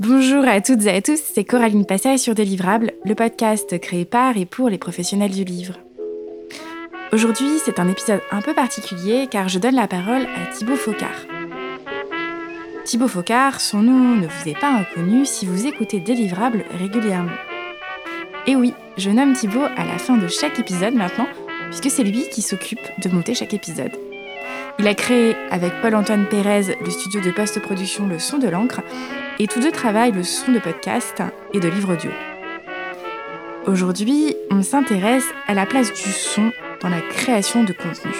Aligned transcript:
Bonjour 0.00 0.46
à 0.46 0.60
toutes 0.60 0.86
et 0.86 0.90
à 0.90 1.02
tous, 1.02 1.18
c'est 1.34 1.42
Coraline 1.42 1.84
Passage 1.84 2.20
sur 2.20 2.32
Délivrable, 2.32 2.92
le 3.04 3.16
podcast 3.16 3.80
créé 3.80 4.04
par 4.04 4.36
et 4.36 4.46
pour 4.46 4.68
les 4.68 4.78
professionnels 4.78 5.32
du 5.32 5.42
livre. 5.42 5.74
Aujourd'hui, 7.12 7.58
c'est 7.64 7.80
un 7.80 7.88
épisode 7.88 8.20
un 8.30 8.40
peu 8.40 8.54
particulier 8.54 9.26
car 9.28 9.48
je 9.48 9.58
donne 9.58 9.74
la 9.74 9.88
parole 9.88 10.22
à 10.22 10.54
Thibaut 10.54 10.76
Focard. 10.76 11.26
Thibaut 12.84 13.08
Focard, 13.08 13.60
son 13.60 13.78
nom 13.78 14.14
ne 14.14 14.28
vous 14.28 14.48
est 14.48 14.60
pas 14.60 14.70
inconnu 14.70 15.26
si 15.26 15.46
vous 15.46 15.66
écoutez 15.66 15.98
Délivrable 15.98 16.64
régulièrement. 16.78 17.36
Et 18.46 18.54
oui, 18.54 18.74
je 18.98 19.10
nomme 19.10 19.32
Thibaut 19.32 19.66
à 19.76 19.84
la 19.84 19.98
fin 19.98 20.16
de 20.16 20.28
chaque 20.28 20.60
épisode 20.60 20.94
maintenant, 20.94 21.26
puisque 21.70 21.90
c'est 21.90 22.04
lui 22.04 22.28
qui 22.28 22.42
s'occupe 22.42 22.86
de 23.02 23.08
monter 23.08 23.34
chaque 23.34 23.52
épisode. 23.52 23.96
Il 24.78 24.86
a 24.86 24.94
créé 24.94 25.34
avec 25.50 25.72
Paul-Antoine 25.82 26.26
Pérez 26.26 26.76
le 26.80 26.90
studio 26.90 27.20
de 27.20 27.32
post-production 27.32 28.06
Le 28.06 28.20
Son 28.20 28.38
de 28.38 28.46
l'encre 28.46 28.80
et 29.38 29.46
tous 29.46 29.60
deux 29.60 29.70
travaillent 29.70 30.12
le 30.12 30.24
son 30.24 30.52
de 30.52 30.58
podcast 30.58 31.22
et 31.52 31.60
de 31.60 31.68
livres 31.68 31.94
audio. 31.94 32.10
Aujourd'hui, 33.66 34.34
on 34.50 34.62
s'intéresse 34.62 35.26
à 35.46 35.54
la 35.54 35.66
place 35.66 35.92
du 35.92 36.10
son 36.10 36.50
dans 36.80 36.88
la 36.88 37.00
création 37.00 37.64
de 37.64 37.72
contenu. 37.72 38.12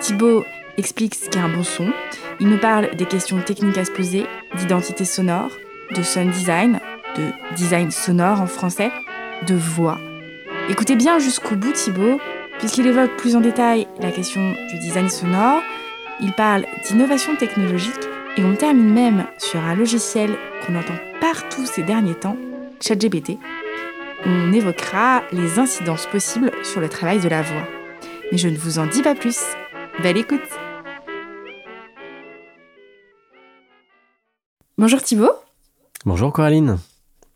Thibaut 0.00 0.44
explique 0.76 1.14
ce 1.14 1.28
qu'est 1.28 1.38
un 1.38 1.48
bon 1.48 1.62
son, 1.62 1.92
il 2.40 2.48
nous 2.48 2.58
parle 2.58 2.94
des 2.96 3.06
questions 3.06 3.40
techniques 3.40 3.78
à 3.78 3.84
se 3.84 3.90
poser, 3.90 4.26
d'identité 4.56 5.04
sonore, 5.04 5.50
de 5.94 6.02
sound 6.02 6.30
design, 6.30 6.80
de 7.16 7.54
design 7.54 7.90
sonore 7.90 8.40
en 8.40 8.46
français, 8.46 8.90
de 9.46 9.54
voix. 9.54 9.98
Écoutez 10.68 10.96
bien 10.96 11.18
jusqu'au 11.18 11.54
bout 11.54 11.72
Thibaut, 11.72 12.18
puisqu'il 12.58 12.86
évoque 12.86 13.16
plus 13.16 13.36
en 13.36 13.40
détail 13.40 13.86
la 14.00 14.10
question 14.10 14.54
du 14.70 14.78
design 14.78 15.08
sonore, 15.08 15.62
il 16.20 16.32
parle 16.32 16.64
d'innovation 16.84 17.36
technologique 17.36 18.08
et 18.36 18.44
on 18.44 18.54
termine 18.54 18.92
même 18.92 19.26
sur 19.38 19.60
un 19.60 19.74
logiciel 19.74 20.36
qu'on 20.64 20.76
entend 20.76 20.96
partout 21.20 21.64
ces 21.64 21.82
derniers 21.82 22.14
temps, 22.14 22.36
ChatGPT. 22.80 23.38
On 24.26 24.52
évoquera 24.52 25.22
les 25.32 25.58
incidences 25.58 26.06
possibles 26.06 26.50
sur 26.62 26.80
le 26.80 26.88
travail 26.88 27.20
de 27.20 27.28
la 27.28 27.42
voix. 27.42 27.66
Mais 28.30 28.38
je 28.38 28.48
ne 28.48 28.56
vous 28.56 28.78
en 28.78 28.86
dis 28.86 29.02
pas 29.02 29.14
plus. 29.14 29.40
Belle 30.02 30.18
écoute 30.18 30.40
Bonjour 34.78 35.00
Thibaut. 35.00 35.32
Bonjour 36.04 36.32
Coraline. 36.32 36.78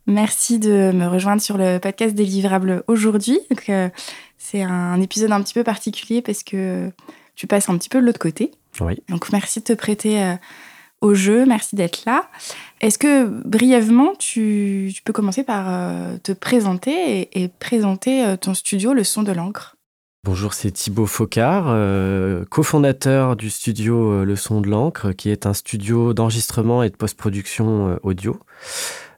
Merci 0.07 0.59
de 0.59 0.92
me 0.92 1.07
rejoindre 1.07 1.41
sur 1.41 1.57
le 1.57 1.79
podcast 1.79 2.14
des 2.14 2.25
livrables 2.25 2.85
aujourd'hui. 2.87 3.39
Euh, 3.69 3.89
c'est 4.37 4.62
un 4.62 5.01
épisode 5.01 5.33
un 5.33 5.41
petit 5.42 5.55
peu 5.55 5.64
particulier 5.64 6.20
parce 6.20 6.42
que 6.42 6.91
tu 7.37 7.47
passes 7.47 7.69
un 7.69 7.79
petit 7.79 7.89
peu 7.89 8.01
de 8.01 8.07
l'autre 8.07 8.19
côté. 8.19 8.51
Oui. 8.81 9.03
Donc 9.09 9.33
merci 9.33 9.61
de 9.61 9.64
te 9.64 9.73
prêter 9.73 10.23
euh, 10.23 10.35
au 11.01 11.15
jeu. 11.15 11.47
Merci 11.47 11.77
d'être 11.77 12.05
là. 12.06 12.29
Est-ce 12.81 12.98
que 12.98 13.27
brièvement, 13.27 14.15
tu, 14.19 14.93
peux 15.05 15.12
commencer 15.12 15.45
par 15.45 15.67
euh, 15.69 16.17
te 16.23 16.33
présenter 16.33 17.29
et, 17.41 17.48
présenter 17.48 18.25
euh, 18.25 18.37
ton 18.37 18.55
studio 18.55 18.92
Le 18.92 19.05
Son 19.05 19.23
de 19.23 19.33
l'encre? 19.33 19.77
Bonjour, 20.25 20.53
c'est 20.53 20.70
Thibaut 20.70 21.07
Focard, 21.07 21.67
euh, 21.69 22.45
cofondateur 22.51 23.37
du 23.37 23.48
studio 23.48 24.23
Le 24.23 24.37
Son 24.37 24.61
de 24.61 24.69
l'encre, 24.69 25.12
qui 25.12 25.31
est 25.31 25.47
un 25.47 25.55
studio 25.55 26.12
d'enregistrement 26.12 26.83
et 26.83 26.91
de 26.91 26.97
post-production 26.97 27.98
audio, 28.03 28.39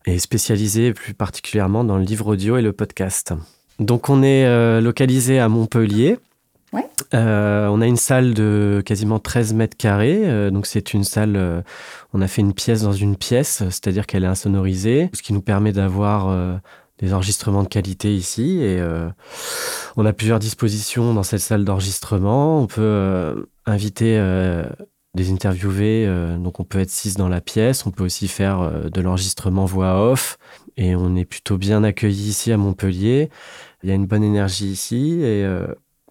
et 0.06 0.20
spécialisé 0.20 0.92
plus 0.92 1.12
particulièrement 1.12 1.82
dans 1.82 1.98
le 1.98 2.04
livre 2.04 2.28
audio 2.28 2.56
et 2.56 2.62
le 2.62 2.72
podcast. 2.72 3.34
Donc 3.80 4.10
on 4.10 4.22
est 4.22 4.80
localisé 4.80 5.40
à 5.40 5.48
Montpellier, 5.48 6.18
euh, 7.14 7.66
on 7.68 7.80
a 7.80 7.86
une 7.86 7.96
salle 7.96 8.34
de 8.34 8.82
quasiment 8.84 9.18
13 9.18 9.54
mètres 9.54 9.76
carrés. 9.76 10.22
Euh, 10.24 10.50
donc, 10.50 10.66
c'est 10.66 10.94
une 10.94 11.04
salle. 11.04 11.36
Euh, 11.36 11.62
on 12.12 12.20
a 12.20 12.28
fait 12.28 12.42
une 12.42 12.54
pièce 12.54 12.82
dans 12.82 12.92
une 12.92 13.16
pièce, 13.16 13.62
c'est-à-dire 13.64 14.06
qu'elle 14.06 14.24
est 14.24 14.28
insonorisée, 14.28 15.10
ce 15.14 15.22
qui 15.22 15.32
nous 15.32 15.42
permet 15.42 15.72
d'avoir 15.72 16.60
des 16.98 17.14
enregistrements 17.14 17.62
de 17.62 17.68
qualité 17.68 18.14
ici. 18.14 18.60
Et 18.60 18.82
on 19.96 20.04
a 20.04 20.12
plusieurs 20.12 20.38
dispositions 20.38 21.14
dans 21.14 21.22
cette 21.22 21.40
salle 21.40 21.64
d'enregistrement. 21.64 22.60
On 22.60 22.66
peut 22.66 23.46
inviter 23.64 24.20
des 25.14 25.32
interviewés, 25.32 26.06
donc 26.38 26.60
on 26.60 26.64
peut 26.64 26.80
être 26.80 26.90
six 26.90 27.16
dans 27.16 27.30
la 27.30 27.40
pièce. 27.40 27.86
On 27.86 27.90
peut 27.90 28.04
aussi 28.04 28.28
faire 28.28 28.90
de 28.90 29.00
l'enregistrement 29.00 29.64
voix 29.64 30.10
off. 30.10 30.36
Et 30.76 30.94
on 30.94 31.16
est 31.16 31.24
plutôt 31.24 31.56
bien 31.56 31.82
accueilli 31.82 32.28
ici 32.28 32.52
à 32.52 32.58
Montpellier. 32.58 33.30
Il 33.82 33.88
y 33.88 33.92
a 33.92 33.94
une 33.94 34.06
bonne 34.06 34.22
énergie 34.24 34.68
ici 34.68 35.22
et 35.22 35.46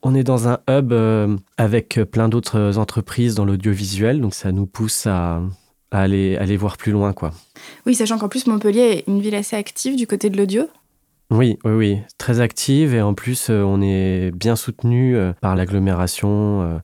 on 0.04 0.16
est 0.16 0.24
dans 0.24 0.48
un 0.48 0.60
hub 0.70 0.92
euh, 0.92 1.38
avec 1.58 2.00
plein 2.12 2.30
d'autres 2.30 2.78
entreprises 2.78 3.36
dans 3.36 3.46
l'audiovisuel, 3.46 4.22
donc 4.22 4.34
ça 4.34 4.52
nous 4.52 4.66
pousse 4.66 5.06
à, 5.08 5.42
aller, 5.92 6.38
aller 6.38 6.58
voir 6.58 6.78
plus 6.78 6.92
loin. 6.92 7.14
quoi. 7.14 7.32
Oui, 7.86 7.96
sachant 7.96 8.18
qu'en 8.18 8.30
plus 8.30 8.48
Montpellier 8.48 8.82
est 8.82 9.04
une 9.08 9.22
ville 9.22 9.36
assez 9.36 9.56
active 9.56 9.96
du 9.96 10.08
côté 10.08 10.30
de 10.30 10.38
l'audio. 10.38 10.68
Oui, 11.30 11.58
oui, 11.64 11.72
oui, 11.72 11.98
très 12.18 12.42
active 12.42 12.94
et 12.94 13.02
en 13.02 13.14
plus 13.14 13.50
euh, 13.50 13.64
on 13.64 13.82
est 13.82 14.32
bien 14.32 14.56
soutenu 14.56 15.16
euh, 15.16 15.32
par 15.40 15.56
l'agglomération. 15.56 16.82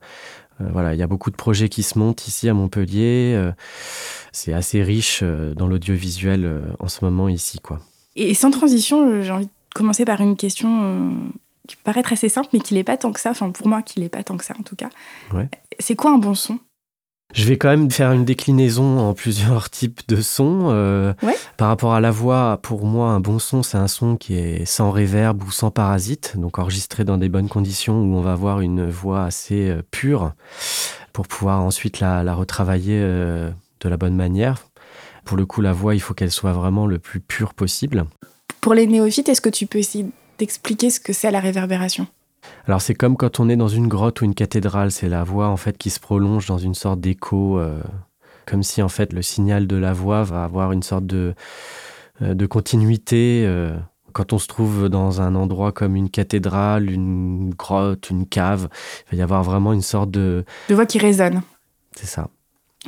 voilà, 0.60 0.94
il 0.94 1.00
y 1.00 1.04
a 1.04 1.08
beaucoup 1.08 1.32
de 1.32 1.36
projets 1.36 1.70
qui 1.70 1.84
se 1.84 2.00
montent 2.00 2.28
ici 2.28 2.48
à 2.48 2.54
Montpellier. 2.54 3.52
C'est 4.32 4.54
assez 4.54 4.84
riche 4.84 5.24
dans 5.24 5.68
l'audiovisuel 5.68 6.76
en 6.80 6.88
ce 6.88 7.04
moment 7.04 7.28
ici, 7.28 7.60
quoi. 7.60 7.80
Et 8.16 8.34
sans 8.34 8.50
transition, 8.50 9.22
j'ai 9.22 9.32
envie 9.32 9.46
de 9.46 9.52
commencer 9.76 10.06
par 10.06 10.22
une 10.22 10.36
question 10.36 11.14
qui 11.68 11.76
peut 11.76 11.84
paraître 11.84 12.14
assez 12.14 12.30
simple, 12.30 12.50
mais 12.54 12.60
qui 12.60 12.74
n'est 12.74 12.84
pas 12.84 12.98
tant 12.98 13.12
que 13.12 13.20
ça. 13.20 13.32
Enfin, 13.32 13.52
pour 13.52 13.68
moi, 13.68 13.82
qui 13.82 14.00
n'est 14.00 14.10
pas 14.10 14.24
tant 14.24 14.38
que 14.38 14.46
ça, 14.46 14.54
en 14.60 14.64
tout 14.64 14.76
cas. 14.76 14.90
C'est 15.80 15.96
quoi 15.96 16.12
un 16.12 16.18
bon 16.18 16.34
son? 16.34 16.60
Je 17.34 17.44
vais 17.44 17.58
quand 17.58 17.70
même 17.70 17.92
faire 17.92 18.14
une 18.14 18.24
déclinaison 18.24 19.00
en 19.00 19.14
plusieurs 19.14 19.70
types 19.70 20.08
de 20.08 20.22
sons. 20.22 20.70
Euh, 20.72 21.14
par 21.58 21.68
rapport 21.68 21.94
à 21.94 22.00
la 22.00 22.12
voix, 22.12 22.60
pour 22.62 22.86
moi, 22.86 23.10
un 23.10 23.20
bon 23.20 23.38
son, 23.40 23.64
c'est 23.64 23.78
un 23.78 23.88
son 23.88 24.16
qui 24.16 24.36
est 24.36 24.66
sans 24.66 24.92
réverb 24.92 25.44
ou 25.44 25.52
sans 25.52 25.70
parasite, 25.70 26.36
donc 26.38 26.58
enregistré 26.58 27.04
dans 27.04 27.18
des 27.18 27.30
bonnes 27.30 27.50
conditions 27.50 28.02
où 28.02 28.16
on 28.16 28.22
va 28.22 28.32
avoir 28.32 28.62
une 28.62 28.90
voix 28.90 29.26
assez 29.26 29.70
euh, 29.70 29.82
pure 29.92 30.34
pour 31.12 31.28
pouvoir 31.28 31.62
ensuite 31.62 32.00
la, 32.00 32.34
retravailler 32.34 33.00
euh, 33.02 33.50
de 33.82 33.90
la 33.90 33.98
bonne 33.98 34.16
manière. 34.16 34.68
Pour 35.26 35.36
le 35.36 35.46
coup, 35.46 35.62
la 35.62 35.74
voix, 35.74 35.96
il 35.96 36.00
faut 36.00 36.14
qu'elle 36.14 36.32
soit 36.32 36.54
vraiment 36.54 36.88
le 36.88 37.00
plus 37.00 37.20
pure 37.20 37.54
possible. 37.54 38.06
Pour 38.62 38.74
les 38.74 38.88
néophytes, 38.88 39.28
est-ce 39.28 39.42
que 39.42 39.50
tu 39.50 39.68
peux 39.68 39.80
essayer 39.80 40.06
d'expliquer 40.38 40.90
ce 40.90 41.00
que 41.00 41.14
c'est 41.14 41.32
la 41.32 41.40
réverbération 41.40 42.08
alors 42.68 42.82
c'est 42.82 42.94
comme 42.94 43.18
quand 43.18 43.40
on 43.40 43.50
est 43.50 43.56
dans 43.56 43.68
une 43.68 43.88
grotte 43.88 44.22
ou 44.22 44.26
une 44.26 44.36
cathédrale, 44.36 44.92
c'est 44.92 45.10
la 45.10 45.24
voix 45.24 45.48
en 45.48 45.58
fait 45.58 45.78
qui 45.78 45.90
se 45.90 46.00
prolonge 46.00 46.48
dans 46.48 46.58
une 46.58 46.76
sorte 46.76 47.00
d'écho, 47.00 47.60
euh, 47.60 47.82
comme 48.46 48.64
si 48.64 48.82
en 48.82 48.90
fait 48.90 49.14
le 49.14 49.22
signal 49.22 49.68
de 49.68 49.76
la 49.76 49.94
voix 49.94 50.24
va 50.24 50.44
avoir 50.44 50.72
une 50.72 50.84
sorte 50.84 51.06
de, 51.06 51.34
euh, 52.22 52.34
de 52.34 52.46
continuité. 52.46 53.44
Euh, 53.46 53.76
quand 54.14 54.34
on 54.34 54.40
se 54.40 54.48
trouve 54.48 54.90
dans 54.90 55.22
un 55.22 55.36
endroit 55.36 55.72
comme 55.72 55.96
une 55.96 56.10
cathédrale, 56.10 56.90
une 56.90 57.52
grotte, 57.52 58.10
une 58.10 58.26
cave, 58.26 58.68
il 59.06 59.12
va 59.12 59.18
y 59.20 59.22
avoir 59.22 59.44
vraiment 59.44 59.74
une 59.74 59.84
sorte 59.84 60.10
de... 60.10 60.44
De 60.70 60.76
voix 60.76 60.88
qui 60.88 60.98
résonne. 60.98 61.44
C'est 61.96 62.08
ça. 62.08 62.30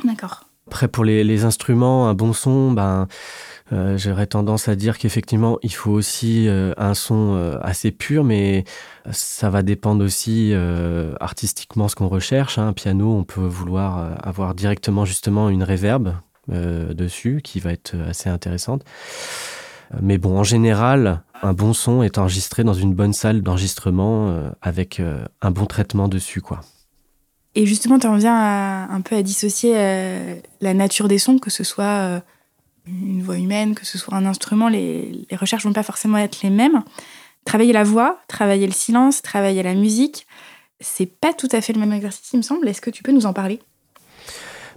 D'accord. 0.04 0.44
Après 0.66 0.88
pour 0.88 1.04
les, 1.04 1.22
les, 1.22 1.44
instruments, 1.44 2.08
un 2.08 2.14
bon 2.14 2.32
son, 2.32 2.72
ben 2.72 3.06
euh, 3.72 3.96
j'aurais 3.96 4.26
tendance 4.26 4.68
à 4.68 4.74
dire 4.74 4.98
qu'effectivement, 4.98 5.58
il 5.62 5.72
faut 5.72 5.92
aussi 5.92 6.48
euh, 6.48 6.72
un 6.76 6.94
son 6.94 7.34
euh, 7.34 7.58
assez 7.62 7.92
pur, 7.92 8.24
mais 8.24 8.64
ça 9.12 9.48
va 9.48 9.62
dépendre 9.62 10.04
aussi 10.04 10.52
artistiquement 11.20 11.88
ce 11.88 11.94
qu'on 11.94 12.08
recherche. 12.08 12.58
Un 12.58 12.68
hein. 12.68 12.72
piano, 12.72 13.14
on 13.14 13.24
peut 13.24 13.40
vouloir 13.40 14.18
avoir 14.22 14.54
directement 14.54 15.04
justement 15.04 15.48
une 15.48 15.62
réverbe 15.62 16.14
dessus 16.48 17.40
qui 17.42 17.60
va 17.60 17.72
être 17.72 17.94
assez 18.08 18.28
intéressante. 18.28 18.84
Mais 20.00 20.18
bon, 20.18 20.38
en 20.38 20.44
général, 20.44 21.22
un 21.42 21.54
bon 21.54 21.72
son 21.72 22.02
est 22.02 22.18
enregistré 22.18 22.62
dans 22.62 22.74
une 22.74 22.94
bonne 22.94 23.14
salle 23.14 23.42
d'enregistrement 23.42 24.52
avec 24.60 25.00
un 25.40 25.50
bon 25.50 25.64
traitement 25.64 26.08
dessus, 26.08 26.42
quoi. 26.42 26.60
Et 27.54 27.66
justement, 27.66 27.98
tu 27.98 28.06
en 28.06 28.16
viens 28.16 28.88
un 28.88 29.00
peu 29.00 29.16
à 29.16 29.22
dissocier 29.22 29.74
la 30.60 30.74
nature 30.74 31.08
des 31.08 31.18
sons, 31.18 31.38
que 31.38 31.50
ce 31.50 31.64
soit 31.64 32.22
une 32.86 33.22
voix 33.22 33.38
humaine, 33.38 33.74
que 33.74 33.86
ce 33.86 33.98
soit 33.98 34.14
un 34.14 34.26
instrument, 34.26 34.68
les, 34.68 35.26
les 35.30 35.36
recherches 35.36 35.64
vont 35.64 35.72
pas 35.72 35.82
forcément 35.82 36.18
être 36.18 36.42
les 36.42 36.50
mêmes. 36.50 36.82
Travailler 37.44 37.72
la 37.72 37.84
voix, 37.84 38.20
travailler 38.28 38.66
le 38.66 38.72
silence, 38.72 39.22
travailler 39.22 39.62
la 39.62 39.74
musique, 39.74 40.26
c'est 40.80 41.06
pas 41.06 41.32
tout 41.32 41.48
à 41.52 41.60
fait 41.60 41.72
le 41.72 41.80
même 41.80 41.92
exercice, 41.92 42.30
il 42.32 42.38
me 42.38 42.42
semble. 42.42 42.68
Est-ce 42.68 42.80
que 42.80 42.90
tu 42.90 43.02
peux 43.02 43.12
nous 43.12 43.26
en 43.26 43.32
parler? 43.32 43.60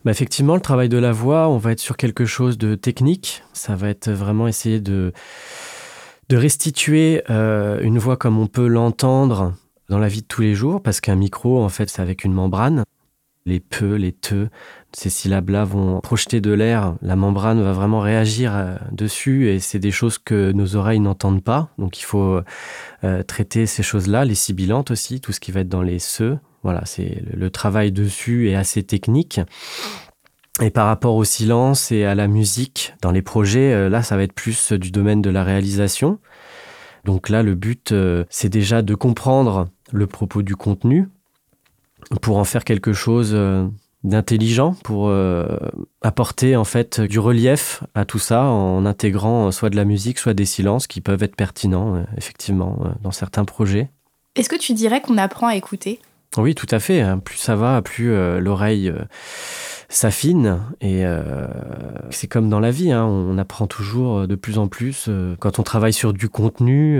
Bah 0.05 0.11
effectivement, 0.11 0.55
le 0.55 0.61
travail 0.61 0.89
de 0.89 0.97
la 0.97 1.13
voix, 1.13 1.47
on 1.47 1.57
va 1.57 1.71
être 1.71 1.79
sur 1.79 1.95
quelque 1.95 2.25
chose 2.25 2.57
de 2.57 2.75
technique. 2.75 3.43
Ça 3.53 3.75
va 3.75 3.89
être 3.89 4.09
vraiment 4.09 4.47
essayer 4.47 4.81
de, 4.81 5.13
restituer 6.31 7.21
euh, 7.29 7.79
une 7.83 7.99
voix 7.99 8.17
comme 8.17 8.39
on 8.39 8.47
peut 8.47 8.65
l'entendre 8.65 9.53
dans 9.87 9.99
la 9.99 10.07
vie 10.07 10.21
de 10.21 10.27
tous 10.27 10.41
les 10.41 10.55
jours, 10.55 10.81
parce 10.81 10.99
qu'un 10.99 11.15
micro, 11.15 11.63
en 11.63 11.69
fait, 11.69 11.89
c'est 11.89 12.01
avec 12.01 12.23
une 12.23 12.33
membrane 12.33 12.83
les 13.45 13.59
peu, 13.59 13.95
les 13.95 14.13
te, 14.13 14.47
ces 14.95 15.09
syllabes-là 15.09 15.65
vont 15.65 15.99
projeter 16.01 16.39
de 16.39 16.51
l'air, 16.51 16.95
la 17.01 17.15
membrane 17.15 17.61
va 17.61 17.73
vraiment 17.73 17.99
réagir 17.99 18.55
euh, 18.55 18.75
dessus 18.91 19.49
et 19.49 19.59
c'est 19.59 19.79
des 19.79 19.91
choses 19.91 20.17
que 20.17 20.51
nos 20.51 20.75
oreilles 20.75 20.99
n'entendent 20.99 21.43
pas. 21.43 21.69
Donc 21.77 21.99
il 21.99 22.03
faut 22.03 22.39
euh, 23.03 23.23
traiter 23.23 23.65
ces 23.65 23.83
choses-là, 23.83 24.23
les 24.25 24.35
sibilantes 24.35 24.91
aussi, 24.91 25.19
tout 25.19 25.31
ce 25.31 25.39
qui 25.39 25.51
va 25.51 25.61
être 25.61 25.69
dans 25.69 25.81
les 25.81 25.99
se. 25.99 26.37
Voilà, 26.61 26.85
c'est 26.85 27.21
le, 27.33 27.49
travail 27.49 27.91
dessus 27.91 28.49
est 28.49 28.55
assez 28.55 28.83
technique. 28.83 29.41
Et 30.61 30.69
par 30.69 30.85
rapport 30.85 31.15
au 31.15 31.23
silence 31.23 31.91
et 31.91 32.05
à 32.05 32.15
la 32.15 32.27
musique 32.27 32.93
dans 33.01 33.11
les 33.11 33.23
projets, 33.23 33.89
là, 33.89 34.03
ça 34.03 34.15
va 34.15 34.23
être 34.23 34.33
plus 34.33 34.71
du 34.71 34.91
domaine 34.91 35.21
de 35.21 35.31
la 35.31 35.43
réalisation. 35.43 36.19
Donc 37.05 37.27
là, 37.27 37.43
le 37.43 37.55
but, 37.55 37.93
c'est 38.29 38.49
déjà 38.49 38.81
de 38.81 38.95
comprendre 38.95 39.67
le 39.91 40.07
propos 40.07 40.41
du 40.41 40.55
contenu 40.55 41.09
pour 42.21 42.37
en 42.37 42.45
faire 42.45 42.63
quelque 42.63 42.93
chose 42.93 43.35
d'intelligent 44.03 44.75
pour 44.83 45.07
euh, 45.07 45.57
apporter 46.01 46.55
en 46.55 46.65
fait 46.65 46.99
du 46.99 47.19
relief 47.19 47.83
à 47.95 48.05
tout 48.05 48.19
ça 48.19 48.43
en 48.43 48.85
intégrant 48.85 49.51
soit 49.51 49.69
de 49.69 49.75
la 49.75 49.85
musique, 49.85 50.19
soit 50.19 50.33
des 50.33 50.45
silences 50.45 50.87
qui 50.87 51.01
peuvent 51.01 51.23
être 51.23 51.35
pertinents 51.35 51.95
euh, 51.95 52.03
effectivement 52.17 52.79
euh, 52.83 52.89
dans 53.01 53.11
certains 53.11 53.45
projets. 53.45 53.89
Est-ce 54.35 54.49
que 54.49 54.57
tu 54.57 54.73
dirais 54.73 55.01
qu'on 55.01 55.17
apprend 55.17 55.47
à 55.47 55.55
écouter? 55.55 55.99
Oui, 56.35 56.55
tout 56.55 56.67
à 56.71 56.79
fait. 56.79 57.01
Hein. 57.01 57.19
Plus 57.19 57.37
ça 57.37 57.55
va, 57.55 57.81
plus 57.83 58.11
l'oreille 58.39 58.91
s'affine 59.87 60.61
et 60.81 61.03
c'est 62.09 62.25
comme 62.25 62.49
dans 62.49 62.59
la 62.59 62.71
vie. 62.71 62.91
Hein. 62.91 63.05
On 63.05 63.37
apprend 63.37 63.67
toujours 63.67 64.27
de 64.27 64.33
plus 64.33 64.57
en 64.57 64.67
plus. 64.67 65.11
Quand 65.37 65.59
on 65.59 65.63
travaille 65.63 65.93
sur 65.93 66.11
du 66.11 66.29
contenu, 66.29 66.99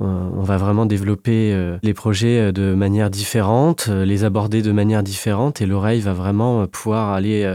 on 0.00 0.42
va 0.42 0.56
vraiment 0.56 0.86
développer 0.86 1.52
euh, 1.52 1.78
les 1.82 1.92
projets 1.92 2.40
euh, 2.40 2.52
de 2.52 2.74
manière 2.74 3.10
différente, 3.10 3.86
euh, 3.90 4.04
les 4.04 4.24
aborder 4.24 4.62
de 4.62 4.72
manière 4.72 5.02
différente 5.02 5.60
et 5.60 5.66
l'oreille 5.66 6.00
va 6.00 6.14
vraiment 6.14 6.66
pouvoir 6.66 7.10
aller 7.10 7.48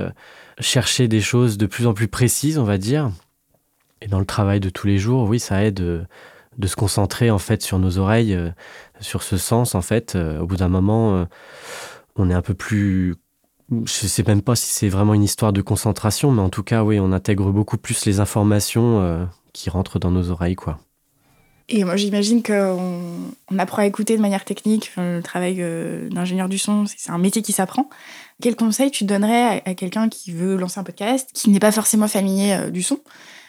chercher 0.59 1.07
des 1.07 1.21
choses 1.21 1.57
de 1.57 1.65
plus 1.65 1.88
en 1.88 1.94
plus 1.94 2.07
précises, 2.07 2.59
on 2.59 2.63
va 2.63 2.77
dire. 2.77 3.09
Et 4.01 4.07
dans 4.07 4.19
le 4.19 4.25
travail 4.25 4.59
de 4.59 4.69
tous 4.69 4.88
les 4.88 4.97
jours, 4.97 5.27
oui, 5.27 5.39
ça 5.39 5.63
aide 5.63 5.75
de 6.57 6.68
se 6.68 6.75
concentrer 6.75 7.31
en 7.31 7.39
fait 7.39 7.62
sur 7.63 7.80
nos 7.80 7.97
oreilles, 7.97 8.38
sur 9.00 9.24
ce 9.24 9.38
sens 9.38 9.74
en 9.74 9.81
fait. 9.81 10.15
Au 10.15 10.45
bout 10.45 10.57
d'un 10.57 10.68
moment, 10.68 11.25
on 12.15 12.30
est 12.30 12.33
un 12.33 12.41
peu 12.41 12.53
plus 12.53 13.15
je 13.71 14.07
sais 14.07 14.24
même 14.27 14.44
pas 14.44 14.56
si 14.56 14.71
c'est 14.71 14.89
vraiment 14.89 15.15
une 15.15 15.24
histoire 15.24 15.51
de 15.51 15.62
concentration, 15.62 16.31
mais 16.31 16.41
en 16.41 16.50
tout 16.50 16.62
cas, 16.62 16.83
oui, 16.83 17.00
on 17.00 17.12
intègre 17.12 17.51
beaucoup 17.51 17.77
plus 17.77 18.06
les 18.06 18.19
informations 18.19 19.27
qui 19.53 19.71
rentrent 19.71 19.98
dans 19.98 20.12
nos 20.12 20.30
oreilles, 20.30 20.56
quoi. 20.56 20.84
Et 21.67 21.83
moi, 21.83 21.95
j'imagine 21.95 22.44
qu'on 22.44 23.31
on 23.50 23.59
apprend 23.59 23.81
à 23.81 23.85
écouter 23.85 24.15
de 24.15 24.21
manière 24.21 24.45
technique. 24.45 24.91
le 24.97 25.21
travail 25.21 25.57
euh, 25.59 26.09
d'ingénieur 26.09 26.47
du 26.47 26.59
son, 26.59 26.85
c'est 26.85 27.12
un 27.12 27.17
métier 27.17 27.41
qui 27.41 27.53
s'apprend. 27.53 27.89
Quel 28.41 28.56
conseil 28.56 28.91
tu 28.91 29.03
donnerais 29.03 29.63
à, 29.65 29.73
quelqu'un 29.73 30.07
qui 30.09 30.31
veut 30.31 30.57
lancer 30.57 30.79
un 30.79 30.83
podcast, 30.83 31.29
qui 31.33 31.50
n'est 31.50 31.59
pas 31.59 31.71
forcément 31.71 32.07
familier 32.07 32.53
euh, 32.53 32.69
du 32.69 32.83
son, 32.83 33.00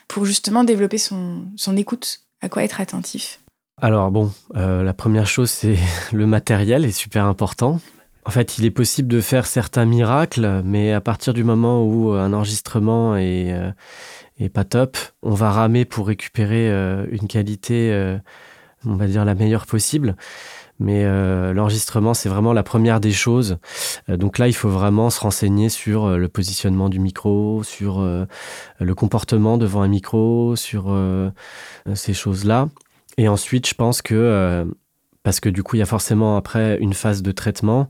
pour 0.08 0.24
justement 0.24 0.64
développer 0.64 0.98
son, 0.98 1.44
son 1.56 1.76
écoute? 1.76 2.20
À 2.40 2.48
quoi 2.48 2.64
être 2.64 2.80
attentif? 2.80 3.40
Alors 3.82 4.10
bon, 4.10 4.32
euh, 4.56 4.82
la 4.82 4.94
première 4.94 5.26
chose, 5.26 5.50
c'est 5.50 5.76
le 6.12 6.26
matériel 6.26 6.86
est 6.86 6.92
super 6.92 7.26
important. 7.26 7.80
En 8.24 8.30
fait, 8.30 8.58
il 8.58 8.64
est 8.64 8.70
possible 8.70 9.08
de 9.08 9.20
faire 9.20 9.46
certains 9.46 9.84
miracles, 9.84 10.62
mais 10.64 10.92
à 10.92 11.00
partir 11.00 11.34
du 11.34 11.44
moment 11.44 11.84
où 11.84 12.10
un 12.10 12.32
enregistrement 12.32 13.16
est 13.16 13.54
et 14.38 14.48
pas 14.48 14.64
top. 14.64 14.96
On 15.22 15.34
va 15.34 15.50
ramer 15.50 15.84
pour 15.84 16.06
récupérer 16.06 16.70
euh, 16.70 17.06
une 17.10 17.26
qualité, 17.26 17.92
euh, 17.92 18.18
on 18.84 18.94
va 18.94 19.06
dire 19.06 19.24
la 19.24 19.34
meilleure 19.34 19.66
possible. 19.66 20.16
Mais 20.78 21.04
euh, 21.04 21.54
l'enregistrement, 21.54 22.12
c'est 22.12 22.28
vraiment 22.28 22.52
la 22.52 22.62
première 22.62 23.00
des 23.00 23.12
choses. 23.12 23.56
donc 24.08 24.36
là, 24.36 24.46
il 24.46 24.52
faut 24.52 24.68
vraiment 24.68 25.08
se 25.08 25.20
renseigner 25.20 25.70
sur 25.70 26.18
le 26.18 26.28
positionnement 26.28 26.90
du 26.90 27.00
micro, 27.00 27.62
sur 27.62 28.02
le 28.02 28.94
comportement 28.94 29.56
devant 29.56 29.80
un 29.80 29.88
micro, 29.88 30.54
sur 30.54 30.94
ces 31.94 32.12
choses-là. 32.12 32.68
Et 33.16 33.26
ensuite, 33.26 33.66
je 33.66 33.72
pense 33.72 34.02
que 34.02 34.66
parce 35.22 35.40
que 35.40 35.48
du 35.48 35.62
coup, 35.62 35.76
il 35.76 35.78
y 35.78 35.82
a 35.82 35.86
forcément 35.86 36.36
après 36.36 36.76
une 36.78 36.92
phase 36.92 37.22
de 37.22 37.32
traitement. 37.32 37.88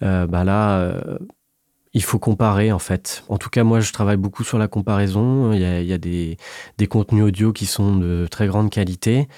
bah 0.00 0.42
là, 0.42 0.92
il 1.94 2.02
faut 2.02 2.18
comparer 2.18 2.72
en 2.72 2.78
fait. 2.78 3.24
En 3.28 3.38
tout 3.38 3.48
cas, 3.48 3.64
moi, 3.64 3.80
je 3.80 3.92
travaille 3.92 4.16
beaucoup 4.16 4.44
sur 4.44 4.58
la 4.58 4.68
comparaison. 4.68 5.52
Il 5.52 5.60
y 5.60 5.92
a, 5.92 5.98
des, 5.98 6.36
contenus 6.88 7.24
audio 7.24 7.52
qui 7.52 7.66
sont 7.66 7.96
de 7.96 8.26
très 8.30 8.48
grande 8.48 8.68
qualité. 8.68 9.28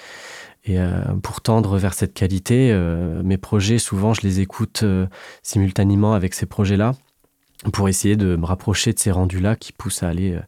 Et 0.64 0.80
euh, 0.80 1.00
pour 1.22 1.42
tendre 1.42 1.78
vers 1.78 1.94
cette 1.94 2.12
qualité, 2.12 2.70
euh, 2.72 3.22
mes 3.22 3.36
projets, 3.36 3.78
souvent, 3.78 4.14
je 4.14 4.22
les 4.22 4.40
écoute 4.40 4.80
euh, 4.82 5.06
simultanément 5.42 6.14
avec 6.14 6.34
ces 6.34 6.46
projets-là 6.46 6.94
pour 7.72 7.88
essayer 7.88 8.16
de 8.16 8.36
me 8.36 8.44
rapprocher 8.44 8.92
de 8.92 8.98
ces 8.98 9.10
rendus-là 9.10 9.54
qui 9.54 9.72
poussent 9.72 10.02
à 10.02 10.08
aller 10.08 10.38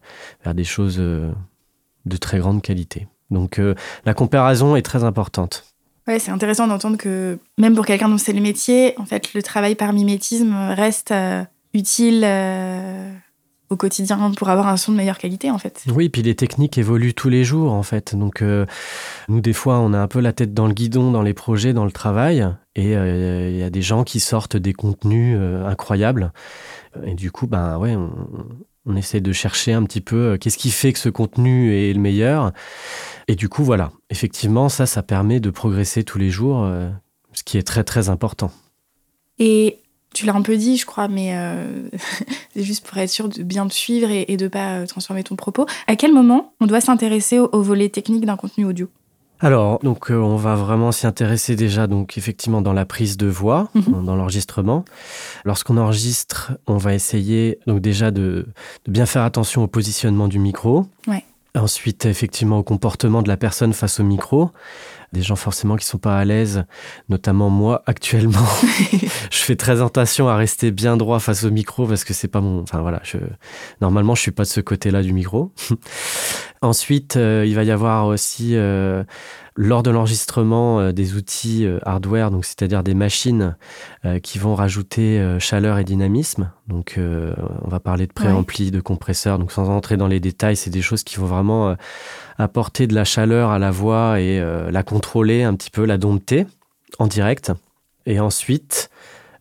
vers 0.43 0.53
des 0.53 0.63
choses 0.63 0.97
de 0.97 2.17
très 2.19 2.37
grande 2.37 2.61
qualité. 2.61 3.07
Donc, 3.31 3.59
la 4.05 4.13
comparaison 4.13 4.75
est 4.75 4.83
très 4.83 5.03
importante. 5.03 5.65
Ouais, 6.07 6.19
c'est 6.19 6.29
intéressant 6.29 6.67
d'entendre 6.67 6.97
que 6.97 7.39
même 7.57 7.75
pour 7.75 7.87
quelqu'un 7.87 8.09
dont 8.09 8.19
c'est 8.19 8.31
le 8.31 8.41
métier, 8.41 8.93
en 8.99 9.05
fait, 9.05 9.33
le 9.33 9.41
travail 9.41 9.73
par 9.73 9.91
mimétisme 9.91 10.53
reste 10.53 11.11
utile 11.73 12.23
euh, 12.25 13.11
au 13.69 13.75
quotidien 13.75 14.31
pour 14.35 14.49
avoir 14.49 14.67
un 14.67 14.77
son 14.77 14.91
de 14.91 14.97
meilleure 14.97 15.17
qualité 15.17 15.51
en 15.51 15.57
fait. 15.57 15.83
Oui, 15.93 16.09
puis 16.09 16.21
les 16.21 16.35
techniques 16.35 16.77
évoluent 16.77 17.13
tous 17.13 17.29
les 17.29 17.43
jours 17.43 17.71
en 17.71 17.83
fait. 17.83 18.15
Donc 18.15 18.41
euh, 18.41 18.65
nous 19.27 19.41
des 19.41 19.53
fois 19.53 19.79
on 19.79 19.93
a 19.93 19.99
un 19.99 20.07
peu 20.07 20.19
la 20.19 20.33
tête 20.33 20.53
dans 20.53 20.67
le 20.67 20.73
guidon 20.73 21.11
dans 21.11 21.21
les 21.21 21.33
projets, 21.33 21.73
dans 21.73 21.85
le 21.85 21.91
travail 21.91 22.47
et 22.75 22.95
euh, 22.95 23.49
il 23.49 23.57
y 23.57 23.63
a 23.63 23.69
des 23.69 23.81
gens 23.81 24.03
qui 24.03 24.19
sortent 24.19 24.57
des 24.57 24.73
contenus 24.73 25.37
incroyables 25.65 26.31
et 27.03 27.13
du 27.13 27.31
coup 27.31 27.45
ben 27.45 27.77
ouais 27.77 27.95
on, 27.95 28.11
on 28.85 28.95
essaie 28.95 29.21
de 29.21 29.31
chercher 29.31 29.73
un 29.73 29.83
petit 29.83 30.01
peu 30.01 30.37
qu'est-ce 30.39 30.57
qui 30.57 30.71
fait 30.71 30.93
que 30.93 30.99
ce 30.99 31.09
contenu 31.09 31.75
est 31.75 31.93
le 31.93 31.99
meilleur 31.99 32.51
et 33.27 33.35
du 33.35 33.49
coup 33.49 33.63
voilà 33.63 33.91
effectivement 34.09 34.69
ça 34.69 34.85
ça 34.85 35.03
permet 35.03 35.39
de 35.39 35.49
progresser 35.49 36.03
tous 36.03 36.17
les 36.17 36.29
jours 36.29 36.67
ce 37.33 37.43
qui 37.43 37.57
est 37.57 37.63
très 37.63 37.83
très 37.83 38.09
important. 38.09 38.51
Et 39.37 39.79
tu 40.13 40.25
l'as 40.25 40.35
un 40.35 40.41
peu 40.41 40.57
dit, 40.57 40.77
je 40.77 40.85
crois, 40.85 41.07
mais 41.07 41.35
euh, 41.35 41.89
c'est 42.55 42.63
juste 42.63 42.85
pour 42.85 42.97
être 42.97 43.09
sûr 43.09 43.29
de 43.29 43.43
bien 43.43 43.67
te 43.67 43.73
suivre 43.73 44.09
et, 44.09 44.37
de 44.37 44.45
ne 44.45 44.49
pas 44.49 44.79
euh, 44.79 44.85
transformer 44.85 45.23
ton 45.23 45.35
propos. 45.35 45.65
À 45.87 45.95
quel 45.95 46.13
moment 46.13 46.53
on 46.59 46.65
doit 46.65 46.81
s'intéresser 46.81 47.39
au, 47.39 47.61
volet 47.61 47.89
technique 47.89 48.25
d'un 48.25 48.35
contenu 48.35 48.65
audio? 48.65 48.89
Alors, 49.41 49.79
donc, 49.79 50.11
euh, 50.11 50.15
on 50.15 50.35
va 50.35 50.55
vraiment 50.55 50.91
s'y 50.91 51.07
intéresser 51.07 51.55
déjà, 51.55 51.87
donc, 51.87 52.17
effectivement, 52.17 52.61
dans 52.61 52.73
la 52.73 52.85
prise 52.85 53.15
de 53.15 53.27
voix, 53.27 53.69
mhm. 53.73 54.03
dans 54.03 54.15
l'enregistrement. 54.15 54.83
Lorsqu'on 55.45 55.77
enregistre, 55.77 56.51
on 56.67 56.75
va 56.75 56.93
essayer, 56.93 57.59
donc, 57.65 57.79
déjà 57.79 58.11
de, 58.11 58.47
de, 58.85 58.91
bien 58.91 59.05
faire 59.05 59.23
attention 59.23 59.63
au 59.63 59.67
positionnement 59.67 60.27
du 60.27 60.39
micro. 60.39 60.87
Ouais. 61.07 61.23
Ensuite, 61.55 62.05
effectivement, 62.05 62.59
au 62.59 62.63
comportement 62.63 63.21
de 63.21 63.27
la 63.27 63.37
personne 63.37 63.73
face 63.73 63.99
au 63.99 64.03
micro 64.03 64.51
des 65.13 65.21
gens 65.21 65.35
forcément 65.35 65.75
qui 65.75 65.85
sont 65.85 65.97
pas 65.97 66.17
à 66.17 66.25
l'aise, 66.25 66.65
notamment 67.09 67.49
moi 67.49 67.83
actuellement. 67.85 68.45
je 69.31 69.37
fais 69.37 69.55
très 69.55 69.81
attention 69.81 70.27
à 70.27 70.35
rester 70.35 70.71
bien 70.71 70.97
droit 70.97 71.19
face 71.19 71.43
au 71.43 71.51
micro 71.51 71.87
parce 71.87 72.03
que 72.03 72.13
c'est 72.13 72.27
pas 72.27 72.41
mon. 72.41 72.61
Enfin 72.61 72.81
voilà, 72.81 73.01
je... 73.03 73.17
normalement 73.81 74.15
je 74.15 74.21
suis 74.21 74.31
pas 74.31 74.43
de 74.43 74.49
ce 74.49 74.61
côté-là 74.61 75.01
du 75.01 75.13
micro. 75.13 75.51
Ensuite, 76.61 77.15
euh, 77.15 77.45
il 77.47 77.55
va 77.55 77.63
y 77.63 77.71
avoir 77.71 78.07
aussi 78.07 78.51
euh, 78.55 79.05
lors 79.55 79.81
de 79.81 79.91
l'enregistrement 79.91 80.81
euh, 80.81 80.91
des 80.91 81.15
outils 81.15 81.65
hardware, 81.83 82.31
donc 82.31 82.43
c'est-à-dire 82.43 82.83
des 82.83 82.93
machines 82.93 83.55
qui 84.23 84.39
vont 84.39 84.55
rajouter 84.55 85.37
chaleur 85.39 85.77
et 85.77 85.83
dynamisme. 85.83 86.51
Donc, 86.67 86.97
on 86.97 87.67
va 87.67 87.79
parler 87.79 88.07
de 88.07 88.13
préampli, 88.13 88.71
de 88.71 88.79
compresseur. 88.79 89.39
Donc, 89.39 89.51
sans 89.51 89.69
entrer 89.69 89.97
dans 89.97 90.07
les 90.07 90.19
détails, 90.19 90.55
c'est 90.55 90.69
des 90.69 90.81
choses 90.81 91.03
qui 91.03 91.17
vont 91.17 91.25
vraiment 91.25 91.75
apporter 92.37 92.87
de 92.87 92.95
la 92.95 93.03
chaleur 93.03 93.51
à 93.51 93.59
la 93.59 93.71
voix 93.71 94.21
et 94.21 94.41
la 94.71 94.83
contrôler 94.83 95.43
un 95.43 95.53
petit 95.55 95.69
peu, 95.69 95.83
la 95.83 95.97
dompter 95.97 96.47
en 96.97 97.07
direct. 97.07 97.51
Et 98.05 98.21
ensuite, 98.21 98.89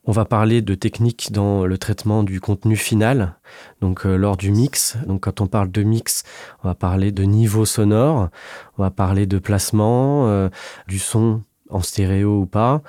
on 0.09 0.13
va 0.13 0.25
parler 0.25 0.63
de 0.63 0.75
techniques 0.75 1.33
dans 1.33 1.67
le 1.67 1.77
traitement 1.77 2.23
du 2.23 2.41
contenu 2.41 2.77
final, 2.77 3.35
donc 3.83 4.07
euh, 4.07 4.17
lors 4.17 4.39
du 4.39 4.51
mix. 4.51 4.97
Donc 5.07 5.25
quand 5.25 5.43
on 5.43 5.47
parle 5.47 5.71
de 5.71 5.83
mix, 5.83 6.25
on 6.65 6.69
va 6.69 6.75
parler 6.75 7.13
de 7.13 7.25
niveau 7.25 7.67
sonore, 7.67 8.31
on 8.79 8.83
va 8.83 8.91
parler 8.91 9.27
de 9.27 9.39
placement, 9.39 10.27
euh, 10.27 10.49
du 10.87 10.99
son 10.99 11.43
en 11.69 11.83
stéréo 11.83 12.41
ou 12.41 12.47
pas. 12.47 12.81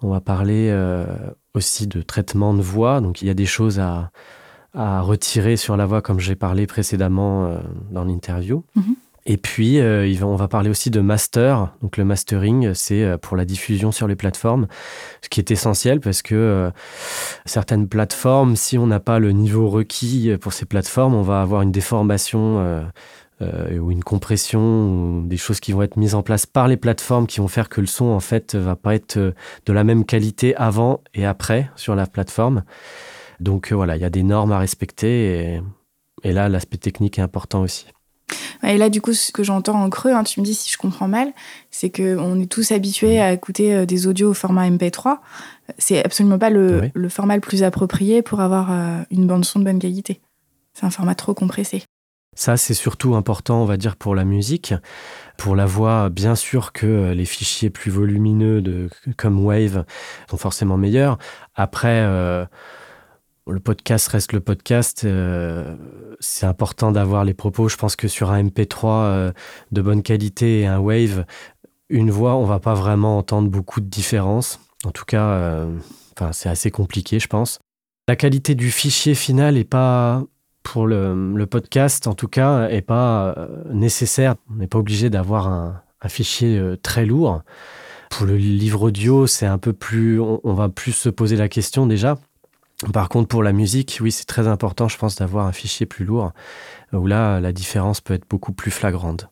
On 0.00 0.08
va 0.08 0.22
parler 0.22 0.70
euh, 0.70 1.04
aussi 1.52 1.86
de 1.86 2.00
traitement 2.00 2.54
de 2.54 2.62
voix. 2.62 3.02
Donc 3.02 3.20
il 3.20 3.28
y 3.28 3.30
a 3.30 3.34
des 3.34 3.46
choses 3.46 3.78
à, 3.78 4.10
retirer 4.74 5.58
sur 5.58 5.76
la 5.76 5.84
voix 5.84 6.00
comme 6.00 6.20
j'ai 6.20 6.36
parlé 6.36 6.66
précédemment 6.66 7.58
dans 7.90 8.04
l'interview. 8.04 8.64
Mm-hmm. 8.74 8.94
Et 9.24 9.36
puis, 9.36 9.78
euh, 9.78 10.12
on 10.22 10.34
va 10.34 10.48
parler 10.48 10.68
aussi 10.68 10.90
de 10.90 11.00
master. 11.00 11.72
Donc, 11.80 11.96
le 11.96 12.04
mastering, 12.04 12.74
c'est 12.74 13.04
euh, 13.04 13.18
pour 13.18 13.36
la 13.36 13.44
diffusion 13.44 13.92
sur 13.92 14.08
les 14.08 14.16
plateformes, 14.16 14.66
ce 15.22 15.28
qui 15.28 15.38
est 15.38 15.50
essentiel 15.52 16.00
parce 16.00 16.22
que 16.22 16.34
euh, 16.34 16.70
certaines 17.46 17.88
plateformes, 17.88 18.56
si 18.56 18.78
on 18.78 18.86
n'a 18.88 18.98
pas 18.98 19.20
le 19.20 19.30
niveau 19.30 19.68
requis 19.68 20.32
pour 20.40 20.52
ces 20.52 20.66
plateformes, 20.66 21.14
on 21.14 21.22
va 21.22 21.40
avoir 21.40 21.62
une 21.62 21.72
déformation 21.72 22.82
ou 23.40 23.90
une 23.90 24.04
compression, 24.04 24.60
ou 24.60 25.22
des 25.26 25.36
choses 25.36 25.58
qui 25.58 25.72
vont 25.72 25.82
être 25.82 25.96
mises 25.96 26.14
en 26.14 26.22
place 26.22 26.46
par 26.46 26.68
les 26.68 26.76
plateformes 26.76 27.26
qui 27.26 27.40
vont 27.40 27.48
faire 27.48 27.68
que 27.68 27.80
le 27.80 27.88
son, 27.88 28.04
en 28.06 28.20
fait, 28.20 28.54
va 28.54 28.76
pas 28.76 28.94
être 28.94 29.18
de 29.18 29.72
la 29.72 29.82
même 29.82 30.04
qualité 30.04 30.54
avant 30.54 31.00
et 31.12 31.26
après 31.26 31.68
sur 31.74 31.96
la 31.96 32.06
plateforme. 32.06 32.62
Donc, 33.40 33.72
voilà, 33.72 33.96
il 33.96 34.02
y 34.02 34.04
a 34.04 34.10
des 34.10 34.22
normes 34.22 34.52
à 34.52 34.58
respecter 34.58 35.60
et 36.22 36.32
là, 36.32 36.48
l'aspect 36.48 36.76
technique 36.76 37.18
est 37.18 37.22
important 37.22 37.62
aussi. 37.62 37.86
Et 38.62 38.78
là, 38.78 38.88
du 38.88 39.00
coup, 39.00 39.12
ce 39.12 39.32
que 39.32 39.42
j'entends 39.42 39.82
en 39.82 39.90
creux, 39.90 40.12
hein, 40.12 40.24
tu 40.24 40.40
me 40.40 40.44
dis 40.44 40.54
si 40.54 40.70
je 40.70 40.78
comprends 40.78 41.08
mal, 41.08 41.32
c'est 41.70 41.90
qu'on 41.90 42.40
est 42.40 42.50
tous 42.50 42.72
habitués 42.72 43.20
à 43.20 43.32
écouter 43.32 43.74
euh, 43.74 43.86
des 43.86 44.06
audios 44.06 44.30
au 44.30 44.34
format 44.34 44.68
MP3. 44.68 45.18
C'est 45.78 46.04
absolument 46.04 46.38
pas 46.38 46.50
le, 46.50 46.90
format 47.08 47.34
le 47.36 47.40
plus 47.40 47.62
approprié 47.62 48.22
pour 48.22 48.40
avoir 48.40 48.70
euh, 48.70 49.02
une 49.10 49.26
bande-son 49.26 49.60
de 49.60 49.64
bonne 49.64 49.78
qualité. 49.78 50.20
c'est 50.74 50.86
un 50.86 50.90
format 50.90 51.14
trop 51.14 51.34
compressé. 51.34 51.84
Ça, 52.34 52.56
c'est 52.56 52.74
surtout 52.74 53.14
important, 53.14 53.60
on 53.60 53.66
va 53.66 53.76
dire, 53.76 53.96
pour 53.96 54.14
la 54.14 54.24
musique. 54.24 54.72
Pour 55.36 55.54
la 55.54 55.66
voix, 55.66 56.08
bien 56.08 56.34
sûr 56.34 56.72
que 56.72 57.12
les 57.12 57.26
fichiers 57.26 57.68
plus 57.68 57.90
volumineux 57.90 58.62
de, 58.62 58.88
comme 59.18 59.44
Wave 59.44 59.84
sont 60.30 60.38
forcément 60.38 60.78
meilleurs. 60.78 61.18
Après, 61.54 62.00
euh, 62.02 62.46
le 63.48 63.60
podcast 63.60 64.08
reste 64.08 64.32
le 64.32 64.40
podcast. 64.40 65.04
Euh, 65.04 65.76
c'est 66.20 66.46
important 66.46 66.92
d'avoir 66.92 67.24
les 67.24 67.34
propos. 67.34 67.68
Je 67.68 67.76
pense 67.76 67.96
que 67.96 68.08
sur 68.08 68.30
un 68.30 68.44
MP3 68.44 68.86
euh, 68.86 69.32
de 69.72 69.82
bonne 69.82 70.02
qualité 70.02 70.60
et 70.60 70.66
un 70.66 70.78
Wave, 70.78 71.24
une 71.88 72.10
voix, 72.10 72.36
on 72.36 72.44
va 72.44 72.60
pas 72.60 72.74
vraiment 72.74 73.18
entendre 73.18 73.50
beaucoup 73.50 73.80
de 73.80 73.86
différence. 73.86 74.60
En 74.84 74.90
tout 74.90 75.04
cas, 75.04 75.66
enfin, 76.16 76.32
c'est 76.32 76.48
assez 76.48 76.70
compliqué, 76.70 77.20
je 77.20 77.28
pense. 77.28 77.60
La 78.08 78.16
qualité 78.16 78.54
du 78.54 78.70
fichier 78.72 79.14
final 79.14 79.54
n'est 79.54 79.64
pas 79.64 80.24
pour 80.62 80.86
le, 80.86 81.44
podcast, 81.46 82.06
en 82.06 82.14
tout 82.14 82.28
cas, 82.28 82.68
est 82.68 82.82
pas 82.82 83.34
euh, 83.36 83.46
nécessaire. 83.72 84.36
On 84.50 84.56
n'est 84.56 84.66
pas 84.66 84.78
obligé 84.78 85.10
d'avoir 85.10 85.48
un, 85.48 85.82
fichier 86.08 86.58
euh, 86.58 86.76
très 86.76 87.06
lourd. 87.06 87.42
Pour 88.10 88.26
le 88.26 88.36
livre 88.36 88.82
audio, 88.82 89.26
c'est 89.26 89.46
un 89.46 89.58
peu 89.58 89.72
plus, 89.72 90.20
on, 90.20 90.52
va 90.52 90.68
plus 90.68 90.92
se 90.92 91.08
poser 91.08 91.36
la 91.36 91.48
question 91.48 91.86
déjà. 91.86 92.18
Par 92.92 93.08
contre, 93.08 93.28
pour 93.28 93.42
la 93.42 93.52
musique, 93.52 93.98
oui, 94.00 94.10
c'est 94.10 94.24
très 94.24 94.48
important, 94.48 94.88
je 94.88 94.96
pense, 94.96 95.16
d'avoir 95.16 95.46
un 95.46 95.52
fichier 95.52 95.86
plus 95.86 96.04
lourd, 96.04 96.32
où 96.92 97.06
là, 97.06 97.40
la 97.40 97.52
différence 97.52 98.00
peut 98.00 98.14
être 98.14 98.28
beaucoup 98.28 98.52
plus 98.52 98.70
flagrante. 98.70 99.28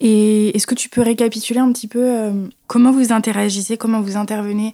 Et 0.00 0.56
est-ce 0.56 0.66
que 0.66 0.74
tu 0.74 0.88
peux 0.88 1.02
récapituler 1.02 1.60
un 1.60 1.72
petit 1.72 1.88
peu 1.88 2.02
euh, 2.02 2.48
comment 2.66 2.92
vous 2.92 3.12
interagissez, 3.12 3.76
comment 3.76 4.00
vous 4.00 4.16
intervenez 4.16 4.72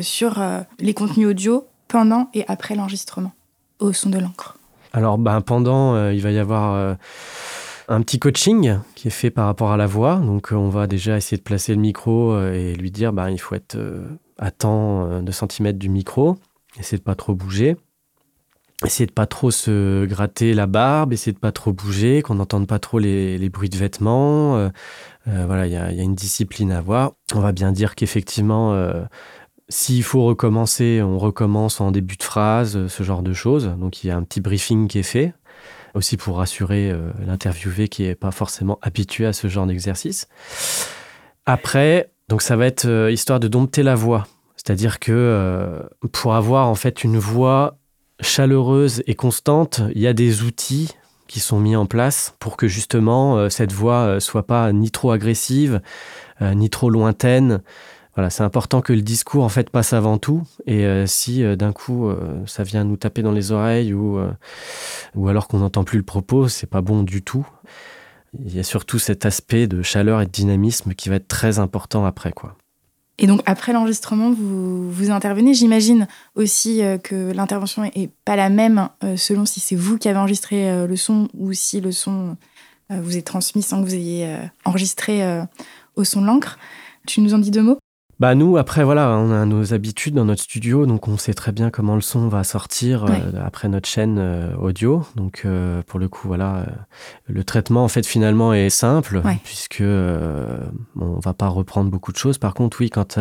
sur 0.00 0.42
les 0.80 0.92
contenus 0.92 1.28
audio 1.28 1.64
pendant 1.86 2.30
et 2.34 2.44
après 2.48 2.74
l'enregistrement 2.74 3.32
au 3.78 3.92
son 3.92 4.10
de 4.10 4.18
l'encre? 4.18 4.58
Alors, 4.92 5.18
ben, 5.18 5.40
pendant, 5.40 5.94
euh, 5.94 6.14
il 6.14 6.22
va 6.22 6.30
y 6.30 6.38
avoir 6.38 6.74
euh, 6.74 6.94
un 7.88 8.00
petit 8.02 8.18
coaching 8.18 8.78
qui 8.94 9.08
est 9.08 9.12
fait 9.12 9.30
par 9.30 9.46
rapport 9.46 9.70
à 9.70 9.76
la 9.76 9.86
voix. 9.86 10.16
Donc, 10.16 10.52
euh, 10.52 10.56
on 10.56 10.68
va 10.68 10.86
déjà 10.86 11.16
essayer 11.16 11.36
de 11.36 11.42
placer 11.42 11.74
le 11.74 11.80
micro 11.80 12.40
et 12.40 12.74
lui 12.74 12.90
dire 12.90 13.12
ben, 13.12 13.30
il 13.30 13.38
faut 13.38 13.54
être 13.54 13.76
à 14.38 14.50
temps 14.50 15.20
de 15.20 15.32
centimètres 15.32 15.78
du 15.78 15.88
micro, 15.88 16.36
essayer 16.78 16.98
de 16.98 17.02
pas 17.02 17.14
trop 17.14 17.34
bouger. 17.34 17.76
Essayer 18.84 19.06
de 19.06 19.12
pas 19.12 19.26
trop 19.26 19.50
se 19.50 20.06
gratter 20.06 20.54
la 20.54 20.66
barbe, 20.66 21.12
essayer 21.12 21.32
de 21.32 21.38
pas 21.38 21.50
trop 21.50 21.72
bouger, 21.72 22.22
qu'on 22.22 22.36
n'entende 22.36 22.68
pas 22.68 22.78
trop 22.78 23.00
les, 23.00 23.48
bruits 23.48 23.68
de 23.68 23.76
vêtements. 23.76 24.70
voilà, 25.26 25.66
il 25.66 25.72
y 25.72 25.76
a, 25.76 25.90
une 25.90 26.14
discipline 26.14 26.70
à 26.70 26.78
avoir. 26.78 27.14
On 27.34 27.40
va 27.40 27.50
bien 27.50 27.72
dire 27.72 27.96
qu'effectivement, 27.96 28.72
s'il 29.68 30.02
faut 30.02 30.24
recommencer, 30.24 31.02
on 31.02 31.18
recommence 31.18 31.80
en 31.80 31.90
début 31.90 32.16
de 32.16 32.22
phrase, 32.22 32.76
euh, 32.76 32.88
ce 32.88 33.02
genre 33.02 33.22
de 33.22 33.32
choses. 33.32 33.74
Donc 33.78 34.02
il 34.02 34.08
y 34.08 34.10
a 34.10 34.16
un 34.16 34.22
petit 34.22 34.40
briefing 34.40 34.88
qui 34.88 34.98
est 34.98 35.02
fait, 35.02 35.34
aussi 35.94 36.16
pour 36.16 36.38
rassurer 36.38 36.90
euh, 36.90 37.10
l'interviewé 37.26 37.88
qui 37.88 38.02
n'est 38.02 38.14
pas 38.14 38.30
forcément 38.30 38.78
habitué 38.82 39.26
à 39.26 39.32
ce 39.32 39.48
genre 39.48 39.66
d'exercice. 39.66 40.28
Après, 41.44 42.10
donc 42.28 42.42
ça 42.42 42.56
va 42.56 42.66
être 42.66 42.86
euh, 42.86 43.10
histoire 43.10 43.40
de 43.40 43.48
dompter 43.48 43.82
la 43.82 43.94
voix. 43.94 44.26
C'est-à-dire 44.58 44.98
que 44.98 45.88
pour 46.12 46.34
avoir 46.34 46.68
en 46.68 46.74
fait 46.74 47.04
une 47.04 47.16
voix 47.16 47.78
chaleureuse 48.20 49.02
et 49.06 49.14
constante, 49.14 49.80
il 49.94 50.02
y 50.02 50.06
a 50.06 50.12
des 50.12 50.42
outils 50.42 50.94
qui 51.28 51.40
sont 51.40 51.60
mis 51.60 51.76
en 51.76 51.86
place 51.86 52.34
pour 52.38 52.56
que 52.56 52.68
justement 52.68 53.48
cette 53.48 53.72
voix 53.72 54.20
soit 54.20 54.46
pas 54.46 54.72
ni 54.72 54.90
trop 54.90 55.12
agressive, 55.12 55.80
ni 56.40 56.68
trop 56.68 56.90
lointaine, 56.90 57.62
voilà, 58.18 58.30
c'est 58.30 58.42
important 58.42 58.80
que 58.80 58.92
le 58.92 59.02
discours 59.02 59.44
en 59.44 59.48
fait 59.48 59.70
passe 59.70 59.92
avant 59.92 60.18
tout. 60.18 60.42
Et 60.66 60.86
euh, 60.86 61.06
si 61.06 61.44
euh, 61.44 61.54
d'un 61.54 61.72
coup 61.72 62.08
euh, 62.08 62.44
ça 62.46 62.64
vient 62.64 62.82
nous 62.82 62.96
taper 62.96 63.22
dans 63.22 63.30
les 63.30 63.52
oreilles 63.52 63.94
ou, 63.94 64.18
ou 65.14 65.28
alors 65.28 65.46
qu'on 65.46 65.60
n'entend 65.60 65.84
plus 65.84 65.98
le 65.98 66.04
propos, 66.04 66.48
c'est 66.48 66.66
pas 66.66 66.80
bon 66.80 67.04
du 67.04 67.22
tout. 67.22 67.46
Il 68.44 68.52
y 68.52 68.58
a 68.58 68.64
surtout 68.64 68.98
cet 68.98 69.24
aspect 69.24 69.68
de 69.68 69.82
chaleur 69.82 70.20
et 70.20 70.26
de 70.26 70.32
dynamisme 70.32 70.94
qui 70.94 71.10
va 71.10 71.14
être 71.14 71.28
très 71.28 71.60
important 71.60 72.04
après, 72.04 72.32
quoi. 72.32 72.56
Et 73.18 73.26
donc 73.26 73.42
après 73.46 73.72
l'enregistrement, 73.72 74.30
vous, 74.30 74.90
vous 74.90 75.10
intervenez. 75.10 75.52
J'imagine 75.52 76.06
aussi 76.36 76.82
que 77.02 77.32
l'intervention 77.32 77.84
est 77.84 78.10
pas 78.24 78.36
la 78.36 78.48
même 78.48 78.88
selon 79.16 79.44
si 79.44 79.58
c'est 79.60 79.74
vous 79.74 79.98
qui 79.98 80.08
avez 80.08 80.18
enregistré 80.18 80.86
le 80.86 80.96
son 80.96 81.28
ou 81.34 81.52
si 81.52 81.80
le 81.80 81.90
son 81.90 82.36
vous 82.90 83.16
est 83.16 83.26
transmis 83.26 83.62
sans 83.62 83.82
que 83.82 83.88
vous 83.88 83.94
ayez 83.94 84.36
enregistré 84.64 85.22
au 85.96 86.04
son 86.04 86.20
de 86.20 86.26
l'encre. 86.26 86.58
Tu 87.06 87.20
nous 87.20 87.34
en 87.34 87.38
dis 87.38 87.50
deux 87.50 87.62
mots? 87.62 87.78
Bah 88.20 88.34
nous, 88.34 88.56
après, 88.56 88.82
voilà, 88.82 89.10
on 89.10 89.30
a 89.30 89.46
nos 89.46 89.74
habitudes 89.74 90.14
dans 90.14 90.24
notre 90.24 90.42
studio, 90.42 90.86
donc 90.86 91.06
on 91.06 91.16
sait 91.16 91.34
très 91.34 91.52
bien 91.52 91.70
comment 91.70 91.94
le 91.94 92.00
son 92.00 92.26
va 92.26 92.42
sortir 92.42 93.04
euh, 93.04 93.10
après 93.40 93.68
notre 93.68 93.88
chaîne 93.88 94.18
euh, 94.18 94.56
audio. 94.56 95.04
Donc 95.14 95.42
euh, 95.44 95.82
pour 95.86 96.00
le 96.00 96.08
coup, 96.08 96.26
voilà, 96.26 96.66
le 97.26 97.44
traitement 97.44 97.84
en 97.84 97.88
fait 97.88 98.04
finalement 98.04 98.52
est 98.52 98.70
simple 98.70 99.22
puisque 99.44 99.84
on 99.84 101.20
va 101.20 101.32
pas 101.32 101.46
reprendre 101.46 101.90
beaucoup 101.90 102.10
de 102.10 102.16
choses. 102.16 102.38
Par 102.38 102.54
contre, 102.54 102.78
oui, 102.80 102.90
quand, 102.90 103.20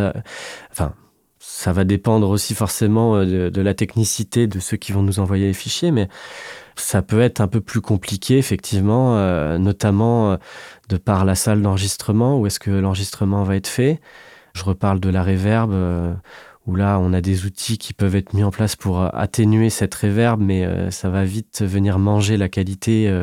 enfin, 0.71 0.93
ça 1.37 1.73
va 1.73 1.83
dépendre 1.83 2.27
aussi 2.27 2.55
forcément 2.55 3.19
de, 3.23 3.49
de, 3.49 3.61
la 3.61 3.75
technicité 3.75 4.47
de 4.47 4.59
ceux 4.59 4.77
qui 4.77 4.93
vont 4.93 5.03
nous 5.03 5.19
envoyer 5.19 5.45
les 5.45 5.53
fichiers, 5.53 5.91
mais 5.91 6.09
ça 6.75 7.03
peut 7.03 7.21
être 7.21 7.39
un 7.39 7.47
peu 7.47 7.61
plus 7.61 7.81
compliqué 7.81 8.39
effectivement, 8.39 9.15
notamment 9.59 10.39
de 10.89 10.97
par 10.97 11.23
la 11.23 11.35
salle 11.35 11.61
d'enregistrement 11.61 12.39
où 12.39 12.47
est-ce 12.47 12.59
que 12.59 12.71
l'enregistrement 12.71 13.43
va 13.43 13.55
être 13.55 13.67
fait. 13.67 14.01
Je 14.57 14.63
reparle 14.63 14.99
de 14.99 15.09
la 15.09 15.21
réverb, 15.21 15.71
euh, 15.71 16.11
où 16.65 16.75
là, 16.75 16.97
on 16.99 17.13
a 17.13 17.21
des 17.21 17.45
outils 17.45 17.77
qui 17.77 17.93
peuvent 17.93 18.15
être 18.15 18.33
mis 18.33 18.43
en 18.43 18.49
place 18.49 18.75
pour 18.75 18.99
euh, 18.99 19.09
atténuer 19.13 19.69
cette 19.69 19.93
réverb, 19.93 20.41
mais 20.41 20.65
euh, 20.65 20.89
ça 20.89 21.09
va 21.09 21.23
vite 21.23 21.61
venir 21.61 21.99
manger 21.99 22.37
la 22.37 22.49
qualité 22.49 23.13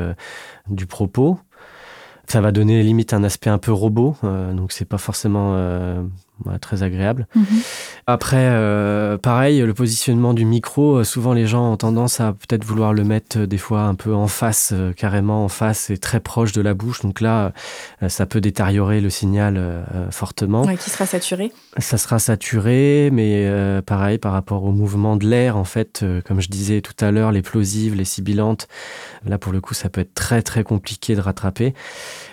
du 0.69 0.87
propos. 0.87 1.39
Ça 2.29 2.41
va 2.41 2.53
donner 2.53 2.83
limite 2.85 3.13
un 3.13 3.25
aspect 3.25 3.51
un 3.51 3.59
peu 3.59 3.73
robot, 3.73 4.17
donc 4.23 4.73
c'est 4.73 4.87
pas 4.87 4.97
forcément 4.97 5.55
très 6.61 6.83
agréable. 6.83 7.27
Mhm. 7.35 7.45
Après, 8.07 8.51
euh, 8.51 9.17
pareil, 9.17 9.61
le 9.61 9.73
positionnement 9.73 10.35
du 10.35 10.45
micro, 10.45 10.97
euh, 10.97 11.05
souvent 11.05 11.33
les 11.33 11.47
gens 11.47 11.73
ont 11.73 11.77
tendance 11.79 12.21
à 12.21 12.35
peut-être 12.35 12.63
vouloir 12.63 12.93
le 12.93 13.03
mettre 13.03 13.39
euh, 13.39 13.47
des 13.47 13.57
fois 13.57 13.85
un 13.85 13.95
peu 13.95 14.15
en 14.15 14.27
face, 14.27 14.75
carrément 14.95 15.43
en 15.43 15.49
face 15.49 15.89
et 15.89 15.97
très 15.97 16.21
proche 16.21 16.53
de 16.53 16.61
la 16.61 16.75
bouche. 16.75 17.01
Donc 17.01 17.23
là, 17.23 17.53
ça 18.09 18.27
peut 18.27 18.41
détériorer 18.41 19.01
le 19.01 19.09
signal 19.09 19.85
fortement. 20.11 20.67
qui 20.77 20.91
sera 20.91 21.07
saturé. 21.07 21.53
Ça 21.79 21.97
sera 21.97 22.19
saturé, 22.19 23.11
mais 23.13 23.51
pareil, 23.87 24.19
par 24.19 24.33
rapport 24.33 24.65
au 24.65 24.73
mouvement 24.73 25.17
de 25.17 25.27
l'air, 25.27 25.57
en 25.57 25.65
fait, 25.65 26.05
comme 26.27 26.41
je 26.41 26.49
disais 26.49 26.81
tout 26.81 27.05
à 27.05 27.11
l'heure, 27.11 27.33
les 27.33 27.43
plosives, 27.43 27.95
les 27.95 28.05
sibilantes, 28.05 28.69
là 29.25 29.39
pour 29.39 29.53
le 29.53 29.61
coup, 29.61 29.75
ça 29.75 29.89
peut 29.89 30.01
être 30.01 30.15
très 30.15 30.43
très 30.43 30.65
compliqué 30.65 31.15
de 31.15 31.21
rattraper. 31.21 31.75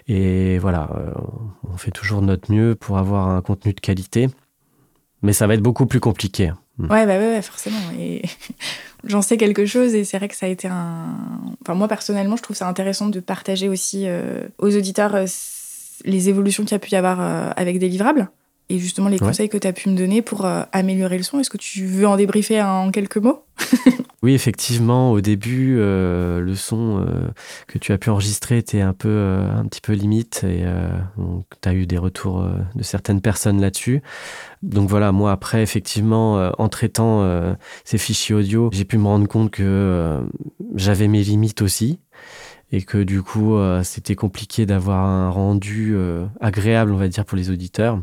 Et 0.08 0.58
voilà, 0.60 0.90
on 1.72 1.78
fait 1.78 1.92
toujours 1.92 2.22
de 2.22 2.28
notre 2.28 2.52
mieux 2.52 2.76
pour 2.76 2.98
avoir 2.98 3.30
un 3.30 3.42
contenu 3.42 3.74
de 3.74 3.80
qualité 3.80 4.30
mais 5.22 5.34
ça 5.34 5.48
va 5.48 5.54
être 5.54 5.62
beaucoup 5.62 5.86
plus 5.86 6.00
compliqué. 6.00 6.52
Hmm. 6.78 6.92
Ouais, 6.92 7.06
bah 7.06 7.18
ouais, 7.18 7.42
forcément. 7.42 7.78
Et 8.00 8.24
j'en 9.04 9.22
sais 9.22 9.38
quelque 9.38 9.66
chose 9.66 9.94
et 9.96 10.04
c'est 10.04 10.18
vrai 10.18 10.28
que 10.28 10.36
ça 10.36 10.46
a 10.46 10.50
été 10.50 10.68
un. 10.68 11.18
Enfin, 11.62 11.76
moi 11.76 11.88
personnellement, 11.88 12.36
je 12.36 12.44
trouve 12.44 12.56
ça 12.56 12.68
intéressant 12.68 13.10
de 13.10 13.20
partager 13.20 13.70
aussi 13.70 14.08
euh, 14.08 14.48
aux 14.58 14.76
auditeurs 14.76 15.16
euh, 15.16 15.26
les 16.06 16.30
évolutions 16.30 16.64
qu'il 16.64 16.74
y 16.74 16.76
a 16.76 16.80
pu 16.80 16.92
y 16.92 16.96
avoir 16.96 17.22
euh, 17.22 17.50
avec 17.56 17.80
des 17.80 17.90
livrables 17.90 18.30
et 18.72 18.80
justement 18.80 19.10
les 19.10 19.20
conseils 19.20 19.50
que 19.50 19.58
tu 19.58 19.68
as 19.68 19.74
pu 19.74 19.90
me 19.90 19.98
donner 19.98 20.22
pour 20.22 20.46
améliorer 20.72 21.18
le 21.18 21.24
son. 21.24 21.40
Est-ce 21.40 21.50
que 21.50 21.58
tu 21.58 21.86
veux 21.86 22.08
en 22.08 22.18
débriefer 22.18 22.62
en 22.62 22.92
quelques 22.92 23.18
mots? 23.18 23.44
Oui, 24.24 24.36
effectivement, 24.36 25.12
au 25.12 25.20
début, 25.20 25.78
euh, 25.80 26.42
le 26.42 26.54
son 26.54 27.00
euh, 27.00 27.28
que 27.66 27.80
tu 27.80 27.92
as 27.92 27.98
pu 27.98 28.12
enregistrer 28.12 28.60
était 28.60 28.82
un 28.82 28.94
peu, 28.94 29.10
euh, 29.10 29.52
un 29.52 29.66
petit 29.66 29.82
peu 29.82 29.94
limite 29.94 30.44
et 30.44 30.64
tu 31.62 31.70
as 31.70 31.74
eu 31.74 31.88
des 31.88 31.98
retours 31.98 32.48
de 32.76 32.84
certaines 32.84 33.22
personnes 33.22 33.60
là-dessus. 33.60 34.04
Donc 34.62 34.90
voilà, 34.90 35.12
moi 35.12 35.32
après, 35.32 35.64
effectivement, 35.64 36.52
en 36.60 36.70
traitant 36.70 37.56
ces 37.84 37.98
fichiers 37.98 38.36
audio, 38.36 38.70
j'ai 38.72 38.86
pu 38.86 38.98
me 38.98 39.06
rendre 39.06 39.28
compte 39.28 39.50
que 39.50 40.22
j'avais 40.76 41.08
mes 41.08 41.24
limites 41.24 41.62
aussi 41.62 42.00
et 42.72 42.84
que 42.84 43.00
du 43.00 43.24
coup, 43.24 43.58
c'était 43.84 44.16
compliqué 44.16 44.66
d'avoir 44.66 45.04
un 45.04 45.30
rendu 45.30 45.96
agréable, 46.40 46.92
on 46.92 46.98
va 46.98 47.08
dire, 47.08 47.26
pour 47.26 47.38
les 47.38 47.50
auditeurs. 47.50 48.00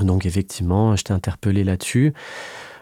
Donc 0.00 0.26
effectivement, 0.26 0.96
je 0.96 1.04
t'ai 1.04 1.12
interpellé 1.12 1.64
là-dessus. 1.64 2.12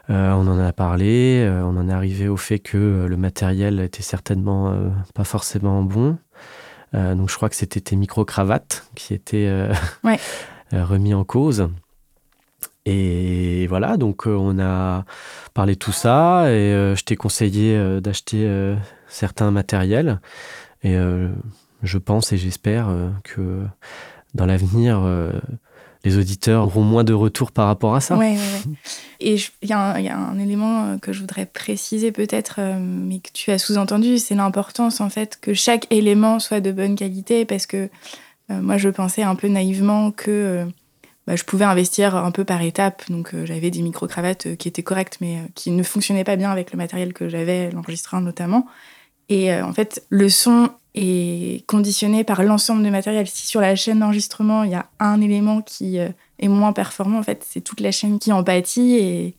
Euh, 0.08 0.32
on 0.32 0.46
en 0.46 0.58
a 0.58 0.72
parlé, 0.72 1.42
euh, 1.44 1.62
on 1.64 1.76
en 1.76 1.88
est 1.88 1.92
arrivé 1.92 2.28
au 2.28 2.36
fait 2.36 2.60
que 2.60 2.76
euh, 2.76 3.08
le 3.08 3.16
matériel 3.16 3.80
était 3.80 4.02
certainement 4.02 4.72
pas 5.14 5.25
forcément 5.25 5.82
bon. 5.82 6.18
donc 6.92 7.28
je 7.28 7.36
crois 7.36 7.48
que 7.48 7.56
c'était 7.56 7.80
tes 7.80 7.96
micro-cravates 7.96 8.88
qui 8.94 9.14
étaient 9.14 9.68
remis 10.72 11.14
en 11.14 11.25
cause. 11.25 11.68
Et 12.88 13.66
voilà, 13.66 13.96
donc 13.96 14.26
on 14.26 14.60
a 14.60 15.04
parlé 15.52 15.75
de 15.75 15.78
tout 15.78 15.92
ça 15.92 16.50
et 16.50 16.94
je 16.94 17.02
t'ai 17.04 17.16
conseillé 17.16 18.00
d'acheter 18.00 18.48
certains 19.08 19.50
matériels. 19.50 20.20
Et 20.82 20.96
je 21.82 21.98
pense 21.98 22.32
et 22.32 22.38
j'espère 22.38 22.88
que 23.25 23.64
dans 24.34 24.46
l'avenir, 24.46 25.02
les 26.06 26.18
auditeurs 26.18 26.64
auront 26.64 26.82
moins 26.82 27.04
de 27.04 27.12
retours 27.12 27.52
par 27.52 27.66
rapport 27.66 27.94
à 27.94 28.00
ça. 28.00 28.16
Ouais, 28.16 28.32
ouais. 28.32 28.72
Et 29.20 29.36
il 29.62 29.68
y, 29.68 29.72
a 29.72 30.16
un 30.16 30.38
élément 30.38 30.98
que 30.98 31.12
je 31.12 31.20
voudrais 31.20 31.46
préciser 31.46 32.12
peut-être, 32.12 32.60
mais 32.80 33.18
que 33.18 33.30
tu 33.32 33.50
as 33.50 33.58
sous-entendu, 33.58 34.18
c'est 34.18 34.34
l'importance 34.34 35.00
en 35.00 35.08
fait 35.08 35.38
que 35.40 35.54
chaque 35.54 35.86
élément 35.90 36.38
soit 36.38 36.60
de 36.60 36.72
bonne 36.72 36.96
qualité 36.96 37.44
parce 37.44 37.66
que 37.66 37.88
moi 38.50 38.76
je 38.76 38.88
pensais 38.88 39.22
un 39.22 39.34
peu 39.34 39.48
naïvement 39.48 40.10
que 40.10 40.66
bah, 41.26 41.34
je 41.34 41.42
pouvais 41.42 41.64
investir 41.64 42.14
un 42.14 42.30
peu 42.30 42.44
par 42.44 42.62
étapes. 42.62 43.02
Donc 43.10 43.34
euh, 43.34 43.44
j'avais 43.44 43.70
des 43.70 43.82
micro-cravates 43.82 44.46
euh, 44.46 44.56
qui 44.56 44.68
étaient 44.68 44.82
correctes, 44.82 45.18
mais 45.20 45.38
euh, 45.38 45.48
qui 45.54 45.70
ne 45.72 45.82
fonctionnaient 45.82 46.25
pas 46.25 46.36
bien 46.36 46.50
avec 46.50 46.72
le 46.72 46.76
matériel 46.76 47.12
que 47.12 47.28
j'avais, 47.28 47.70
l'enregistreur 47.70 48.20
notamment. 48.20 48.66
Et 49.28 49.52
en 49.52 49.72
fait, 49.72 50.06
le 50.08 50.28
son 50.28 50.70
est 50.97 51.67
conditionné 51.67 52.25
par 52.25 52.43
l'ensemble 52.43 52.83
du 52.83 52.91
matériel. 52.91 53.26
Si 53.26 53.47
sur 53.47 53.61
la 53.61 53.76
chaîne 53.76 54.00
d'enregistrement, 54.00 54.65
il 54.65 54.73
y 54.73 54.75
a 54.75 54.87
un 54.99 55.21
élément 55.21 55.62
qui 55.62 55.99
est 55.99 56.49
moins 56.49 56.73
performant, 56.73 57.19
en 57.19 57.23
fait, 57.23 57.45
c'est 57.49 57.61
toute 57.61 57.81
la 57.81 57.93
chaîne 57.93 58.19
qui 58.19 58.33
en 58.33 58.43
pâtit. 58.43 58.95
Et 58.95 59.37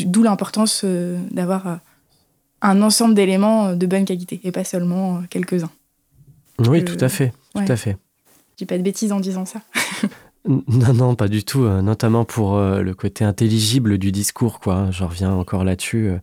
d'où 0.00 0.22
l'importance 0.22 0.84
d'avoir 0.84 1.80
un 2.62 2.82
ensemble 2.82 3.14
d'éléments 3.14 3.74
de 3.74 3.86
bonne 3.86 4.04
qualité 4.04 4.40
et 4.44 4.52
pas 4.52 4.64
seulement 4.64 5.22
quelques-uns. 5.30 5.70
Oui, 6.58 6.84
tout 6.84 6.98
à 7.00 7.08
fait. 7.08 7.32
Tout 7.54 7.72
à 7.72 7.76
fait. 7.76 7.96
Je 8.52 8.58
dis 8.58 8.66
pas 8.66 8.78
de 8.78 8.82
bêtises 8.82 9.12
en 9.12 9.20
disant 9.20 9.44
ça. 9.44 9.60
Non, 10.48 10.94
non, 10.94 11.14
pas 11.14 11.28
du 11.28 11.44
tout. 11.44 11.64
Euh, 11.64 11.82
notamment 11.82 12.24
pour 12.24 12.56
euh, 12.56 12.80
le 12.80 12.94
côté 12.94 13.24
intelligible 13.24 13.98
du 13.98 14.12
discours, 14.12 14.60
quoi. 14.60 14.90
Je 14.90 15.04
reviens 15.04 15.32
encore 15.32 15.62
là-dessus. 15.62 16.08
Euh. 16.08 16.18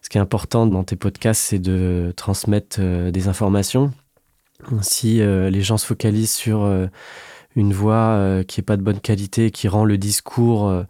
Ce 0.00 0.08
qui 0.08 0.16
est 0.16 0.20
important 0.20 0.66
dans 0.66 0.84
tes 0.84 0.96
podcasts, 0.96 1.42
c'est 1.42 1.58
de 1.58 2.12
transmettre 2.16 2.80
des 2.80 3.28
informations. 3.28 3.92
Si 4.80 5.18
les 5.18 5.62
gens 5.62 5.76
se 5.76 5.86
focalisent 5.86 6.32
sur 6.32 6.70
une 7.56 7.72
voix 7.72 8.42
qui 8.46 8.60
n'est 8.60 8.64
pas 8.64 8.76
de 8.76 8.82
bonne 8.82 9.00
qualité, 9.00 9.50
qui 9.50 9.68
rend 9.68 9.84
le 9.84 9.98
discours 9.98 10.84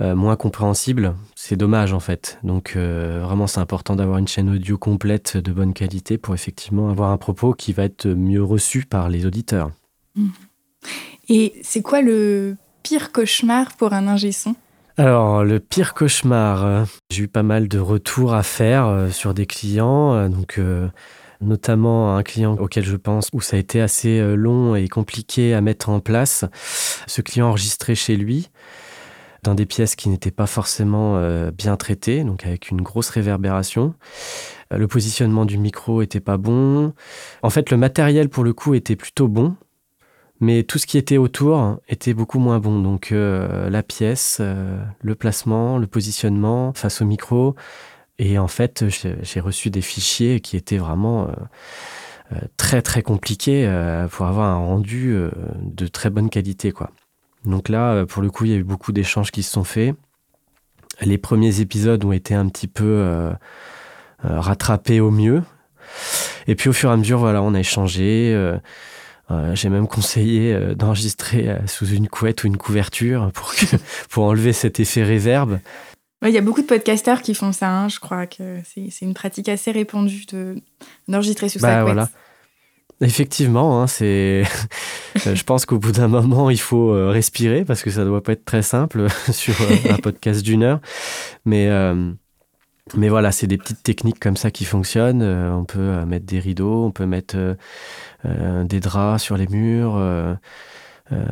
moins 0.00 0.36
compréhensible, 0.36 1.14
c'est 1.34 1.56
dommage 1.56 1.92
en 1.92 2.00
fait. 2.00 2.38
Donc 2.42 2.76
vraiment, 2.76 3.46
c'est 3.46 3.60
important 3.60 3.96
d'avoir 3.96 4.18
une 4.18 4.28
chaîne 4.28 4.50
audio 4.50 4.78
complète 4.78 5.36
de 5.36 5.52
bonne 5.52 5.74
qualité 5.74 6.18
pour 6.18 6.34
effectivement 6.34 6.90
avoir 6.90 7.10
un 7.10 7.18
propos 7.18 7.52
qui 7.52 7.72
va 7.72 7.84
être 7.84 8.06
mieux 8.08 8.42
reçu 8.42 8.84
par 8.84 9.08
les 9.08 9.26
auditeurs. 9.26 9.70
Mmh. 10.16 10.28
Et 11.28 11.54
c'est 11.62 11.82
quoi 11.82 12.02
le 12.02 12.56
pire 12.82 13.12
cauchemar 13.12 13.76
pour 13.76 13.92
un 13.92 14.08
ingé 14.08 14.32
son? 14.32 14.54
Alors, 14.98 15.44
le 15.44 15.58
pire 15.60 15.94
cauchemar, 15.94 16.64
euh, 16.64 16.84
j'ai 17.10 17.22
eu 17.22 17.28
pas 17.28 17.42
mal 17.42 17.68
de 17.68 17.78
retours 17.78 18.34
à 18.34 18.42
faire 18.42 18.86
euh, 18.86 19.10
sur 19.10 19.32
des 19.32 19.46
clients, 19.46 20.12
euh, 20.12 20.28
donc 20.28 20.60
notamment 21.42 22.16
un 22.16 22.22
client 22.22 22.56
auquel 22.58 22.84
je 22.84 22.96
pense 22.96 23.28
où 23.32 23.40
ça 23.40 23.56
a 23.56 23.58
été 23.60 23.80
assez 23.80 24.20
long 24.36 24.74
et 24.74 24.88
compliqué 24.88 25.54
à 25.54 25.60
mettre 25.60 25.88
en 25.88 26.00
place. 26.00 26.44
Ce 27.06 27.20
client 27.20 27.48
enregistré 27.48 27.94
chez 27.94 28.16
lui 28.16 28.50
dans 29.42 29.54
des 29.54 29.66
pièces 29.66 29.96
qui 29.96 30.08
n'étaient 30.08 30.30
pas 30.30 30.46
forcément 30.46 31.20
bien 31.50 31.76
traitées, 31.76 32.22
donc 32.22 32.46
avec 32.46 32.70
une 32.70 32.80
grosse 32.80 33.08
réverbération. 33.10 33.94
Le 34.70 34.86
positionnement 34.86 35.44
du 35.44 35.58
micro 35.58 36.00
était 36.00 36.20
pas 36.20 36.36
bon. 36.36 36.94
En 37.42 37.50
fait, 37.50 37.70
le 37.70 37.76
matériel 37.76 38.28
pour 38.28 38.44
le 38.44 38.52
coup 38.52 38.74
était 38.74 38.96
plutôt 38.96 39.26
bon, 39.26 39.56
mais 40.42 40.64
tout 40.64 40.78
ce 40.78 40.86
qui 40.86 40.98
était 40.98 41.18
autour 41.18 41.78
était 41.88 42.14
beaucoup 42.14 42.40
moins 42.40 42.58
bon. 42.58 42.80
Donc 42.80 43.12
euh, 43.12 43.70
la 43.70 43.84
pièce, 43.84 44.38
euh, 44.40 44.76
le 45.00 45.14
placement, 45.14 45.78
le 45.78 45.86
positionnement 45.86 46.72
face 46.74 47.00
au 47.00 47.04
micro. 47.04 47.54
Et 48.18 48.38
en 48.38 48.48
fait, 48.48 48.84
j'ai 48.88 49.40
reçu 49.40 49.70
des 49.70 49.80
fichiers 49.80 50.40
qui 50.40 50.56
étaient 50.56 50.78
vraiment 50.78 51.28
euh, 51.28 52.36
très 52.56 52.82
très 52.82 53.02
compliqués 53.02 53.66
pour 54.10 54.26
avoir 54.26 54.48
un 54.48 54.58
rendu 54.58 55.16
de 55.60 55.86
très 55.86 56.10
bonne 56.10 56.30
qualité. 56.30 56.72
Quoi. 56.72 56.90
Donc 57.44 57.68
là, 57.68 58.06
pour 58.06 58.22
le 58.22 58.30
coup, 58.30 58.44
il 58.44 58.50
y 58.50 58.54
a 58.54 58.58
eu 58.58 58.64
beaucoup 58.64 58.92
d'échanges 58.92 59.30
qui 59.30 59.42
se 59.42 59.52
sont 59.52 59.64
faits. 59.64 59.94
Les 61.00 61.18
premiers 61.18 61.60
épisodes 61.60 62.04
ont 62.04 62.12
été 62.12 62.34
un 62.34 62.48
petit 62.48 62.68
peu 62.68 63.32
rattrapés 64.22 65.00
au 65.00 65.10
mieux. 65.10 65.42
Et 66.46 66.54
puis 66.54 66.68
au 66.68 66.72
fur 66.72 66.90
et 66.90 66.92
à 66.92 66.96
mesure, 66.96 67.18
voilà, 67.18 67.42
on 67.42 67.54
a 67.54 67.60
échangé. 67.60 68.34
Euh, 69.32 69.54
j'ai 69.54 69.68
même 69.68 69.86
conseillé 69.86 70.52
euh, 70.52 70.74
d'enregistrer 70.74 71.48
euh, 71.48 71.66
sous 71.66 71.86
une 71.86 72.08
couette 72.08 72.44
ou 72.44 72.48
une 72.48 72.56
couverture 72.56 73.30
pour, 73.32 73.52
pour 74.10 74.24
enlever 74.24 74.52
cet 74.52 74.80
effet 74.80 75.02
réverb. 75.02 75.58
Il 76.22 76.30
y 76.30 76.38
a 76.38 76.40
beaucoup 76.40 76.62
de 76.62 76.66
podcasteurs 76.66 77.22
qui 77.22 77.34
font 77.34 77.52
ça, 77.52 77.68
hein, 77.68 77.88
je 77.88 77.98
crois 77.98 78.26
que 78.26 78.58
c'est 78.64 79.02
une 79.02 79.14
pratique 79.14 79.48
assez 79.48 79.72
répandue 79.72 80.24
d'enregistrer 81.08 81.48
sous 81.48 81.58
sa 81.58 81.66
bah, 81.66 81.82
couette. 81.82 81.94
Voilà. 81.94 82.08
Effectivement, 83.00 83.82
hein, 83.82 83.88
c'est. 83.88 84.44
je 85.16 85.42
pense 85.42 85.66
qu'au 85.66 85.78
bout 85.78 85.92
d'un 85.92 86.08
moment, 86.08 86.50
il 86.50 86.60
faut 86.60 86.92
respirer 87.10 87.64
parce 87.64 87.82
que 87.82 87.90
ça 87.90 88.00
ne 88.02 88.06
doit 88.06 88.22
pas 88.22 88.32
être 88.32 88.44
très 88.44 88.62
simple 88.62 89.08
sur 89.32 89.54
un 89.90 89.96
podcast 89.96 90.42
d'une 90.42 90.62
heure. 90.62 90.80
Mais 91.44 91.68
mais 92.96 93.08
voilà, 93.08 93.32
c'est 93.32 93.46
des 93.46 93.58
petites 93.58 93.82
techniques 93.82 94.18
comme 94.18 94.36
ça 94.36 94.50
qui 94.50 94.64
fonctionnent. 94.64 95.22
Euh, 95.22 95.52
on 95.52 95.64
peut 95.64 95.78
euh, 95.78 96.04
mettre 96.04 96.26
des 96.26 96.40
rideaux, 96.40 96.84
on 96.84 96.90
peut 96.90 97.06
mettre 97.06 97.36
euh, 98.24 98.64
des 98.64 98.80
draps 98.80 99.22
sur 99.22 99.36
les 99.36 99.46
murs, 99.46 99.94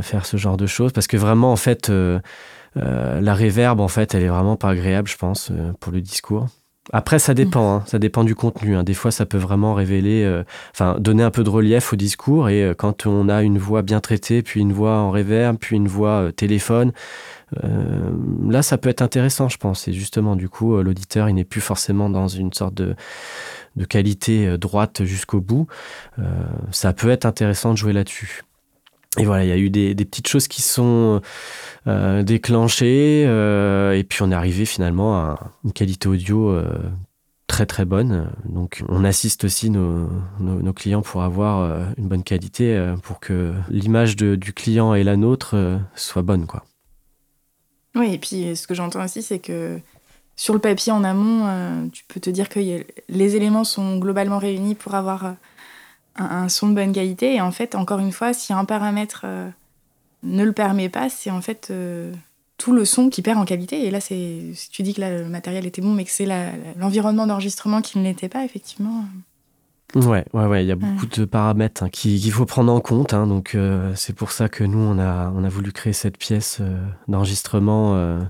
faire 0.02 0.26
ce 0.26 0.36
genre 0.36 0.56
de 0.56 0.66
choses. 0.66 0.92
Parce 0.92 1.06
que 1.06 1.16
vraiment, 1.16 1.52
en 1.52 1.56
fait, 1.56 1.90
la 2.76 3.34
réverbe, 3.34 3.80
en 3.80 3.88
fait, 3.88 4.14
elle 4.14 4.22
est 4.22 4.28
vraiment 4.28 4.56
pas 4.56 4.70
agréable, 4.70 5.08
je 5.08 5.16
pense, 5.16 5.52
pour 5.80 5.92
le 5.92 6.00
discours. 6.00 6.46
Après, 6.92 7.18
ça 7.20 7.34
dépend, 7.34 7.76
hein. 7.76 7.82
ça 7.86 7.98
dépend 8.00 8.24
du 8.24 8.34
contenu. 8.34 8.74
Hein. 8.74 8.82
Des 8.82 8.94
fois, 8.94 9.10
ça 9.10 9.24
peut 9.24 9.38
vraiment 9.38 9.74
révéler, 9.74 10.42
enfin, 10.72 10.96
donner 10.98 11.22
un 11.22 11.30
peu 11.30 11.44
de 11.44 11.50
relief 11.50 11.92
au 11.92 11.96
discours. 11.96 12.48
Et 12.48 12.74
quand 12.76 13.06
on 13.06 13.28
a 13.28 13.42
une 13.42 13.58
voix 13.58 13.82
bien 13.82 14.00
traitée, 14.00 14.42
puis 14.42 14.60
une 14.60 14.72
voix 14.72 14.96
en 14.98 15.10
réverb, 15.10 15.56
puis 15.58 15.76
une 15.76 15.88
voix 15.88 16.30
téléphone, 16.34 16.92
euh, 17.64 18.10
là, 18.48 18.62
ça 18.62 18.78
peut 18.78 18.88
être 18.88 19.02
intéressant, 19.02 19.48
je 19.48 19.58
pense. 19.58 19.88
Et 19.88 19.92
justement, 19.92 20.36
du 20.36 20.48
coup, 20.48 20.76
euh, 20.76 20.82
l'auditeur, 20.82 21.28
il 21.28 21.34
n'est 21.34 21.44
plus 21.44 21.60
forcément 21.60 22.10
dans 22.10 22.28
une 22.28 22.52
sorte 22.52 22.74
de, 22.74 22.94
de 23.76 23.84
qualité 23.84 24.46
euh, 24.46 24.58
droite 24.58 25.04
jusqu'au 25.04 25.40
bout. 25.40 25.66
ça 26.70 26.92
peut 26.92 27.10
être 27.10 27.24
intéressant 27.26 27.72
de 27.72 27.78
jouer 27.78 27.92
là-dessus. 27.92 28.42
Et 29.18 29.24
voilà, 29.24 29.44
il 29.44 29.48
y 29.48 29.52
a 29.52 29.56
eu 29.56 29.70
des, 29.70 29.94
petites 29.94 30.28
choses 30.28 30.46
qui 30.46 30.62
sont 30.62 31.20
déclenchées, 31.86 33.22
et 33.22 34.04
puis 34.04 34.22
on 34.22 34.30
est 34.30 34.34
arrivé 34.34 34.64
finalement 34.64 35.16
à 35.16 35.52
une 35.64 35.72
qualité 35.72 36.08
audio 36.08 36.56
très 37.48 37.66
très 37.66 37.84
bonne. 37.84 38.30
Donc 38.44 38.84
on 38.88 39.04
assiste 39.04 39.42
aussi 39.42 39.68
nos, 39.68 40.08
nos, 40.38 40.72
clients 40.72 41.02
pour 41.02 41.22
avoir 41.22 41.88
une 41.98 42.06
bonne 42.06 42.22
qualité, 42.22 42.94
pour 43.02 43.18
que 43.18 43.52
l'image 43.68 44.14
du 44.14 44.52
client 44.52 44.94
et 44.94 45.02
la 45.02 45.16
nôtre 45.16 45.56
soit 45.96 46.22
bonne, 46.22 46.46
quoi. 46.46 46.64
Oui, 47.96 48.14
et 48.14 48.18
puis 48.18 48.56
ce 48.56 48.66
que 48.66 48.74
j'entends 48.74 49.04
aussi, 49.04 49.22
c'est 49.22 49.40
que 49.40 49.80
sur 50.40 50.54
le 50.54 50.60
papier 50.60 50.92
en 50.92 51.04
amont, 51.04 51.46
euh, 51.46 51.86
tu 51.92 52.04
peux 52.08 52.20
te 52.20 52.30
dire 52.30 52.48
que 52.48 52.60
les 53.08 53.36
éléments 53.36 53.64
sont 53.64 53.98
globalement 53.98 54.38
réunis 54.38 54.74
pour 54.74 54.94
avoir 54.94 55.34
euh, 56.18 56.24
un, 56.24 56.48
son 56.48 56.68
de 56.68 56.74
bonne 56.74 56.92
qualité. 56.92 57.34
Et 57.34 57.40
en 57.40 57.52
fait, 57.52 57.74
encore 57.74 58.00
une 58.00 58.12
fois, 58.12 58.32
si 58.32 58.52
un 58.52 58.64
paramètre 58.64 59.22
euh, 59.24 59.48
ne 60.22 60.44
le 60.44 60.52
permet 60.52 60.88
pas, 60.88 61.08
c'est 61.08 61.30
en 61.30 61.40
fait 61.40 61.72
tout 62.56 62.72
le 62.72 62.84
son 62.84 63.08
qui 63.08 63.22
perd 63.22 63.38
en 63.38 63.44
qualité. 63.44 63.86
Et 63.86 63.90
là, 63.90 64.00
c'est 64.00 64.52
si 64.54 64.70
tu 64.70 64.82
dis 64.82 64.94
que 64.94 65.00
le 65.00 65.28
matériel 65.28 65.66
était 65.66 65.82
bon, 65.82 65.92
mais 65.94 66.04
que 66.04 66.10
c'est 66.10 66.28
l'environnement 66.78 67.26
d'enregistrement 67.26 67.80
qui 67.80 67.98
ne 67.98 68.04
l'était 68.04 68.28
pas, 68.28 68.44
effectivement. 68.44 69.04
Ouais, 69.94 70.24
ouais, 70.32 70.46
ouais. 70.46 70.64
Il 70.64 70.68
y 70.68 70.72
a 70.72 70.76
beaucoup 70.76 71.06
de 71.06 71.24
paramètres 71.24 71.82
hein, 71.82 71.88
qu'il 71.88 72.30
faut 72.32 72.46
prendre 72.46 72.72
en 72.72 72.80
compte. 72.80 73.12
Hein, 73.12 73.26
donc, 73.26 73.54
euh, 73.54 73.92
c'est 73.96 74.14
pour 74.14 74.30
ça 74.30 74.48
que 74.48 74.62
nous, 74.62 74.78
on 74.78 74.98
a, 74.98 75.32
on 75.34 75.42
a 75.42 75.48
voulu 75.48 75.72
créer 75.72 75.92
cette 75.92 76.16
pièce 76.16 76.58
euh, 76.60 76.78
d'enregistrement. 77.08 78.20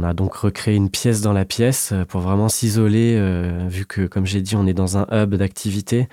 Euh. 0.00 0.06
on 0.06 0.08
a 0.08 0.14
donc 0.14 0.34
recréé 0.34 0.76
une 0.76 0.90
pièce 0.90 1.20
dans 1.20 1.32
la 1.32 1.44
pièce 1.44 1.92
pour 2.08 2.20
vraiment 2.20 2.48
s'isoler, 2.48 3.20
vu 3.68 3.86
que, 3.86 4.06
comme 4.06 4.26
j'ai 4.26 4.42
dit, 4.42 4.56
on 4.56 4.66
est 4.66 4.74
dans 4.74 4.98
un 4.98 5.06
hub 5.12 5.34
d'activité. 5.34 6.08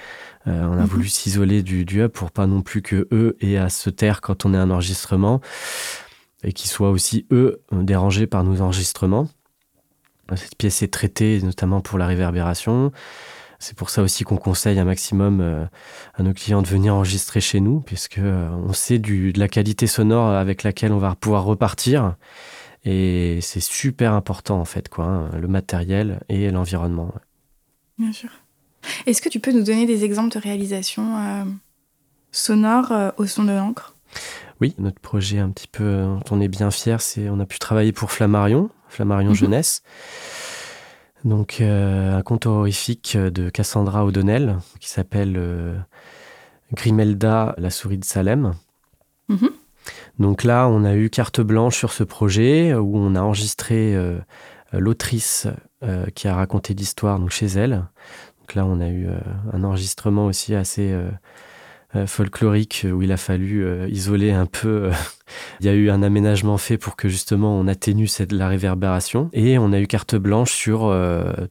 on 0.45 0.51
a 0.51 0.81
mhm. 0.81 0.85
voulu 0.85 1.07
s'isoler 1.07 1.63
du, 1.63 1.85
du, 1.85 2.03
hub 2.03 2.11
pour 2.11 2.31
pas 2.31 2.47
non 2.47 2.61
plus 2.61 2.81
que 2.81 3.07
eux 3.11 3.37
aient 3.41 3.57
à 3.57 3.69
se 3.69 3.89
taire 3.89 4.21
quand 4.21 4.45
on 4.45 4.53
est 4.53 4.57
un 4.57 4.69
enregistrement 4.69 5.41
et 6.43 6.53
qu'ils 6.53 6.69
soient 6.69 6.91
aussi, 6.91 7.25
eux, 7.31 7.61
dérangés 7.71 8.27
par 8.27 8.43
nos 8.43 8.61
enregistrements. 8.61 9.27
Cette 10.35 10.55
pièce 10.55 10.81
est 10.81 10.93
traitée 10.93 11.41
notamment 11.41 11.81
pour 11.81 11.97
la 11.97 12.05
réverbération. 12.05 12.91
C'est 13.59 13.75
pour 13.75 13.89
ça 13.89 14.03
aussi 14.03 14.23
qu'on 14.23 14.37
conseille 14.37 14.77
un 14.77 14.85
maximum 14.85 15.41
euh, 15.41 15.65
à 16.13 16.23
nos 16.23 16.33
clients 16.33 16.61
de 16.61 16.67
venir 16.67 16.93
enregistrer 16.93 17.41
chez 17.41 17.59
nous, 17.59 17.79
puisque 17.81 18.19
euh, 18.19 18.49
on 18.49 18.73
sait 18.73 18.99
du, 18.99 19.33
de 19.33 19.39
la 19.39 19.47
qualité 19.47 19.87
sonore 19.87 20.29
avec 20.29 20.63
laquelle 20.63 20.91
on 20.91 20.99
va 20.99 21.15
pouvoir 21.15 21.43
repartir. 21.43 22.15
Et 22.89 23.39
c'est 23.41 23.59
super 23.59 24.13
important 24.13 24.61
en 24.61 24.65
fait, 24.65 24.87
quoi, 24.87 25.05
hein, 25.05 25.29
le 25.37 25.49
matériel 25.49 26.21
et 26.29 26.49
l'environnement. 26.51 27.13
Bien 27.97 28.13
sûr. 28.13 28.29
Est-ce 29.05 29.21
que 29.21 29.27
tu 29.27 29.41
peux 29.41 29.51
nous 29.51 29.63
donner 29.63 29.85
des 29.85 30.05
exemples 30.05 30.33
de 30.33 30.39
réalisation 30.39 31.17
euh, 31.17 31.43
sonore 32.31 32.93
au 33.17 33.25
son 33.25 33.43
de 33.43 33.51
l'encre? 33.51 33.93
Oui, 34.61 34.73
notre 34.77 35.01
projet 35.01 35.39
un 35.39 35.49
petit 35.49 35.67
peu 35.67 36.03
dont 36.03 36.23
on 36.31 36.39
est 36.39 36.47
bien 36.47 36.71
fier, 36.71 37.01
c'est 37.01 37.29
on 37.29 37.41
a 37.41 37.45
pu 37.45 37.59
travailler 37.59 37.91
pour 37.91 38.11
Flammarion, 38.11 38.69
Flammarion 38.87 39.31
mhm. 39.31 39.35
Jeunesse. 39.35 39.83
Donc, 41.25 41.59
euh, 41.59 42.17
un 42.17 42.21
conte 42.21 42.45
horrifique 42.45 43.17
de 43.17 43.49
Cassandra 43.49 44.05
O'Donnell 44.05 44.59
qui 44.79 44.89
s'appelle 44.89 45.35
euh, 45.35 45.75
Grimelda, 46.73 47.53
la 47.57 47.69
souris 47.69 47.97
de 47.97 48.05
Salem. 48.05 48.53
Mhm. 49.27 49.49
Donc 50.19 50.43
là, 50.43 50.67
on 50.67 50.83
a 50.83 50.95
eu 50.95 51.09
carte 51.09 51.41
blanche 51.41 51.77
sur 51.77 51.93
ce 51.93 52.03
projet 52.03 52.73
où 52.73 52.97
on 52.97 53.15
a 53.15 53.21
enregistré 53.21 53.95
l'autrice 54.73 55.47
qui 56.15 56.27
a 56.27 56.35
raconté 56.35 56.73
l'histoire 56.73 57.19
donc 57.19 57.29
chez 57.29 57.45
elle. 57.47 57.85
Donc 58.39 58.55
là, 58.55 58.65
on 58.65 58.79
a 58.79 58.87
eu 58.89 59.07
un 59.53 59.63
enregistrement 59.63 60.25
aussi 60.25 60.55
assez 60.55 60.95
euh, 61.95 62.05
folklorique 62.05 62.85
où 62.91 63.01
il 63.01 63.13
a 63.13 63.17
fallu 63.17 63.65
euh, 63.65 63.87
isoler 63.89 64.31
un 64.31 64.45
peu. 64.45 64.85
Euh, 64.85 64.91
il 65.61 65.67
y 65.67 65.69
a 65.69 65.73
eu 65.73 65.89
un 65.89 66.03
aménagement 66.03 66.57
fait 66.57 66.77
pour 66.77 66.97
que 66.97 67.07
justement 67.07 67.57
on 67.57 67.65
atténue 67.65 68.07
cette, 68.07 68.33
la 68.33 68.49
réverbération. 68.49 69.29
Et 69.31 69.57
on 69.57 69.71
a 69.71 69.79
eu 69.79 69.87
carte 69.87 70.15
blanche 70.15 70.51
sur 70.51 70.93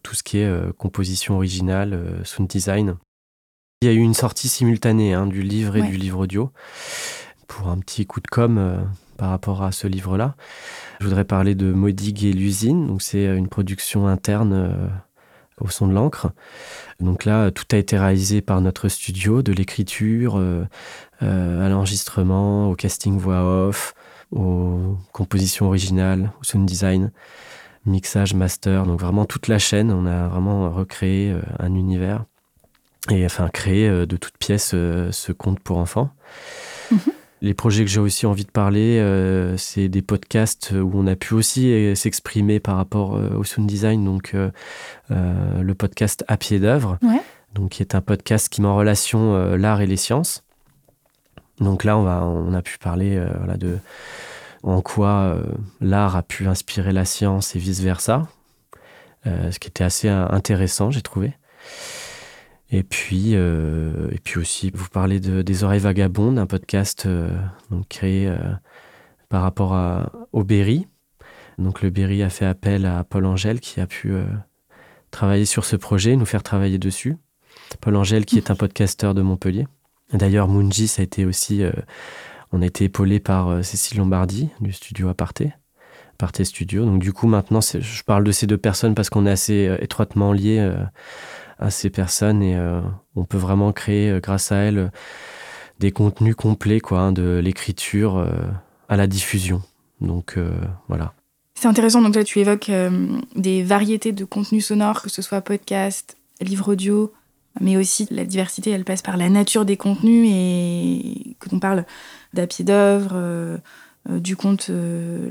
tout 0.03 0.15
ce 0.15 0.23
qui 0.23 0.39
est 0.39 0.73
composition 0.77 1.35
originale, 1.35 2.21
sound 2.23 2.49
design. 2.49 2.97
Il 3.81 3.87
y 3.87 3.91
a 3.91 3.93
eu 3.93 3.99
une 3.99 4.13
sortie 4.13 4.47
simultanée 4.47 5.13
hein, 5.13 5.27
du 5.27 5.41
livre 5.41 5.75
et 5.75 5.81
du 5.81 5.97
livre 5.97 6.19
audio 6.19 6.51
pour 7.47 7.69
un 7.69 7.77
petit 7.79 8.05
coup 8.05 8.19
de 8.19 8.27
com 8.27 8.87
par 9.17 9.29
rapport 9.29 9.63
à 9.63 9.71
ce 9.71 9.87
livre-là. 9.87 10.35
Je 10.99 11.05
voudrais 11.05 11.25
parler 11.25 11.55
de 11.55 11.71
Modig 11.71 12.25
et 12.25 12.33
l'usine. 12.33 12.87
Donc 12.87 13.01
c'est 13.01 13.25
une 13.25 13.47
production 13.47 14.07
interne 14.07 14.89
au 15.59 15.69
son 15.69 15.87
de 15.87 15.93
l'encre. 15.93 16.31
Donc 16.99 17.25
là, 17.25 17.51
tout 17.51 17.65
a 17.71 17.77
été 17.77 17.97
réalisé 17.97 18.41
par 18.41 18.61
notre 18.61 18.89
studio, 18.89 19.41
de 19.41 19.51
l'écriture 19.51 20.37
euh, 20.37 20.65
euh, 21.23 21.65
à 21.65 21.69
l'enregistrement, 21.69 22.69
au 22.69 22.75
casting 22.75 23.17
voix 23.17 23.67
off, 23.67 23.93
aux 24.31 24.97
compositions 25.11 25.67
originales, 25.67 26.31
au 26.41 26.43
sound 26.43 26.65
design, 26.65 27.11
mixage, 27.85 28.33
master. 28.33 28.85
Donc 28.85 28.99
vraiment 28.99 29.25
toute 29.25 29.47
la 29.47 29.59
chaîne, 29.59 29.91
on 29.91 30.05
a 30.05 30.27
vraiment 30.27 30.69
recréé 30.71 31.31
euh, 31.31 31.41
un 31.59 31.73
univers 31.73 32.25
et 33.09 33.25
enfin 33.25 33.47
créé 33.47 33.89
de 33.89 34.17
toutes 34.17 34.37
pièces 34.37 34.71
ce 34.71 35.31
conte 35.31 35.61
pour 35.61 35.77
enfants. 35.77 36.09
Mhm. 36.91 36.99
Les 37.41 37.53
projets 37.53 37.85
que 37.85 37.91
j'ai 37.91 37.99
aussi 37.99 38.25
envie 38.25 38.45
de 38.45 38.51
parler, 38.51 38.99
euh, 38.99 39.57
c'est 39.57 39.89
des 39.89 40.01
podcasts 40.01 40.71
où 40.71 40.91
on 40.95 41.05
a 41.05 41.15
pu 41.15 41.35
aussi 41.35 41.71
euh, 41.71 41.93
s'exprimer 41.93 42.59
par 42.59 42.77
rapport 42.77 43.15
euh, 43.15 43.29
au 43.37 43.43
sound 43.43 43.67
design. 43.67 44.03
Donc, 44.03 44.35
le 45.09 45.73
podcast 45.73 46.25
À 46.27 46.37
pied 46.37 46.59
d'œuvre, 46.59 46.97
donc 47.53 47.71
qui 47.71 47.83
est 47.83 47.95
un 47.95 48.01
podcast 48.01 48.49
qui 48.49 48.61
met 48.61 48.67
en 48.67 48.75
relation 48.75 49.55
l'art 49.55 49.81
et 49.81 49.87
les 49.87 49.97
sciences. 49.97 50.43
Donc 51.59 51.83
là, 51.83 51.97
on, 51.97 52.03
va, 52.03 52.23
on 52.23 52.53
a 52.53 52.61
pu 52.61 52.77
parler 52.77 53.23
voilà, 53.37 53.57
de 53.57 53.77
en 54.63 54.81
quoi 54.81 55.37
l'art 55.79 56.15
a 56.15 56.23
pu 56.23 56.47
inspirer 56.47 56.91
la 56.91 57.05
science 57.05 57.55
et 57.55 57.59
vice 57.59 57.81
versa, 57.81 58.27
ce 59.25 59.57
qui 59.59 59.67
était 59.69 59.83
assez 59.83 60.09
intéressant, 60.09 60.91
j'ai 60.91 61.01
trouvé. 61.01 61.33
Et 62.69 62.83
puis, 62.83 63.31
euh, 63.33 64.09
et 64.11 64.19
puis 64.19 64.39
aussi, 64.39 64.71
vous 64.73 64.89
parlez 64.89 65.19
de, 65.19 65.41
des 65.41 65.63
Oreilles 65.63 65.79
Vagabondes, 65.79 66.37
un 66.37 66.45
podcast 66.45 67.05
euh, 67.05 67.29
créé 67.87 68.27
euh, 68.27 68.37
par 69.29 69.41
rapport 69.41 69.73
à, 69.73 70.11
au 70.33 70.43
Berry. 70.43 70.87
Donc 71.57 71.81
le 71.81 71.89
Berry 71.89 72.23
a 72.23 72.29
fait 72.29 72.45
appel 72.45 72.85
à 72.85 73.03
Paul 73.03 73.25
Angèle 73.25 73.59
qui 73.61 73.79
a 73.79 73.87
pu 73.87 74.13
travailler 75.09 75.45
sur 75.45 75.65
ce 75.65 75.75
projet, 75.75 76.15
nous 76.15 76.25
faire 76.25 76.43
travailler 76.43 76.77
dessus. 76.77 77.17
Paul 77.81 77.95
Angèle 77.95 78.25
qui 78.25 78.37
est 78.37 78.51
un 78.51 78.55
podcasteur 78.55 79.15
de 79.15 79.23
Montpellier. 79.23 79.67
D'ailleurs, 80.13 80.47
Munji, 80.47 80.87
ça 80.87 81.01
a 81.01 81.03
été 81.03 81.25
aussi, 81.25 81.63
on 82.51 82.61
a 82.61 82.65
été 82.67 82.83
épaulé 82.85 83.19
par 83.19 83.65
Cécile 83.65 83.97
Lombardi 83.97 84.49
du 84.61 84.71
studio 84.71 85.09
Aparté. 85.09 85.51
Aparté 86.13 86.45
Studio. 86.45 86.85
Donc 86.85 87.01
du 87.01 87.11
coup, 87.11 87.25
maintenant, 87.25 87.61
je 87.61 88.03
parle 88.03 88.23
de 88.23 88.31
ces 88.31 88.45
deux 88.45 88.59
personnes 88.59 88.93
parce 88.93 89.09
qu'on 89.09 89.25
est 89.25 89.31
assez 89.31 89.75
étroitement 89.81 90.33
liés 90.33 90.63
à 91.59 91.69
ces 91.69 91.89
personnes 91.89 92.41
et 92.43 92.55
euh, 92.55 92.81
on 93.15 93.25
peut 93.25 93.37
vraiment 93.37 93.71
créer 93.71 94.09
euh, 94.09 94.19
grâce 94.19 94.51
à 94.51 94.57
elles 94.57 94.91
des 95.79 95.91
contenus 95.91 96.35
complets 96.35 96.79
quoi, 96.79 96.99
hein, 96.99 97.11
de 97.11 97.39
l'écriture 97.43 98.17
euh, 98.17 98.29
à 98.89 98.97
la 98.97 99.07
diffusion. 99.07 99.61
Donc 100.01 100.37
voilà. 100.87 101.13
C'est 101.55 101.67
intéressant, 101.67 102.03
donc 102.03 102.15
là 102.15 102.23
tu 102.23 102.39
évoques 102.39 102.69
des 103.35 103.63
variétés 103.63 104.11
de 104.11 104.25
contenus 104.25 104.67
sonores, 104.67 105.01
que 105.01 105.09
ce 105.09 105.23
soit 105.23 105.41
podcast, 105.41 106.15
livre 106.39 106.73
audio, 106.73 107.11
mais 107.59 107.77
aussi 107.77 108.07
la 108.11 108.25
diversité, 108.25 108.69
elle 108.69 108.85
passe 108.85 109.01
par 109.01 109.17
la 109.17 109.27
nature 109.29 109.65
des 109.65 109.75
contenus 109.75 110.29
et 110.31 111.35
que 111.39 111.49
l'on 111.49 111.59
parle 111.59 111.85
d'À 112.35 112.45
pied 112.45 112.63
d'œuvre, 112.63 113.59
du 114.07 114.35
conte 114.35 114.69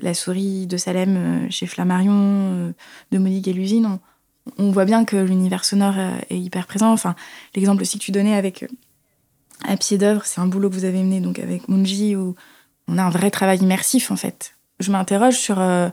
La 0.03 0.15
souris 0.15 0.67
de 0.67 0.77
Salem 0.77 1.49
chez 1.49 1.67
Flammarion, 1.67 2.75
de 3.13 3.19
Monique 3.19 3.47
et 3.47 3.53
l'usine 3.53 4.01
voit 4.59 4.85
bien 4.85 5.05
que 5.05 5.17
l'univers 5.17 5.65
sonore 5.65 5.95
euh, 5.99 6.17
est 6.31 6.39
hyper 6.39 6.67
présent. 6.67 6.93
Enfin, 6.93 7.15
l'exemple 7.55 7.83
aussi 7.83 7.99
que 7.99 8.05
tu 8.05 8.13
donnais 8.13 8.35
avec 8.35 8.63
euh, 8.63 8.69
À 9.67 9.77
pied 9.77 9.99
d'œuvre, 9.99 10.23
c'est 10.25 10.41
un 10.41 10.47
boulot 10.47 10.71
que 10.71 10.75
vous 10.75 10.85
avez 10.85 11.03
mené 11.03 11.21
donc 11.21 11.39
avec 11.39 11.69
Munji 11.69 12.17
où 12.17 12.35
on 12.89 12.99
a 12.99 13.03
un 13.03 13.11
vrai 13.11 13.31
travail 13.31 13.59
immersif 13.59 14.11
en 14.11 14.17
fait. 14.17 14.55
Je 14.81 14.91
m'interroge 14.93 15.37
sur 15.37 15.61
euh, 15.61 15.89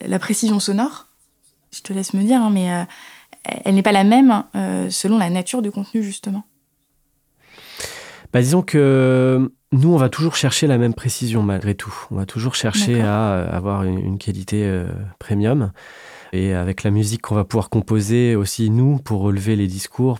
la 0.00 0.18
précision 0.18 0.58
sonore. 0.60 1.06
Je 1.72 1.80
te 1.80 1.92
laisse 1.92 2.14
me 2.14 2.22
dire, 2.22 2.40
hein, 2.40 2.50
mais 2.50 2.86
elle 3.64 3.74
n'est 3.74 3.82
pas 3.82 3.92
la 3.92 4.04
même 4.04 4.44
selon 4.90 5.16
la 5.16 5.30
nature 5.30 5.62
du 5.62 5.70
contenu 5.70 6.02
justement. 6.02 6.44
Bah, 8.30 8.42
disons 8.42 8.60
que 8.60 9.50
nous, 9.72 9.94
on 9.94 9.96
va 9.96 10.10
toujours 10.10 10.36
chercher 10.36 10.66
la 10.66 10.76
même 10.76 10.92
précision 10.92 11.42
malgré 11.42 11.74
tout. 11.74 11.94
On 12.10 12.16
va 12.16 12.26
toujours 12.26 12.54
chercher 12.54 13.00
à 13.00 13.42
avoir 13.44 13.84
une, 13.84 14.18
qualité 14.18 14.84
premium 15.18 15.72
et 16.32 16.54
avec 16.54 16.82
la 16.82 16.90
musique 16.90 17.22
qu'on 17.22 17.34
va 17.34 17.44
pouvoir 17.44 17.70
composer 17.70 18.34
aussi 18.34 18.70
nous 18.70 18.98
pour 18.98 19.20
relever 19.20 19.54
les 19.56 19.66
discours. 19.66 20.18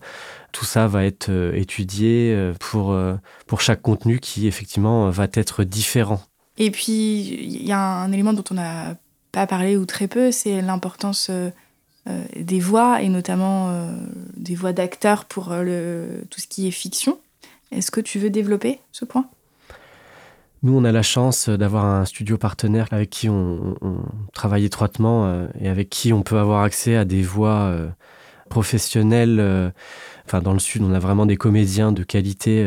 Tout 0.52 0.66
ça 0.66 0.86
va 0.86 1.04
être 1.04 1.30
euh, 1.30 1.54
étudié 1.54 2.32
euh, 2.34 2.52
pour, 2.60 2.92
euh, 2.92 3.14
pour 3.46 3.62
chaque 3.62 3.80
contenu 3.80 4.20
qui 4.20 4.46
effectivement 4.46 5.08
va 5.10 5.26
être 5.32 5.64
différent. 5.64 6.20
Et 6.58 6.70
puis, 6.70 7.20
il 7.20 7.66
y 7.66 7.72
a 7.72 7.80
un 7.80 8.12
élément 8.12 8.34
dont 8.34 8.44
on 8.50 8.54
n'a 8.54 8.96
pas 9.32 9.46
parlé 9.46 9.78
ou 9.78 9.86
très 9.86 10.06
peu, 10.06 10.30
c'est 10.30 10.60
l'importance 10.60 11.30
des 12.36 12.60
voix 12.60 13.00
et 13.00 13.08
notamment 13.08 13.88
des 14.36 14.54
voix 14.54 14.74
d'acteurs 14.74 15.24
pour 15.24 15.44
tout 15.44 16.40
ce 16.40 16.46
qui 16.46 16.68
est 16.68 16.70
fiction. 16.70 17.18
Est-ce 17.70 17.90
que 17.90 18.02
tu 18.02 18.18
veux 18.18 18.28
développer 18.28 18.80
ce 18.92 19.06
point? 19.06 19.30
Nous, 20.62 20.76
on 20.76 20.84
a 20.84 20.92
la 20.92 21.02
chance 21.02 21.48
d'avoir 21.48 21.84
un 21.84 22.04
studio 22.04 22.38
partenaire 22.38 22.86
avec 22.92 23.10
qui 23.10 23.28
on, 23.28 23.76
travaille 24.32 24.64
étroitement 24.64 25.26
euh, 25.26 25.48
et 25.60 25.68
avec 25.68 25.90
qui 25.90 26.12
on 26.12 26.22
peut 26.22 26.38
avoir 26.38 26.62
accès 26.62 26.96
à 26.96 27.04
des 27.04 27.22
voix 27.22 27.62
euh, 27.62 27.88
professionnelles. 28.48 29.38
Euh, 29.40 29.70
enfin, 30.24 30.40
dans 30.40 30.52
le 30.52 30.60
Sud, 30.60 30.82
on 30.82 30.92
a 30.92 31.00
vraiment 31.00 31.26
des 31.26 31.36
comédiens 31.36 31.90
de 31.90 32.04
qualité. 32.04 32.64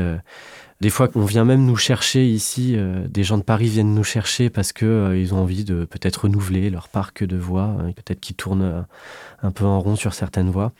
Des 0.81 0.89
fois, 0.89 1.09
on 1.15 1.23
vient 1.23 1.45
même 1.45 1.65
nous 1.65 1.77
chercher 1.77 2.27
ici. 2.27 2.77
des 3.07 3.23
gens 3.23 3.37
de 3.37 3.43
Paris 3.43 3.69
viennent 3.69 3.95
nous 3.95 4.03
chercher 4.03 4.49
parce 4.49 4.73
que 4.73 5.15
ils 5.15 5.33
ont 5.33 5.37
envie 5.37 5.63
de 5.63 5.85
peut-être 5.85 6.23
renouveler 6.23 6.69
leur 6.69 6.89
parc 6.89 7.23
de 7.23 7.37
voix, 7.37 7.77
hein, 7.79 7.93
peut-être 7.93 8.19
qu'ils 8.19 8.35
tournent 8.35 8.85
un 9.41 9.51
peu 9.51 9.63
en 9.63 9.79
rond 9.79 9.95
sur 9.95 10.13
certaines 10.13 10.49
voix. 10.49 10.73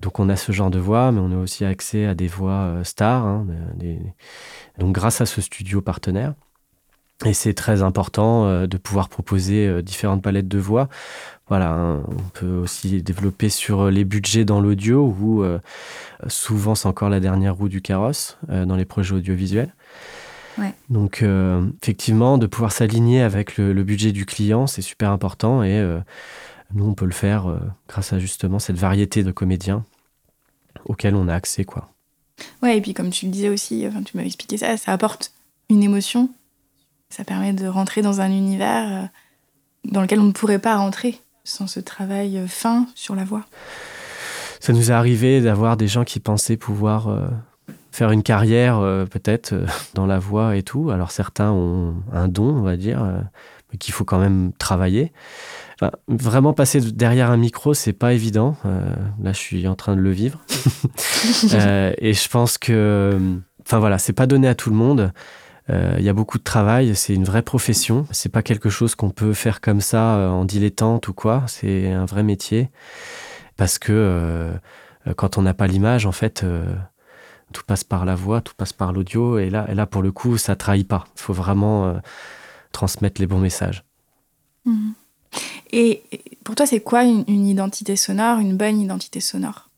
Donc 0.00 0.18
on 0.18 0.28
a 0.28 0.36
ce 0.36 0.52
genre 0.52 0.70
de 0.70 0.78
voix, 0.78 1.12
mais 1.12 1.20
on 1.20 1.32
a 1.32 1.36
aussi 1.36 1.64
accès 1.64 2.06
à 2.06 2.14
des 2.14 2.28
voix 2.28 2.72
stars, 2.84 3.26
hein, 3.26 3.46
donc 4.78 4.94
grâce 4.94 5.20
à 5.20 5.26
ce 5.26 5.40
studio 5.40 5.82
partenaire. 5.82 6.34
Et 7.26 7.34
c'est 7.34 7.52
très 7.52 7.82
important 7.82 8.46
euh, 8.46 8.66
de 8.66 8.78
pouvoir 8.78 9.10
proposer 9.10 9.66
euh, 9.66 9.82
différentes 9.82 10.22
palettes 10.22 10.48
de 10.48 10.58
voix. 10.58 10.88
Voilà, 11.48 11.70
hein, 11.70 12.02
on 12.08 12.28
peut 12.32 12.54
aussi 12.54 13.02
développer 13.02 13.50
sur 13.50 13.82
euh, 13.82 13.90
les 13.90 14.04
budgets 14.04 14.46
dans 14.46 14.60
l'audio, 14.60 15.14
où 15.20 15.44
souvent 16.28 16.74
c'est 16.74 16.88
encore 16.88 17.10
la 17.10 17.20
dernière 17.20 17.54
roue 17.54 17.68
du 17.68 17.82
carrosse 17.82 18.38
dans 18.48 18.76
les 18.76 18.84
projets 18.84 19.14
audiovisuels. 19.14 19.74
Donc 20.90 21.24
effectivement, 21.82 22.36
de 22.36 22.46
pouvoir 22.46 22.72
s'aligner 22.72 23.22
avec 23.22 23.56
le, 23.56 23.82
budget 23.82 24.12
du 24.12 24.26
client, 24.26 24.66
c'est 24.66 24.82
super 24.82 25.10
important 25.10 25.62
et 25.62 25.82
nous 26.74 26.86
on 26.86 26.92
peut 26.92 27.06
le 27.06 27.12
faire 27.12 27.46
grâce 27.88 28.12
à 28.12 28.18
justement 28.18 28.58
cette 28.58 28.76
variété 28.76 29.24
de 29.24 29.32
comédiens 29.32 29.84
auxquels 30.84 31.14
on 31.14 31.28
a 31.28 31.34
accès, 31.34 31.64
quoi. 31.64 31.90
Ouais, 32.62 32.78
et 32.78 32.80
puis 32.80 32.94
comme 32.94 33.10
tu 33.10 33.26
le 33.26 33.32
disais 33.32 33.48
aussi, 33.48 33.86
enfin, 33.86 34.02
tu 34.02 34.16
m'avais 34.16 34.28
expliqué 34.28 34.56
ça, 34.56 34.76
ça 34.76 34.92
apporte 34.92 35.32
une 35.68 35.82
émotion. 35.82 36.30
Ça 37.10 37.24
permet 37.24 37.52
de 37.52 37.66
rentrer 37.66 38.02
dans 38.02 38.20
un 38.20 38.30
univers 38.30 39.04
euh, 39.04 39.06
dans 39.90 40.02
lequel 40.02 40.20
on 40.20 40.24
ne 40.24 40.32
pourrait 40.32 40.58
pas 40.58 40.76
rentrer 40.76 41.18
sans 41.44 41.66
ce 41.66 41.80
travail 41.80 42.38
euh, 42.38 42.46
fin 42.46 42.86
sur 42.94 43.14
la 43.14 43.24
voix. 43.24 43.44
Ça 44.60 44.72
nous 44.72 44.90
est 44.90 44.94
arrivé 44.94 45.40
d'avoir 45.40 45.76
des 45.76 45.88
gens 45.88 46.04
qui 46.04 46.20
pensaient 46.20 46.56
pouvoir 46.56 47.08
euh, 47.08 47.26
faire 47.90 48.12
une 48.12 48.22
carrière 48.22 48.80
peut-être 49.10 49.54
dans 49.94 50.06
la 50.06 50.18
voix 50.18 50.56
et 50.56 50.62
tout. 50.62 50.90
Alors 50.90 51.10
certains 51.10 51.50
ont 51.50 51.94
un 52.12 52.28
don, 52.28 52.56
on 52.56 52.62
va 52.62 52.76
dire, 52.76 53.02
mais 53.72 53.78
qu'il 53.78 53.94
faut 53.94 54.04
quand 54.04 54.18
même 54.18 54.52
travailler 54.58 55.12
vraiment 56.08 56.52
passer 56.52 56.80
derrière 56.80 57.30
un 57.30 57.36
micro, 57.36 57.74
c'est 57.74 57.92
pas 57.92 58.12
évident. 58.12 58.56
Euh, 58.66 58.94
là, 59.22 59.32
je 59.32 59.38
suis 59.38 59.66
en 59.66 59.74
train 59.74 59.96
de 59.96 60.00
le 60.00 60.10
vivre. 60.10 60.40
Euh, 61.52 61.92
et 61.98 62.14
je 62.14 62.28
pense 62.28 62.56
que, 62.56 63.18
enfin 63.60 63.78
voilà, 63.78 63.98
c'est 63.98 64.14
pas 64.14 64.26
donné 64.26 64.48
à 64.48 64.54
tout 64.54 64.70
le 64.70 64.76
monde. 64.76 65.12
Euh, 65.68 65.94
il 65.98 66.04
y 66.04 66.08
a 66.08 66.14
beaucoup 66.14 66.38
de 66.38 66.42
travail, 66.42 66.96
c'est 66.96 67.14
une 67.14 67.24
vraie 67.24 67.42
profession. 67.42 68.06
C'est 68.10 68.30
pas 68.30 68.42
quelque 68.42 68.70
chose 68.70 68.94
qu'on 68.94 69.10
peut 69.10 69.34
faire 69.34 69.60
comme 69.60 69.82
ça 69.82 70.30
en 70.30 70.46
dilettante 70.46 71.08
ou 71.08 71.12
quoi. 71.12 71.44
C'est 71.46 71.92
un 71.92 72.06
vrai 72.06 72.22
métier 72.22 72.70
parce 73.58 73.78
que 73.78 74.50
quand 75.16 75.36
on 75.36 75.42
n'a 75.42 75.52
pas 75.52 75.66
l'image, 75.66 76.06
en 76.06 76.12
fait, 76.12 76.42
tout 77.52 77.64
passe 77.66 77.84
par 77.84 78.06
la 78.06 78.14
voix, 78.14 78.40
tout 78.40 78.54
passe 78.56 78.72
par 78.72 78.94
l'audio. 78.94 79.38
Et 79.38 79.50
là, 79.50 79.66
et 79.68 79.74
là, 79.74 79.84
pour 79.84 80.00
le 80.00 80.12
coup, 80.12 80.38
ça 80.38 80.56
trahit 80.56 80.88
pas. 80.88 81.04
Il 81.16 81.20
faut 81.20 81.34
vraiment 81.34 82.00
transmettre 82.72 83.20
les 83.20 83.26
bons 83.26 83.40
messages. 83.40 83.84
Mhm. 84.64 84.94
Et 85.72 86.02
pour 86.44 86.54
toi, 86.54 86.66
c'est 86.66 86.80
quoi 86.80 87.04
une, 87.04 87.46
identité 87.46 87.96
sonore, 87.96 88.38
une 88.38 88.56
bonne 88.56 88.80
identité 88.80 89.20
sonore? 89.20 89.68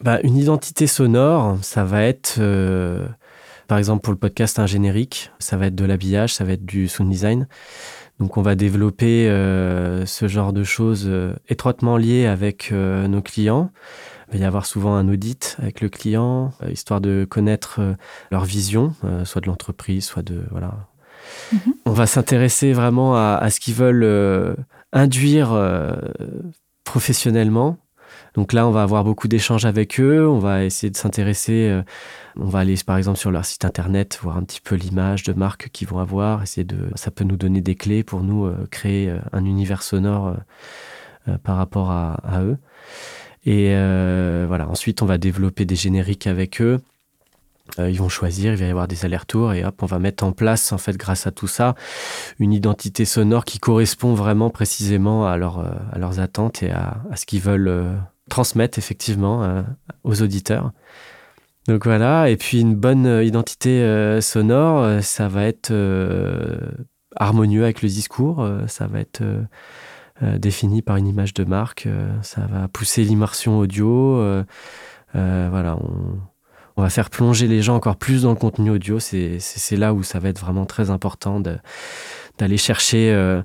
Bah, 0.00 0.20
Une 0.22 0.36
identité 0.36 0.86
sonore, 0.86 1.58
ça 1.62 1.84
va 1.84 2.04
être, 2.04 2.36
euh, 2.38 3.06
par 3.66 3.78
exemple 3.78 4.02
pour 4.02 4.12
le 4.12 4.18
podcast, 4.18 4.58
un 4.58 4.66
générique, 4.66 5.30
ça 5.38 5.56
va 5.56 5.66
être 5.66 5.74
de 5.74 5.84
l'habillage, 5.84 6.34
ça 6.34 6.44
va 6.44 6.52
être 6.52 6.64
du 6.64 6.88
sound 6.88 7.10
design. 7.10 7.48
Donc 8.18 8.36
on 8.36 8.42
va 8.42 8.54
développer 8.54 9.28
euh, 9.28 10.06
ce 10.06 10.28
genre 10.28 10.52
de 10.52 10.62
choses 10.62 11.06
euh, 11.06 11.34
étroitement 11.48 11.96
liées 11.96 12.26
avec 12.26 12.70
nos 12.70 13.22
clients. 13.22 13.72
Il 14.28 14.38
va 14.38 14.44
y 14.44 14.46
avoir 14.46 14.64
souvent 14.64 14.94
un 14.94 15.08
audit 15.08 15.56
avec 15.58 15.80
le 15.80 15.88
client, 15.88 16.52
histoire 16.70 17.00
de 17.00 17.26
connaître 17.28 17.80
leur 18.30 18.44
vision, 18.44 18.94
soit 19.24 19.40
de 19.40 19.46
l'entreprise, 19.48 20.04
soit 20.04 20.22
de 20.22 20.44
voilà, 20.52 20.86
Mhm. 21.52 21.74
On 21.86 21.92
va 21.92 22.06
s'intéresser 22.06 22.72
vraiment 22.72 23.16
à, 23.16 23.48
ce 23.50 23.60
qu'ils 23.60 23.74
veulent 23.74 24.04
euh, 24.04 24.54
induire 24.92 25.52
euh, 25.52 25.92
professionnellement. 26.84 27.78
Donc 28.34 28.52
là, 28.52 28.66
on 28.66 28.70
va 28.70 28.82
avoir 28.82 29.02
beaucoup 29.02 29.26
d'échanges 29.26 29.64
avec 29.64 29.98
eux. 29.98 30.28
On 30.28 30.38
va 30.38 30.64
essayer 30.64 30.90
de 30.90 30.96
s'intéresser. 30.96 31.68
Euh, 31.68 31.82
on 32.36 32.46
va 32.46 32.60
aller, 32.60 32.76
par 32.86 32.96
exemple, 32.96 33.18
sur 33.18 33.30
leur 33.30 33.44
site 33.44 33.64
internet, 33.64 34.18
voir 34.22 34.36
un 34.36 34.44
petit 34.44 34.60
peu 34.60 34.76
l'image 34.76 35.24
de 35.24 35.32
marque 35.32 35.70
qu'ils 35.70 35.88
vont 35.88 35.98
avoir. 35.98 36.42
Essayer 36.42 36.64
de, 36.64 36.88
ça 36.94 37.10
peut 37.10 37.24
nous 37.24 37.36
donner 37.36 37.60
des 37.60 37.74
clés 37.74 38.04
pour 38.04 38.22
nous 38.22 38.50
créer 38.70 39.12
un 39.32 39.44
univers 39.44 39.82
sonore 39.82 40.36
par 41.42 41.56
rapport 41.56 41.90
à, 41.90 42.14
à 42.22 42.42
eux. 42.42 42.56
Et 43.44 43.74
voilà. 44.46 44.68
Ensuite, 44.68 45.02
on 45.02 45.06
va 45.06 45.18
développer 45.18 45.64
des 45.64 45.76
génériques 45.76 46.28
avec 46.28 46.60
eux. 46.62 46.80
Euh, 47.78 47.90
ils 47.90 47.98
vont 47.98 48.08
choisir, 48.08 48.52
il 48.52 48.58
va 48.58 48.66
y 48.66 48.70
avoir 48.70 48.88
des 48.88 49.04
allers-retours 49.04 49.52
et 49.52 49.64
hop, 49.64 49.82
on 49.82 49.86
va 49.86 49.98
mettre 49.98 50.24
en 50.24 50.32
place, 50.32 50.72
en 50.72 50.78
fait, 50.78 50.96
grâce 50.96 51.26
à 51.26 51.30
tout 51.30 51.46
ça, 51.46 51.74
une 52.38 52.52
identité 52.52 53.04
sonore 53.04 53.44
qui 53.44 53.58
correspond 53.58 54.14
vraiment 54.14 54.50
précisément 54.50 55.26
à, 55.26 55.36
euh, 55.36 55.70
leurs 55.96 56.20
attentes 56.20 56.62
et 56.62 56.70
à, 56.70 57.02
ce 57.14 57.26
qu'ils 57.26 57.40
veulent 57.40 57.68
euh, 57.68 57.96
transmettre 58.28 58.78
effectivement 58.78 59.64
aux 60.04 60.22
auditeurs. 60.22 60.70
Donc 61.66 61.84
voilà, 61.84 62.30
et 62.30 62.36
puis 62.36 62.60
une 62.60 62.76
bonne 62.76 63.06
identité 63.24 64.20
sonore, 64.20 65.02
ça 65.02 65.26
va 65.26 65.46
être 65.46 65.72
harmonieux 67.16 67.64
avec 67.64 67.82
le 67.82 67.88
discours, 67.88 68.48
ça 68.68 68.86
va 68.86 69.00
être 69.00 69.24
défini 70.22 70.80
par 70.80 70.94
une 70.94 71.08
image 71.08 71.34
de 71.34 71.42
marque, 71.42 71.88
ça 72.22 72.42
va 72.42 72.68
pousser 72.68 73.02
l'immersion 73.02 73.58
audio. 73.58 74.44
voilà, 75.12 75.76
on 76.76 76.82
va 76.82 76.90
faire 76.90 77.10
plonger 77.10 77.46
les 77.46 77.62
gens 77.62 77.76
encore 77.76 77.96
plus 77.96 78.22
dans 78.22 78.30
le 78.30 78.36
contenu 78.36 78.70
audio. 78.70 78.98
C'est 79.00 79.40
là 79.76 79.92
où 79.92 80.02
ça 80.02 80.18
va 80.18 80.28
être 80.28 80.40
vraiment 80.40 80.66
très 80.66 80.90
important 80.90 81.40
d'aller 81.40 82.56
chercher 82.56 83.12
euh, 83.12 83.42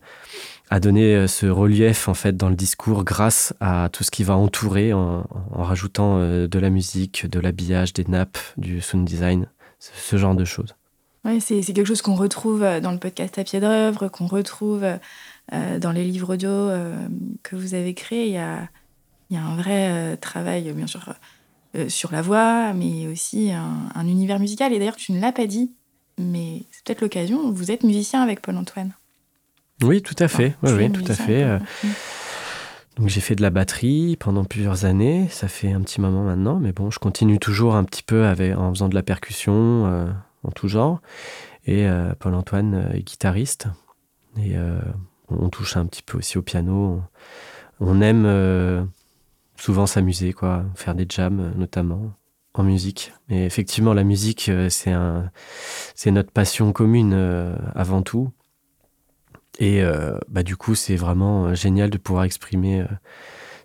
à 0.69 0.79
donner 0.79 1.15
euh, 1.15 1.27
ce 1.27 1.45
relief 1.45 2.07
en 2.07 2.13
fait 2.13 2.37
dans 2.37 2.49
le 2.49 2.55
discours 2.55 3.03
grâce 3.03 3.53
à 3.59 3.89
tout 3.91 4.03
ce 4.03 4.11
qui 4.11 4.23
va 4.23 4.35
entourer 4.35 4.93
en, 4.93 5.25
rajoutant 5.51 6.17
euh, 6.17 6.47
de 6.47 6.59
la 6.59 6.69
musique, 6.69 7.29
de 7.29 7.39
l'habillage, 7.39 7.93
des 7.93 8.05
nappes, 8.05 8.37
du 8.57 8.81
sound 8.81 9.05
design, 9.05 9.47
ce 9.79 10.17
genre 10.17 10.35
de 10.35 10.45
choses. 10.45 10.75
Ouais, 11.23 11.39
c'est 11.39 11.61
quelque 11.61 11.85
chose 11.85 12.03
qu'on 12.03 12.15
retrouve 12.15 12.63
dans 12.81 12.91
le 12.91 12.99
podcast 12.99 13.39
à 13.39 13.43
pied 13.43 13.59
d'œuvre, 13.59 14.09
qu'on 14.09 14.27
retrouve 14.27 14.85
dans 15.51 15.91
les 15.91 16.03
livres 16.03 16.35
audio 16.35 16.69
que 17.41 17.55
vous 17.55 17.73
avez 17.73 17.95
créés. 17.95 18.27
Il 18.27 18.33
y 18.33 18.37
a, 18.37 18.69
il 19.31 19.35
y 19.35 19.39
a 19.39 19.43
un 19.43 19.55
vrai 19.55 20.17
travail, 20.17 20.71
bien 20.73 20.85
sûr 20.85 21.15
euh, 21.75 21.89
sur 21.89 22.11
la 22.11 22.21
voix, 22.21 22.73
mais 22.73 23.07
aussi 23.07 23.51
un, 23.51 24.07
univers 24.07 24.39
musical. 24.39 24.71
Et 24.71 24.79
d'ailleurs, 24.79 24.95
tu 24.95 25.11
ne 25.11 25.19
l'as 25.19 25.31
pas 25.31 25.45
dit, 25.45 25.71
mais 26.17 26.63
c'est 26.71 26.83
peut-être 26.85 27.01
l'occasion. 27.01 27.51
Vous 27.51 27.71
êtes 27.71 27.83
musicien 27.83 28.21
avec 28.21 28.41
Paul-Antoine. 28.41 28.93
Oui, 29.83 30.01
tout 30.01 30.15
à 30.19 30.27
fait. 30.27 30.55
oui, 30.63 30.91
tout 30.91 31.03
à 31.07 31.13
fait. 31.13 31.43
Euh. 31.43 31.59
Donc 32.95 33.09
j'ai 33.09 33.19
fait 33.19 33.35
de 33.35 33.41
la 33.41 33.49
batterie 33.49 34.15
pendant 34.17 34.45
plusieurs 34.45 34.85
années. 34.85 35.27
Ça 35.29 35.49
fait 35.49 35.73
un 35.73 35.81
petit 35.81 35.99
moment 35.99 36.23
maintenant, 36.23 36.59
mais 36.59 36.71
bon, 36.71 36.91
je 36.91 36.99
continue 36.99 37.39
toujours 37.39 37.75
un 37.75 37.83
petit 37.83 38.03
peu 38.03 38.25
avec, 38.25 38.55
en 38.57 38.73
faisant 38.73 38.87
de 38.87 38.95
la 38.95 39.03
percussion 39.03 39.85
euh, 39.85 40.05
en 40.43 40.51
tout 40.51 40.69
genre. 40.69 41.01
Et 41.65 41.87
Paul-Antoine 42.19 42.91
est 42.93 43.01
guitariste. 43.01 43.67
Et 44.37 44.53
on 45.29 45.49
touche 45.49 45.77
un 45.77 45.87
petit 45.87 46.03
peu 46.03 46.19
aussi 46.19 46.37
au 46.37 46.43
piano. 46.43 47.01
On, 47.79 48.01
aime 48.01 48.87
souvent 49.57 49.85
s'amuser, 49.85 50.33
quoi, 50.33 50.63
faire 50.75 50.95
des 50.95 51.05
jams 51.07 51.39
euh, 51.39 51.51
notamment 51.57 52.13
en 52.53 52.63
musique. 52.63 53.13
Mais 53.27 53.45
effectivement, 53.45 53.93
la 53.93 54.03
musique, 54.03 54.49
euh, 54.49 54.69
c'est 54.69 54.91
un, 54.91 55.31
c'est 55.93 56.11
notre 56.11 56.31
passion 56.31 56.71
commune 56.71 57.13
euh, 57.13 57.55
avant 57.73 58.01
tout. 58.01 58.31
Et 59.57 59.81
bah, 60.27 60.43
du 60.43 60.57
coup, 60.57 60.75
c'est 60.75 60.97
vraiment 60.97 61.55
génial 61.55 61.89
de 61.89 61.97
pouvoir 61.97 62.25
exprimer 62.25 62.83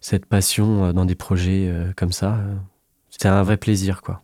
cette 0.00 0.24
passion 0.24 0.92
dans 0.92 1.04
des 1.04 1.16
projets 1.16 1.68
comme 1.96 2.12
ça. 2.12 2.38
C'est 3.10 3.26
un 3.26 3.42
vrai 3.42 3.56
plaisir, 3.56 4.00
quoi. 4.00 4.22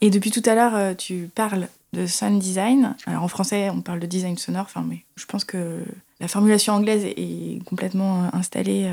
Et 0.00 0.08
depuis 0.08 0.30
tout 0.30 0.40
à 0.46 0.54
l'heure, 0.54 0.96
tu 0.96 1.28
parles 1.34 1.68
de 1.92 2.06
sound 2.06 2.40
design. 2.40 2.96
Alors 3.04 3.22
en 3.22 3.28
français, 3.28 3.68
on 3.68 3.82
parle 3.82 4.00
de 4.00 4.06
design 4.06 4.38
sonore, 4.38 4.64
enfin, 4.64 4.82
mais 4.88 5.04
je 5.16 5.26
pense 5.26 5.44
que 5.44 5.84
la 6.20 6.28
formulation 6.28 6.72
anglaise 6.72 7.04
est 7.04 7.62
complètement 7.66 8.34
installée 8.34 8.90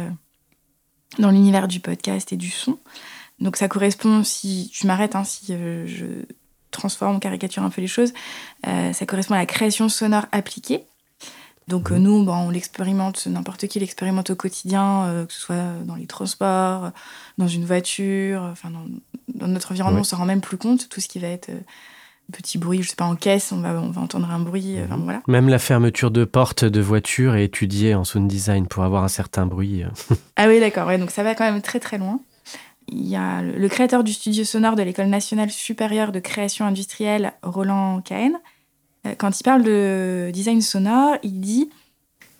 dans 1.19 1.31
l'univers 1.31 1.67
du 1.67 1.79
podcast 1.79 2.31
et 2.33 2.37
du 2.37 2.49
son. 2.49 2.77
Donc 3.39 3.57
ça 3.57 3.67
correspond, 3.67 4.23
si 4.23 4.69
tu 4.71 4.87
m'arrêtes, 4.87 5.15
hein, 5.15 5.23
si 5.23 5.53
euh, 5.53 5.85
je 5.87 6.05
transforme, 6.69 7.19
caricature 7.19 7.63
un 7.63 7.69
peu 7.69 7.81
les 7.81 7.87
choses, 7.87 8.13
euh, 8.67 8.93
ça 8.93 9.05
correspond 9.05 9.33
à 9.33 9.39
la 9.39 9.45
création 9.45 9.89
sonore 9.89 10.27
appliquée. 10.31 10.83
Donc 11.67 11.91
euh, 11.91 11.95
mhm. 11.95 12.03
nous, 12.03 12.23
bon, 12.23 12.35
on 12.35 12.49
l'expérimente, 12.49 13.25
n'importe 13.27 13.67
qui 13.67 13.79
l'expérimente 13.79 14.29
au 14.29 14.35
quotidien, 14.35 15.25
que 15.27 15.33
ce 15.33 15.39
soit 15.39 15.73
dans 15.85 15.95
les 15.95 16.05
transports, 16.05 16.91
dans 17.37 17.47
une 17.47 17.65
voiture, 17.65 18.43
enfin 18.43 18.69
dans, 18.69 19.47
notre 19.47 19.71
environnement, 19.71 19.99
on 19.99 20.01
on 20.01 20.05
s'en 20.05 20.17
rend 20.17 20.25
même 20.25 20.41
plus 20.41 20.57
compte, 20.57 20.87
tout 20.87 21.01
ce 21.01 21.07
qui 21.07 21.19
va 21.19 21.27
être 21.27 21.49
petit 22.31 22.57
bruit, 22.57 22.81
je 22.81 22.89
sais 22.89 22.95
pas, 22.95 23.05
en 23.05 23.15
caisse, 23.15 23.51
on 23.51 23.61
va, 23.61 23.79
on 23.79 23.91
va 23.91 24.01
entendre 24.01 24.29
un 24.31 24.39
bruit. 24.39 24.79
Euh, 24.79 24.87
mhm. 24.87 25.03
voilà. 25.03 25.21
Même 25.27 25.49
la 25.49 25.59
fermeture 25.59 26.11
de 26.11 26.25
porte 26.25 26.65
de 26.65 26.81
voiture 26.81 27.35
est 27.35 27.45
étudiée 27.45 27.93
en 27.93 28.03
sound 28.03 28.27
design 28.27 28.67
pour 28.67 28.83
avoir 28.83 29.03
un 29.03 29.09
certain 29.09 29.45
bruit. 29.45 29.83
Euh. 29.83 29.89
ah 30.35 30.47
oui, 30.47 30.59
d'accord, 30.59 30.87
ouais, 30.87 30.97
donc 30.97 31.11
ça 31.11 31.23
va 31.23 31.35
quand 31.35 31.43
même 31.43 31.61
très 31.61 31.79
très 31.79 31.97
loin. 31.97 32.19
Il 32.87 33.07
y 33.07 33.15
a 33.15 33.41
le, 33.41 33.67
créateur 33.69 34.03
du 34.03 34.11
studio 34.11 34.43
sonore 34.43 34.75
de 34.75 34.83
l'École 34.83 35.07
nationale 35.07 35.49
supérieure 35.51 36.11
de 36.11 36.19
création 36.19 36.65
industrielle, 36.65 37.33
Roland 37.43 38.01
Cahen. 38.01 38.33
Euh, 39.05 39.13
quand 39.17 39.39
il 39.39 39.43
parle 39.43 39.63
de 39.63 40.29
design 40.33 40.61
sonore, 40.61 41.15
il 41.23 41.39
dit, 41.39 41.69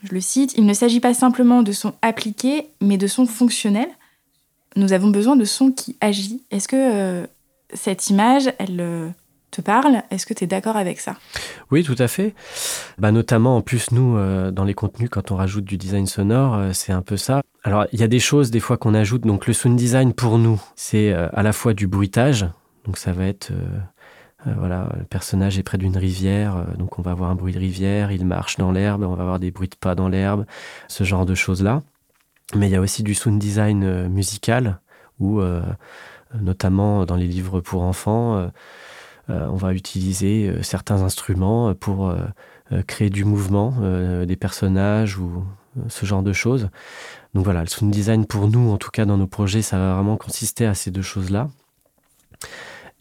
je 0.03 0.13
le 0.13 0.21
cite, 0.21 0.53
Il 0.57 0.65
ne 0.65 0.73
s'agit 0.73 0.99
pas 0.99 1.13
simplement 1.13 1.61
de 1.61 1.71
son 1.71 1.93
appliqué, 2.01 2.67
mais 2.81 2.97
de 2.97 3.07
son 3.07 3.25
fonctionnel. 3.25 3.87
Nous 4.75 4.93
avons 4.93 5.09
besoin 5.09 5.35
de 5.35 5.45
son 5.45 5.71
qui 5.71 5.95
agit. 6.01 6.41
Est-ce 6.49 6.67
que 6.67 7.27
cette 7.73 8.09
image, 8.09 8.51
elle 8.57 9.13
te 9.51 9.61
parle. 9.61 10.01
Est-ce 10.09 10.25
que 10.25 10.33
tu 10.33 10.45
es 10.45 10.47
d'accord 10.47 10.77
avec 10.77 10.99
ça? 10.99 11.15
Oui, 11.69 11.83
tout 11.83 11.95
à 11.99 12.07
fait. 12.07 12.33
Bah, 12.97 13.11
notamment, 13.11 13.57
en 13.57 13.61
plus, 13.61 13.91
nous, 13.91 14.17
euh, 14.17 14.49
dans 14.49 14.63
les 14.63 14.73
contenus, 14.73 15.09
quand 15.11 15.31
on 15.31 15.35
rajoute 15.35 15.65
du 15.65 15.77
design 15.77 16.07
sonore, 16.07 16.55
euh, 16.55 16.71
c'est 16.73 16.91
un 16.91 17.01
peu 17.01 17.17
ça. 17.17 17.41
Alors, 17.63 17.85
il 17.91 17.99
y 17.99 18.03
a 18.03 18.07
des 18.07 18.19
choses, 18.19 18.49
des 18.49 18.59
fois, 18.59 18.77
qu'on 18.77 18.95
ajoute. 18.95 19.21
Donc, 19.21 19.45
le 19.45 19.53
sound 19.53 19.77
design, 19.77 20.13
pour 20.13 20.37
nous, 20.37 20.59
c'est 20.75 21.11
euh, 21.11 21.27
à 21.33 21.43
la 21.43 21.53
fois 21.53 21.73
du 21.73 21.85
bruitage. 21.87 22.47
Donc, 22.85 22.97
ça 22.97 23.11
va 23.11 23.25
être... 23.25 23.51
voilà, 24.57 24.89
le 24.97 25.05
personnage 25.05 25.59
est 25.59 25.63
près 25.63 25.77
d'une 25.77 25.95
rivière, 25.95 26.65
donc 26.75 26.97
on 26.97 27.03
va 27.03 27.11
avoir 27.11 27.29
un 27.29 27.35
bruit 27.35 27.53
de 27.53 27.59
rivière, 27.59 28.11
il 28.11 28.25
marche 28.25 28.57
dans 28.57 28.71
l'herbe, 28.71 29.03
on 29.03 29.13
va 29.13 29.21
avoir 29.21 29.37
des 29.37 29.51
bruits 29.51 29.69
de 29.69 29.75
pas 29.75 29.93
dans 29.93 30.09
l'herbe, 30.09 30.47
ce 30.87 31.03
genre 31.03 31.27
de 31.27 31.35
choses-là. 31.35 31.83
Mais 32.55 32.67
il 32.67 32.71
y 32.71 32.75
a 32.75 32.81
aussi 32.81 33.03
du 33.03 33.13
sound 33.13 33.37
design 33.37 34.07
musical, 34.07 34.79
où, 35.19 35.39
notamment 36.33 37.05
dans 37.05 37.17
les 37.17 37.27
livres 37.27 37.59
pour 37.59 37.83
enfants, 37.83 38.49
on 39.29 39.55
va 39.55 39.73
utiliser 39.73 40.49
euh, 40.49 40.63
certains 40.63 41.01
instruments 41.01 41.73
pour 41.73 42.09
euh, 42.09 42.17
créer 42.87 43.09
du 43.09 43.25
mouvement, 43.25 43.73
des 44.25 44.35
personnages 44.37 45.17
ou 45.17 45.43
ce 45.89 46.05
genre 46.05 46.23
de 46.23 46.31
choses. 46.31 46.69
Donc 47.33 47.43
voilà, 47.43 47.61
le 47.61 47.67
sound 47.67 47.91
design 47.91 48.25
pour 48.25 48.47
nous, 48.47 48.71
en 48.71 48.77
tout 48.77 48.91
cas 48.91 49.05
dans 49.05 49.17
nos 49.17 49.27
projets, 49.27 49.61
ça 49.61 49.77
va 49.77 49.95
vraiment 49.95 50.15
consister 50.15 50.65
à 50.65 50.73
ces 50.73 50.89
deux 50.89 51.01
choses-là. 51.01 51.49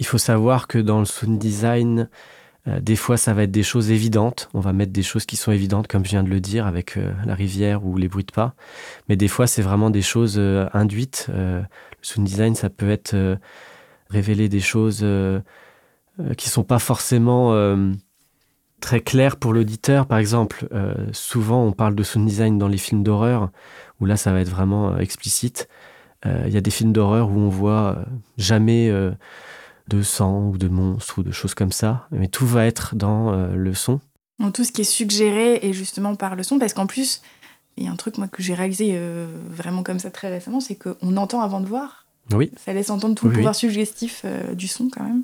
Il 0.00 0.06
faut 0.06 0.18
savoir 0.18 0.66
que 0.66 0.78
dans 0.78 0.98
le 0.98 1.04
sound 1.04 1.38
design, 1.38 2.09
des 2.66 2.96
fois, 2.96 3.16
ça 3.16 3.33
va 3.33 3.44
être 3.44 3.52
des 3.52 3.62
choses 3.62 3.92
évidentes. 3.92 4.48
On 4.54 4.61
va 4.61 4.72
mettre 4.72 4.92
des 4.92 5.04
choses 5.04 5.24
qui 5.24 5.37
sont 5.37 5.52
évidentes, 5.52 5.87
comme 5.87 6.04
je 6.04 6.11
viens 6.11 6.24
de 6.24 6.30
le 6.30 6.40
dire, 6.40 6.66
avec 6.66 6.98
la 7.24 7.37
rivière 7.37 7.85
ou 7.87 7.96
les 7.96 8.09
bruits 8.09 8.24
de 8.24 8.33
pas. 8.33 8.54
Mais 9.09 9.14
des 9.14 9.28
fois, 9.28 9.46
c'est 9.46 9.62
vraiment 9.62 9.90
des 9.90 10.02
choses 10.02 10.37
induites. 10.72 11.26
le 11.28 11.62
sound 12.02 12.26
design, 12.26 12.56
ça 12.56 12.70
peut 12.70 12.90
être 12.90 13.38
révéler 14.11 14.48
des 14.48 14.61
choses 14.61 15.00
euh, 15.02 15.40
qui 16.37 16.48
sont 16.48 16.64
pas 16.64 16.78
forcément 16.78 17.52
euh, 17.54 17.92
très 18.80 19.00
clairs 19.00 19.37
pour 19.37 19.52
l'auditeur. 19.52 20.06
Par 20.06 20.18
exemple, 20.18 20.68
euh, 20.72 20.94
souvent 21.12 21.64
on 21.64 21.72
parle 21.72 21.94
de 21.94 22.02
sound 22.02 22.26
design 22.26 22.59
dans 22.59 22.68
les 22.68 22.78
films 22.78 23.02
d'horreur, 23.02 23.50
où 24.00 24.06
là 24.06 24.16
ça 24.16 24.33
va 24.33 24.40
être 24.40 24.48
vraiment 24.48 24.96
explicite. 24.98 25.68
Il 26.26 26.52
y 26.52 26.59
a 26.59 26.61
des 26.61 26.70
films 26.70 26.92
d'horreur 26.92 27.30
où 27.30 27.38
on 27.38 27.48
voit 27.48 28.04
jamais 28.37 28.92
de 29.88 30.02
sang 30.02 30.48
ou 30.48 30.59
de 30.59 30.68
monstres 30.68 31.20
ou 31.20 31.22
de 31.22 31.30
choses 31.30 31.54
comme 31.54 31.72
ça. 31.72 32.09
Mais 32.11 32.28
tout 32.28 32.46
va 32.46 32.66
être 32.66 32.94
dans 32.94 33.33
le 33.46 33.72
son. 33.72 34.00
Tout 34.52 34.64
ce 34.64 34.70
qui 34.70 34.83
est 34.83 34.85
suggéré 34.85 35.61
est 35.62 35.72
justement 35.72 36.16
par 36.16 36.37
le 36.37 36.42
son, 36.42 36.59
parce 36.59 36.74
qu'en 36.74 36.87
plus, 36.87 37.22
il 37.78 37.85
y 37.85 37.88
a 37.88 37.90
un 37.90 37.96
truc 37.96 38.18
moi 38.18 38.28
que 38.28 38.42
j'ai 38.42 38.52
réalisé 38.52 39.00
vraiment 39.48 39.83
comme 39.83 39.98
ça 39.98 40.11
très 40.11 40.28
récemment, 40.28 40.61
c'est 40.61 40.74
qu'on 40.76 41.16
entend 41.16 41.40
avant 41.40 41.62
de 41.62 41.66
voir. 41.66 42.04
Oui. 42.33 42.50
Ça 42.62 42.74
laisse 42.74 42.90
entendre 42.90 43.14
tout 43.14 43.26
le 43.26 43.33
pouvoir 43.33 43.54
suggestif 43.54 44.26
du 44.52 44.68
son 44.68 44.90
quand 44.90 45.04
même. 45.04 45.22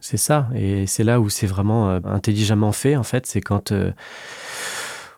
C'est 0.00 0.16
ça, 0.16 0.48
et 0.54 0.86
c'est 0.86 1.04
là 1.04 1.20
où 1.20 1.28
c'est 1.28 1.46
vraiment 1.46 1.88
intelligemment 2.04 2.72
fait 2.72 2.96
en 2.96 3.02
fait, 3.02 3.26
c'est 3.26 3.40
quand 3.40 3.72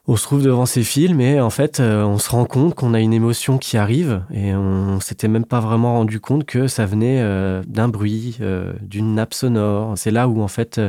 on 0.07 0.15
se 0.15 0.23
trouve 0.23 0.41
devant 0.41 0.65
ces 0.65 0.83
films 0.83 1.21
et 1.21 1.39
en 1.39 1.51
fait, 1.51 1.79
euh, 1.79 2.03
on 2.03 2.17
se 2.17 2.29
rend 2.29 2.45
compte 2.45 2.73
qu'on 2.73 2.93
a 2.93 2.99
une 2.99 3.13
émotion 3.13 3.57
qui 3.57 3.77
arrive 3.77 4.23
et 4.31 4.55
on 4.55 4.99
s'était 4.99 5.27
même 5.27 5.45
pas 5.45 5.59
vraiment 5.59 5.93
rendu 5.93 6.19
compte 6.19 6.45
que 6.45 6.67
ça 6.67 6.85
venait 6.85 7.21
euh, 7.21 7.61
d'un 7.67 7.87
bruit, 7.87 8.37
euh, 8.41 8.73
d'une 8.81 9.13
nappe 9.13 9.33
sonore. 9.33 9.97
C'est 9.97 10.11
là 10.11 10.27
où 10.27 10.41
en 10.41 10.47
fait 10.47 10.81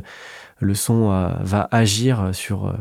le 0.58 0.74
son 0.74 1.08
va 1.40 1.68
agir 1.70 2.30
sur, 2.32 2.74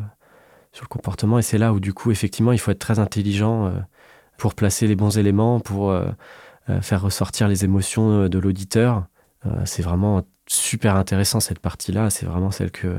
sur 0.71 0.84
le 0.84 0.88
comportement 0.88 1.39
et 1.39 1.41
c'est 1.41 1.58
là 1.58 1.74
où 1.74 1.80
du 1.80 1.93
coup, 1.93 2.12
effectivement, 2.12 2.52
il 2.54 2.60
faut 2.60 2.71
être 2.71 2.80
très 2.80 3.00
intelligent 3.00 3.74
pour 4.38 4.54
placer 4.54 4.88
les 4.88 4.95
bons 4.95 5.17
éléments, 5.17 5.60
pour 5.60 5.93
faire 6.82 7.02
ressortir 7.02 7.47
les 7.47 7.65
émotions 7.65 8.28
de 8.30 8.39
l'auditeur. 8.39 9.06
c'est 9.65 9.82
vraiment 9.82 10.21
super 10.52 10.96
intéressant 10.96 11.40
cette 11.40 11.60
partie-là. 11.60 12.10
C'est 12.10 12.26
vraiment 12.26 12.52
celle 12.52 12.72
que 12.72 12.98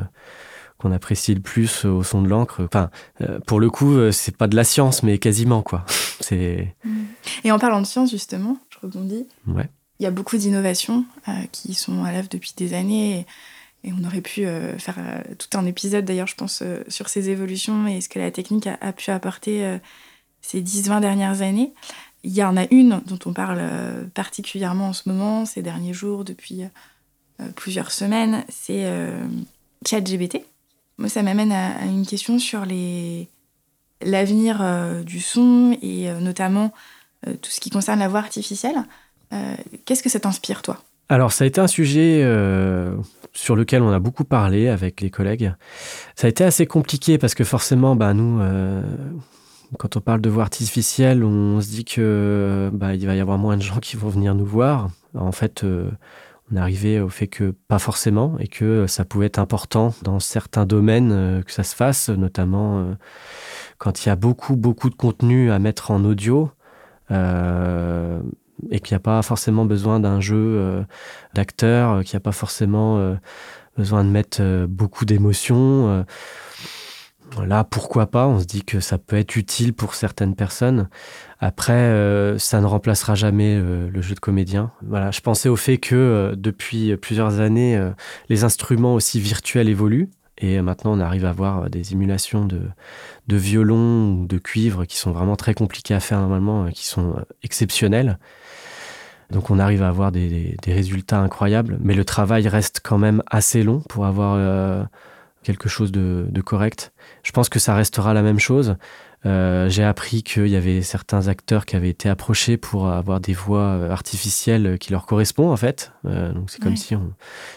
qu'on 0.79 0.91
apprécie 0.91 1.33
le 1.33 1.41
plus 1.41 1.85
au 1.85 2.03
son 2.03 2.23
de 2.23 2.29
l'encre. 2.29 2.65
Enfin, 2.65 2.91
euh, 3.21 3.39
pour 3.47 3.61
le 3.61 3.71
coup, 3.71 3.95
euh, 3.95 4.11
c'est 4.11 4.37
pas 4.37 4.49
de 4.49 4.57
la 4.57 4.65
science, 4.65 5.05
mais 5.05 5.19
quasiment 5.19 5.63
quoi. 5.63 5.85
C'est. 6.21 6.75
Et 7.45 7.53
en 7.53 7.59
parlant 7.59 7.81
de 7.81 7.87
science 7.87 8.11
justement, 8.11 8.59
je 8.71 8.79
rebondis. 8.83 9.27
Ouais. 9.47 9.69
Il 10.01 10.03
y 10.03 10.07
a 10.07 10.11
beaucoup 10.11 10.37
d'innovations 10.37 11.05
euh, 11.29 11.33
qui 11.53 11.75
sont 11.75 12.03
à 12.03 12.11
l'œuvre 12.11 12.29
depuis 12.29 12.53
des 12.57 12.75
années. 12.75 13.27
Et, 13.85 13.93
on 13.99 14.05
aurait 14.05 14.21
pu 14.21 14.47
faire 14.79 14.97
tout 15.39 15.59
un 15.59 15.67
épisode, 15.67 16.05
d'ailleurs, 16.05 16.29
je 16.29 16.37
pense, 16.37 16.63
sur 16.87 17.09
ces 17.09 17.31
évolutions 17.31 17.89
et 17.89 18.01
ce 18.01 18.09
que 18.09 18.21
la 18.21 18.31
technique 18.31 18.69
a, 18.69 18.93
pu 18.93 19.11
apporter 19.11 19.81
ces 20.41 20.63
10-20 20.63 21.01
dernières 21.01 21.43
années. 21.43 21.75
Il 22.23 22.31
y 22.31 22.45
en 22.45 22.57
a 22.57 22.67
une 22.71 23.03
dont 23.07 23.19
on 23.27 23.33
parle 23.33 23.61
particulièrement 24.15 24.91
en 24.91 24.93
ce 24.93 25.09
moment, 25.09 25.47
ces 25.47 25.63
derniers 25.63 25.95
jours, 25.95 26.23
depuis 26.23 26.63
plusieurs 27.57 27.91
semaines, 27.91 28.45
c'est 28.49 28.87
ChatGBT. 29.87 30.45
Moi, 30.99 31.09
ça 31.09 31.23
m'amène 31.23 31.53
à, 31.53 31.85
une 31.85 32.07
question 32.07 32.39
sur 32.39 32.65
l'avenir 34.01 34.59
euh, 34.61 35.03
du 35.03 35.21
son 35.21 35.77
et 35.83 36.09
euh, 36.09 36.21
notamment 36.21 36.73
euh, 37.27 37.35
tout 37.41 37.51
ce 37.51 37.61
qui 37.61 37.71
concerne 37.71 37.99
la 38.01 38.09
voix 38.09 38.21
artificielle. 38.21 38.85
Qu'est-ce 39.87 40.03
que 40.03 40.11
ça 40.11 40.21
t'inspire, 40.21 40.61
toi? 40.61 40.77
Alors, 41.09 41.33
ça 41.33 41.45
a 41.45 41.47
été 41.47 41.59
un 41.59 41.67
sujet 41.67 42.23
sur 43.33 43.57
lequel 43.57 43.81
on 43.81 43.91
a 43.91 43.99
beaucoup 43.99 44.25
parlé 44.25 44.69
avec 44.69 45.01
les 45.01 45.09
collègues. 45.09 45.55
Ça 46.17 46.27
a 46.27 46.31
été 46.31 46.45
assez 46.45 46.67
compliqué 46.67 47.17
parce 47.17 47.35
que 47.35 47.43
forcément, 47.43 47.97
bah, 47.97 48.13
nous, 48.13 48.43
quand 49.79 49.97
on 49.97 50.01
parle 50.03 50.21
de 50.21 50.29
voix 50.29 50.43
artificielle, 50.43 51.25
on 51.25 51.63
se 51.63 51.69
dit 51.69 51.87
que 51.87 52.69
bah, 52.75 52.95
il 52.95 53.07
va 53.07 53.15
y 53.15 53.21
avoir 53.21 53.39
moins 53.39 53.57
de 53.57 53.63
gens 53.63 53.79
qui 53.79 53.97
vont 53.97 54.11
venir 54.11 54.35
nous 54.35 54.45
voir. 54.45 54.91
En 55.15 55.33
fait, 55.33 55.65
on 56.55 57.03
au 57.03 57.09
fait 57.09 57.27
que 57.29 57.55
pas 57.69 57.79
forcément 57.79 58.37
et 58.39 58.49
que 58.49 58.87
ça 58.87 59.05
pouvait 59.05 59.27
être 59.27 59.39
important 59.39 59.95
dans 60.03 60.21
certains 60.21 60.67
domaines 60.67 61.13
euh, 61.13 61.43
que 61.43 61.53
ça 61.53 61.63
se 61.63 61.75
fasse, 61.75 62.09
notamment 62.09 62.79
euh, 62.79 62.95
quand 63.79 64.05
il 64.05 64.09
y 64.09 64.13
a 64.13 64.17
beaucoup, 64.17 64.57
beaucoup 64.57 64.91
de 64.91 64.95
contenu 64.95 65.51
à 65.51 65.59
mettre 65.59 65.91
en 65.91 66.05
audio. 66.05 66.51
Euh, 67.11 68.21
et 68.71 68.79
qu'il 68.81 68.95
n'y 68.95 68.97
a 68.97 69.01
pas 69.01 69.21
forcément 69.23 69.65
besoin 69.65 69.99
d'un 69.99 70.21
jeu 70.21 70.85
d'acteur, 71.35 72.05
qu'il 72.05 72.15
n'y 72.15 72.19
a 72.19 72.21
pas 72.21 72.31
forcément 72.31 73.17
besoin 73.77 74.05
de 74.05 74.09
mettre 74.09 74.67
beaucoup 74.67 75.05
d'émotions. 75.05 76.05
Là, 77.41 77.65
pourquoi 77.65 78.07
pas 78.07 78.27
On 78.27 78.41
se 78.41 78.45
dit 78.45 78.63
que 78.63 78.81
ça 78.81 78.99
peut 78.99 79.17
être 79.17 79.37
utile 79.37 79.73
pour 79.73 79.95
certaines 79.95 80.35
personnes. 80.35 80.89
Après, 81.41 81.73
euh, 81.73 82.39
ça 82.39 82.61
ne 82.61 82.67
remplacera 82.67 83.15
jamais 83.15 83.57
euh, 83.57 83.89
le 83.91 84.03
jeu 84.03 84.15
de 84.15 84.21
comédien. 84.21 84.71
Voilà, 84.87 85.11
je 85.11 85.21
pensais 85.21 85.49
au 85.49 85.57
fait 85.57 85.79
que 85.79 85.95
euh, 85.95 86.35
depuis 86.37 86.97
plusieurs 86.97 87.41
années, 87.41 87.81
les 88.29 88.45
instruments 88.45 88.95
aussi 88.95 89.21
virtuels 89.21 89.69
évoluent. 89.69 90.11
Et 90.39 90.61
maintenant, 90.61 90.93
on 90.93 91.01
arrive 91.01 91.25
à 91.25 91.31
avoir 91.31 91.71
des 91.71 91.93
émulations 91.93 92.47
de, 92.47 92.61
violon 93.29 94.13
ou 94.13 94.27
de 94.27 94.39
cuivre 94.39 94.85
qui 94.85 94.97
sont 94.97 95.13
vraiment 95.13 95.37
très 95.37 95.55
compliquées 95.55 95.95
à 95.95 96.01
faire 96.01 96.21
normalement, 96.21 96.67
qui 96.67 96.87
sont 96.87 97.17
exceptionnelles. 97.43 98.19
Donc 99.31 99.51
on 99.51 99.59
arrive 99.59 99.83
à 99.83 99.89
avoir 99.89 100.11
des, 100.11 100.57
résultats 100.67 101.21
incroyables, 101.21 101.79
mais 101.81 101.95
le 101.95 102.05
travail 102.05 102.49
reste 102.49 102.81
quand 102.83 102.99
même 102.99 103.23
assez 103.31 103.63
long 103.63 103.81
pour 103.89 104.05
avoir 104.05 104.89
quelque 105.43 105.69
chose 105.69 105.93
de, 105.93 106.27
de, 106.29 106.41
correct. 106.41 106.93
Je 107.23 107.33
pense 107.33 107.49
que 107.49 107.59
ça 107.59 107.75
restera 107.75 108.15
la 108.15 108.23
même 108.23 108.39
chose. 108.39 108.77
Euh, 109.25 109.69
j'ai 109.69 109.85
appris 109.85 110.25
qu'il 110.25 110.49
y 110.49 110.57
avait 110.57 110.83
certains 110.83 111.29
acteurs 111.29 111.65
qui 111.65 111.77
avaient 111.77 111.91
été 111.91 112.09
approchés 112.09 112.57
pour 112.57 112.89
avoir 112.89 113.21
des 113.21 113.35
voix 113.35 113.61
euh, 113.61 113.91
artificielles 113.91 114.79
qui 114.79 114.91
leur 114.91 115.07
correspondent 115.07 115.53
en 115.53 115.57
fait. 115.57 115.93
Euh, 116.07 116.33
donc 116.33 116.51
c'est 116.51 116.61
comme 116.61 116.77
si 116.77 116.97
on, 116.97 117.13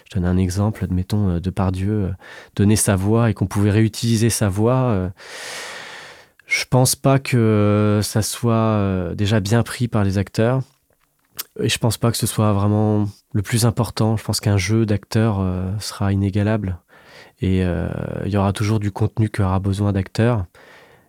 je 0.08 0.16
donne 0.16 0.26
un 0.26 0.38
exemple, 0.38 0.84
admettons 0.84 1.40
de 1.40 1.50
Pardieu 1.50 2.14
donnait 2.56 2.76
sa 2.76 2.96
voix 2.96 3.32
et 3.32 3.34
qu'on 3.34 3.48
pouvait 3.48 3.72
réutiliser 3.72 4.30
sa 4.30 4.48
voix. 4.48 5.12
je 6.46 6.66
pense 6.70 6.96
pas 6.96 7.18
que 7.18 8.00
ça 8.04 8.22
soit 8.22 9.14
déjà 9.16 9.40
bien 9.40 9.64
pris 9.64 9.88
par 9.88 10.04
les 10.04 10.18
acteurs. 10.18 10.62
Et 11.60 11.68
je 11.68 11.78
pense 11.80 11.98
pas 11.98 12.12
que 12.12 12.18
ce 12.18 12.28
soit 12.28 12.54
vraiment 12.54 13.10
le 13.34 13.42
plus 13.42 13.66
important. 13.66 14.18
Je 14.18 14.24
pense 14.24 14.40
qu'un 14.40 14.58
jeu 14.58 14.86
d'acteurs 14.86 15.44
sera 15.80 16.14
inégalable. 16.14 16.80
Et 17.42 17.60
il 17.60 18.32
y 18.32 18.38
aura 18.38 18.54
toujours 18.54 18.80
du 18.80 18.92
contenu 18.92 19.30
qui 19.30 19.42
aura 19.42 19.60
besoin 19.60 19.92
d'acteurs. 19.92 20.46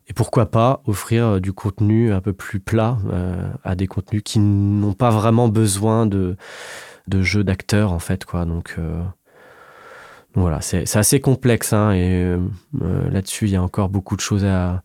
Et 0.08 0.12
pourquoi 0.12 0.46
pas 0.46 0.82
offrir 0.86 1.26
euh, 1.26 1.40
du 1.40 1.52
contenu 1.52 2.12
un 2.12 2.20
peu 2.20 2.32
plus 2.32 2.60
plat 2.60 2.98
euh, 3.10 3.48
à 3.64 3.74
des 3.74 3.86
contenus 3.86 4.22
qui 4.24 4.38
n'ont 4.38 4.92
pas 4.92 5.10
vraiment 5.10 5.48
besoin 5.48 6.06
de, 6.06 6.36
de 7.08 7.22
jeux 7.22 7.42
d'acteurs, 7.42 7.92
en 7.92 7.98
fait. 7.98 8.24
Quoi. 8.24 8.44
Donc, 8.44 8.76
euh, 8.78 9.02
voilà, 10.34 10.60
c'est 10.60 10.96
assez 10.96 11.20
complexe. 11.20 11.72
Hein, 11.72 11.92
et 11.92 12.36
là-dessus, 13.10 13.46
il 13.46 13.52
y 13.52 13.56
a 13.56 13.62
encore 13.62 13.88
beaucoup 13.88 14.16
de 14.16 14.20
choses 14.20 14.44
à, 14.44 14.82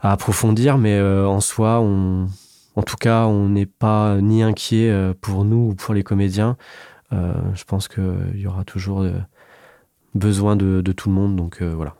à 0.00 0.12
approfondir. 0.12 0.78
Mais 0.78 1.00
en 1.00 1.40
soi, 1.40 1.80
on, 1.80 2.28
en 2.76 2.82
tout 2.84 2.96
cas, 2.96 3.24
on 3.24 3.48
n'est 3.48 3.66
pas 3.66 4.18
ni 4.20 4.40
inquiet 4.44 5.12
pour 5.20 5.44
nous 5.44 5.70
ou 5.70 5.74
pour 5.74 5.94
les 5.94 6.04
comédiens. 6.04 6.56
je 7.10 7.64
pense 7.66 7.88
qu'il 7.88 8.36
y 8.36 8.46
aura 8.46 8.62
toujours 8.62 9.04
besoin 10.14 10.56
de, 10.56 10.92
tout 10.92 11.08
le 11.08 11.14
monde. 11.14 11.36
Donc 11.36 11.62
voilà. 11.62 11.94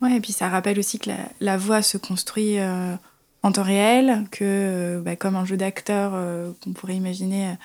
Ouais, 0.00 0.16
et 0.16 0.20
puis 0.20 0.32
ça 0.32 0.48
rappelle 0.48 0.78
aussi 0.78 0.98
que 0.98 1.10
la, 1.40 1.56
voix 1.56 1.82
se 1.82 1.98
construit 1.98 2.58
euh, 2.58 2.94
en 3.42 3.52
temps 3.52 3.62
réel, 3.62 4.24
que 4.30 4.44
euh, 4.44 5.00
bah, 5.00 5.16
comme 5.16 5.34
un 5.34 5.44
jeu 5.44 5.56
d'acteur 5.56 6.12
euh, 6.14 6.52
qu'on 6.62 6.72
pourrait 6.72 6.96
imaginer 6.96 7.56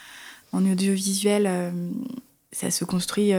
en 0.51 0.65
audiovisuel, 0.65 1.73
ça 2.51 2.69
se 2.69 2.85
construit 2.85 3.33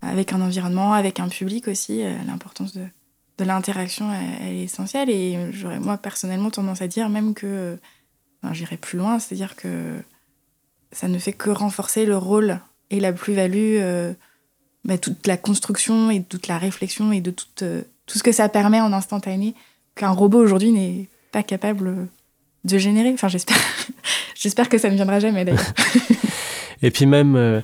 avec 0.00 0.32
un 0.32 0.40
environnement, 0.40 0.92
avec 0.92 1.18
un 1.18 1.28
public 1.28 1.66
aussi. 1.66 2.04
L'importance 2.24 2.72
de, 2.72 2.84
de 3.38 3.44
l'interaction, 3.44 4.12
elle, 4.12 4.54
est 4.54 4.62
essentielle. 4.62 5.10
Et 5.10 5.50
j'aurais 5.50 5.80
moi 5.80 5.98
personnellement 5.98 6.50
tendance 6.50 6.82
à 6.82 6.86
dire 6.86 7.08
même 7.08 7.34
que, 7.34 7.76
enfin, 8.40 8.54
j'irais 8.54 8.76
plus 8.76 8.96
loin, 8.96 9.18
c'est-à-dire 9.18 9.56
que 9.56 9.96
ça 10.92 11.08
ne 11.08 11.18
fait 11.18 11.32
que 11.32 11.50
renforcer 11.50 12.06
le 12.06 12.16
rôle 12.16 12.60
et 12.90 13.00
la 13.00 13.12
plus-value, 13.12 14.14
bah, 14.86 14.96
toute 14.96 15.26
la 15.26 15.36
construction 15.36 16.10
et 16.10 16.22
toute 16.22 16.48
la 16.48 16.56
réflexion 16.56 17.12
et 17.12 17.20
de 17.20 17.30
toute 17.30 17.62
tout 18.06 18.18
ce 18.18 18.22
que 18.22 18.32
ça 18.32 18.48
permet 18.48 18.80
en 18.80 18.92
instantané 18.92 19.54
qu'un 19.96 20.10
robot 20.10 20.38
aujourd'hui 20.38 20.70
n'est 20.72 21.08
pas 21.32 21.42
capable 21.42 22.08
de 22.64 22.78
générer. 22.78 23.12
Enfin, 23.12 23.28
j'espère, 23.28 23.56
j'espère 24.34 24.68
que 24.68 24.78
ça 24.78 24.88
ne 24.88 24.94
viendra 24.94 25.20
jamais 25.20 25.44
d'ailleurs. 25.44 25.64
Et 26.82 26.90
puis 26.90 27.06
même, 27.06 27.36
euh, 27.36 27.60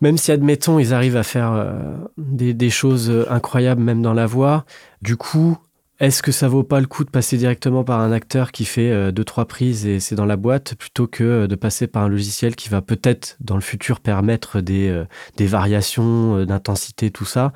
même 0.00 0.16
si 0.18 0.32
admettons 0.32 0.78
ils 0.78 0.94
arrivent 0.94 1.16
à 1.16 1.22
faire 1.22 1.52
euh, 1.52 1.72
des, 2.16 2.54
des, 2.54 2.70
choses 2.70 3.26
incroyables 3.28 3.82
même 3.82 4.02
dans 4.02 4.14
la 4.14 4.26
voix, 4.26 4.64
du 5.02 5.16
coup, 5.16 5.58
est-ce 5.98 6.22
que 6.22 6.30
ça 6.30 6.46
vaut 6.46 6.62
pas 6.62 6.80
le 6.80 6.86
coup 6.86 7.04
de 7.04 7.10
passer 7.10 7.38
directement 7.38 7.82
par 7.82 8.00
un 8.00 8.12
acteur 8.12 8.52
qui 8.52 8.66
fait 8.66 8.90
euh, 8.90 9.12
deux 9.12 9.24
trois 9.24 9.46
prises 9.46 9.86
et 9.86 9.98
c'est 9.98 10.14
dans 10.14 10.26
la 10.26 10.36
boîte 10.36 10.74
plutôt 10.74 11.06
que 11.06 11.46
de 11.46 11.54
passer 11.54 11.86
par 11.86 12.02
un 12.02 12.08
logiciel 12.08 12.54
qui 12.54 12.68
va 12.68 12.82
peut-être 12.82 13.36
dans 13.40 13.54
le 13.54 13.62
futur 13.62 14.00
permettre 14.00 14.60
des, 14.60 14.88
euh, 14.88 15.06
des 15.38 15.46
variations 15.46 16.36
euh, 16.36 16.44
d'intensité 16.44 17.10
tout 17.10 17.24
ça 17.24 17.52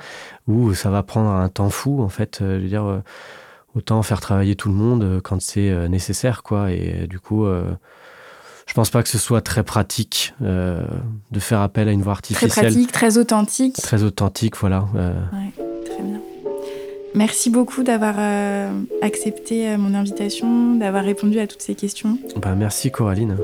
ou 0.47 0.73
ça 0.73 0.89
va 0.91 1.03
prendre 1.03 1.29
un 1.29 1.49
temps 1.51 1.69
fou 1.69 2.01
en 2.01 2.09
fait 2.09 2.39
je 2.41 2.45
veux 2.45 2.69
dire 2.69 3.03
autant 3.75 4.03
faire 4.03 4.21
travailler 4.21 4.57
tout 4.57 4.71
le 4.71 4.75
monde 4.75 5.21
quand 5.23 5.41
c'est 5.41 5.89
nécessaire 5.89 6.43
quoi 6.43 6.73
et 6.73 7.07
du 7.07 7.21
coup 7.21 7.47
je 7.47 8.75
pense 8.75 8.91
pas 8.91 9.03
que 9.03 9.09
ce 9.09 9.19
soit 9.19 9.43
très 9.43 9.63
pratique 9.63 10.35
de 10.41 11.41
faire 11.41 11.61
appel 11.61 11.89
à 11.89 11.93
une 11.93 12.03
voix 12.03 12.13
artificielle. 12.13 12.51
Très 12.51 12.63
pratique, 12.63 12.93
très 12.93 13.19
authentique. 13.19 13.77
Très 13.77 14.03
authentique, 14.03 14.57
voilà. 14.57 14.87
Ouais. 14.95 15.65
Merci 17.15 17.51
beaucoup 17.51 17.83
d'avoir 17.83 18.15
euh, 18.19 18.71
accepté 19.03 19.69
euh, 19.69 19.79
mon 19.79 19.95
invitation, 19.95 20.75
d'avoir 20.75 21.05
répondu 21.05 21.39
à 21.41 21.47
toutes 21.47 21.63
ces 21.63 21.75
questions. 21.75 22.19
Bah, 22.37 22.55
merci 22.57 22.91
Coraline. 22.91 23.37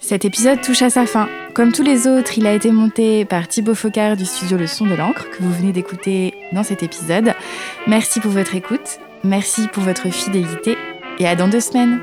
Cet 0.00 0.24
épisode 0.24 0.60
touche 0.60 0.82
à 0.82 0.90
sa 0.90 1.06
fin. 1.06 1.28
Comme 1.54 1.72
tous 1.72 1.82
les 1.82 2.08
autres, 2.08 2.36
il 2.36 2.46
a 2.46 2.52
été 2.52 2.72
monté 2.72 3.24
par 3.24 3.46
Thibaut 3.46 3.74
Focard 3.74 4.16
du 4.16 4.24
studio 4.24 4.56
Le 4.56 4.66
Son 4.66 4.86
de 4.86 4.94
l'encre 4.94 5.30
que 5.30 5.42
vous 5.42 5.52
venez 5.52 5.72
d'écouter 5.72 6.34
dans 6.52 6.64
cet 6.64 6.82
épisode. 6.82 7.34
Merci 7.86 8.18
pour 8.18 8.32
votre 8.32 8.56
écoute, 8.56 8.98
merci 9.22 9.68
pour 9.68 9.82
votre 9.82 10.08
fidélité 10.10 10.76
et 11.18 11.28
à 11.28 11.36
dans 11.36 11.48
deux 11.48 11.60
semaines. 11.60 12.00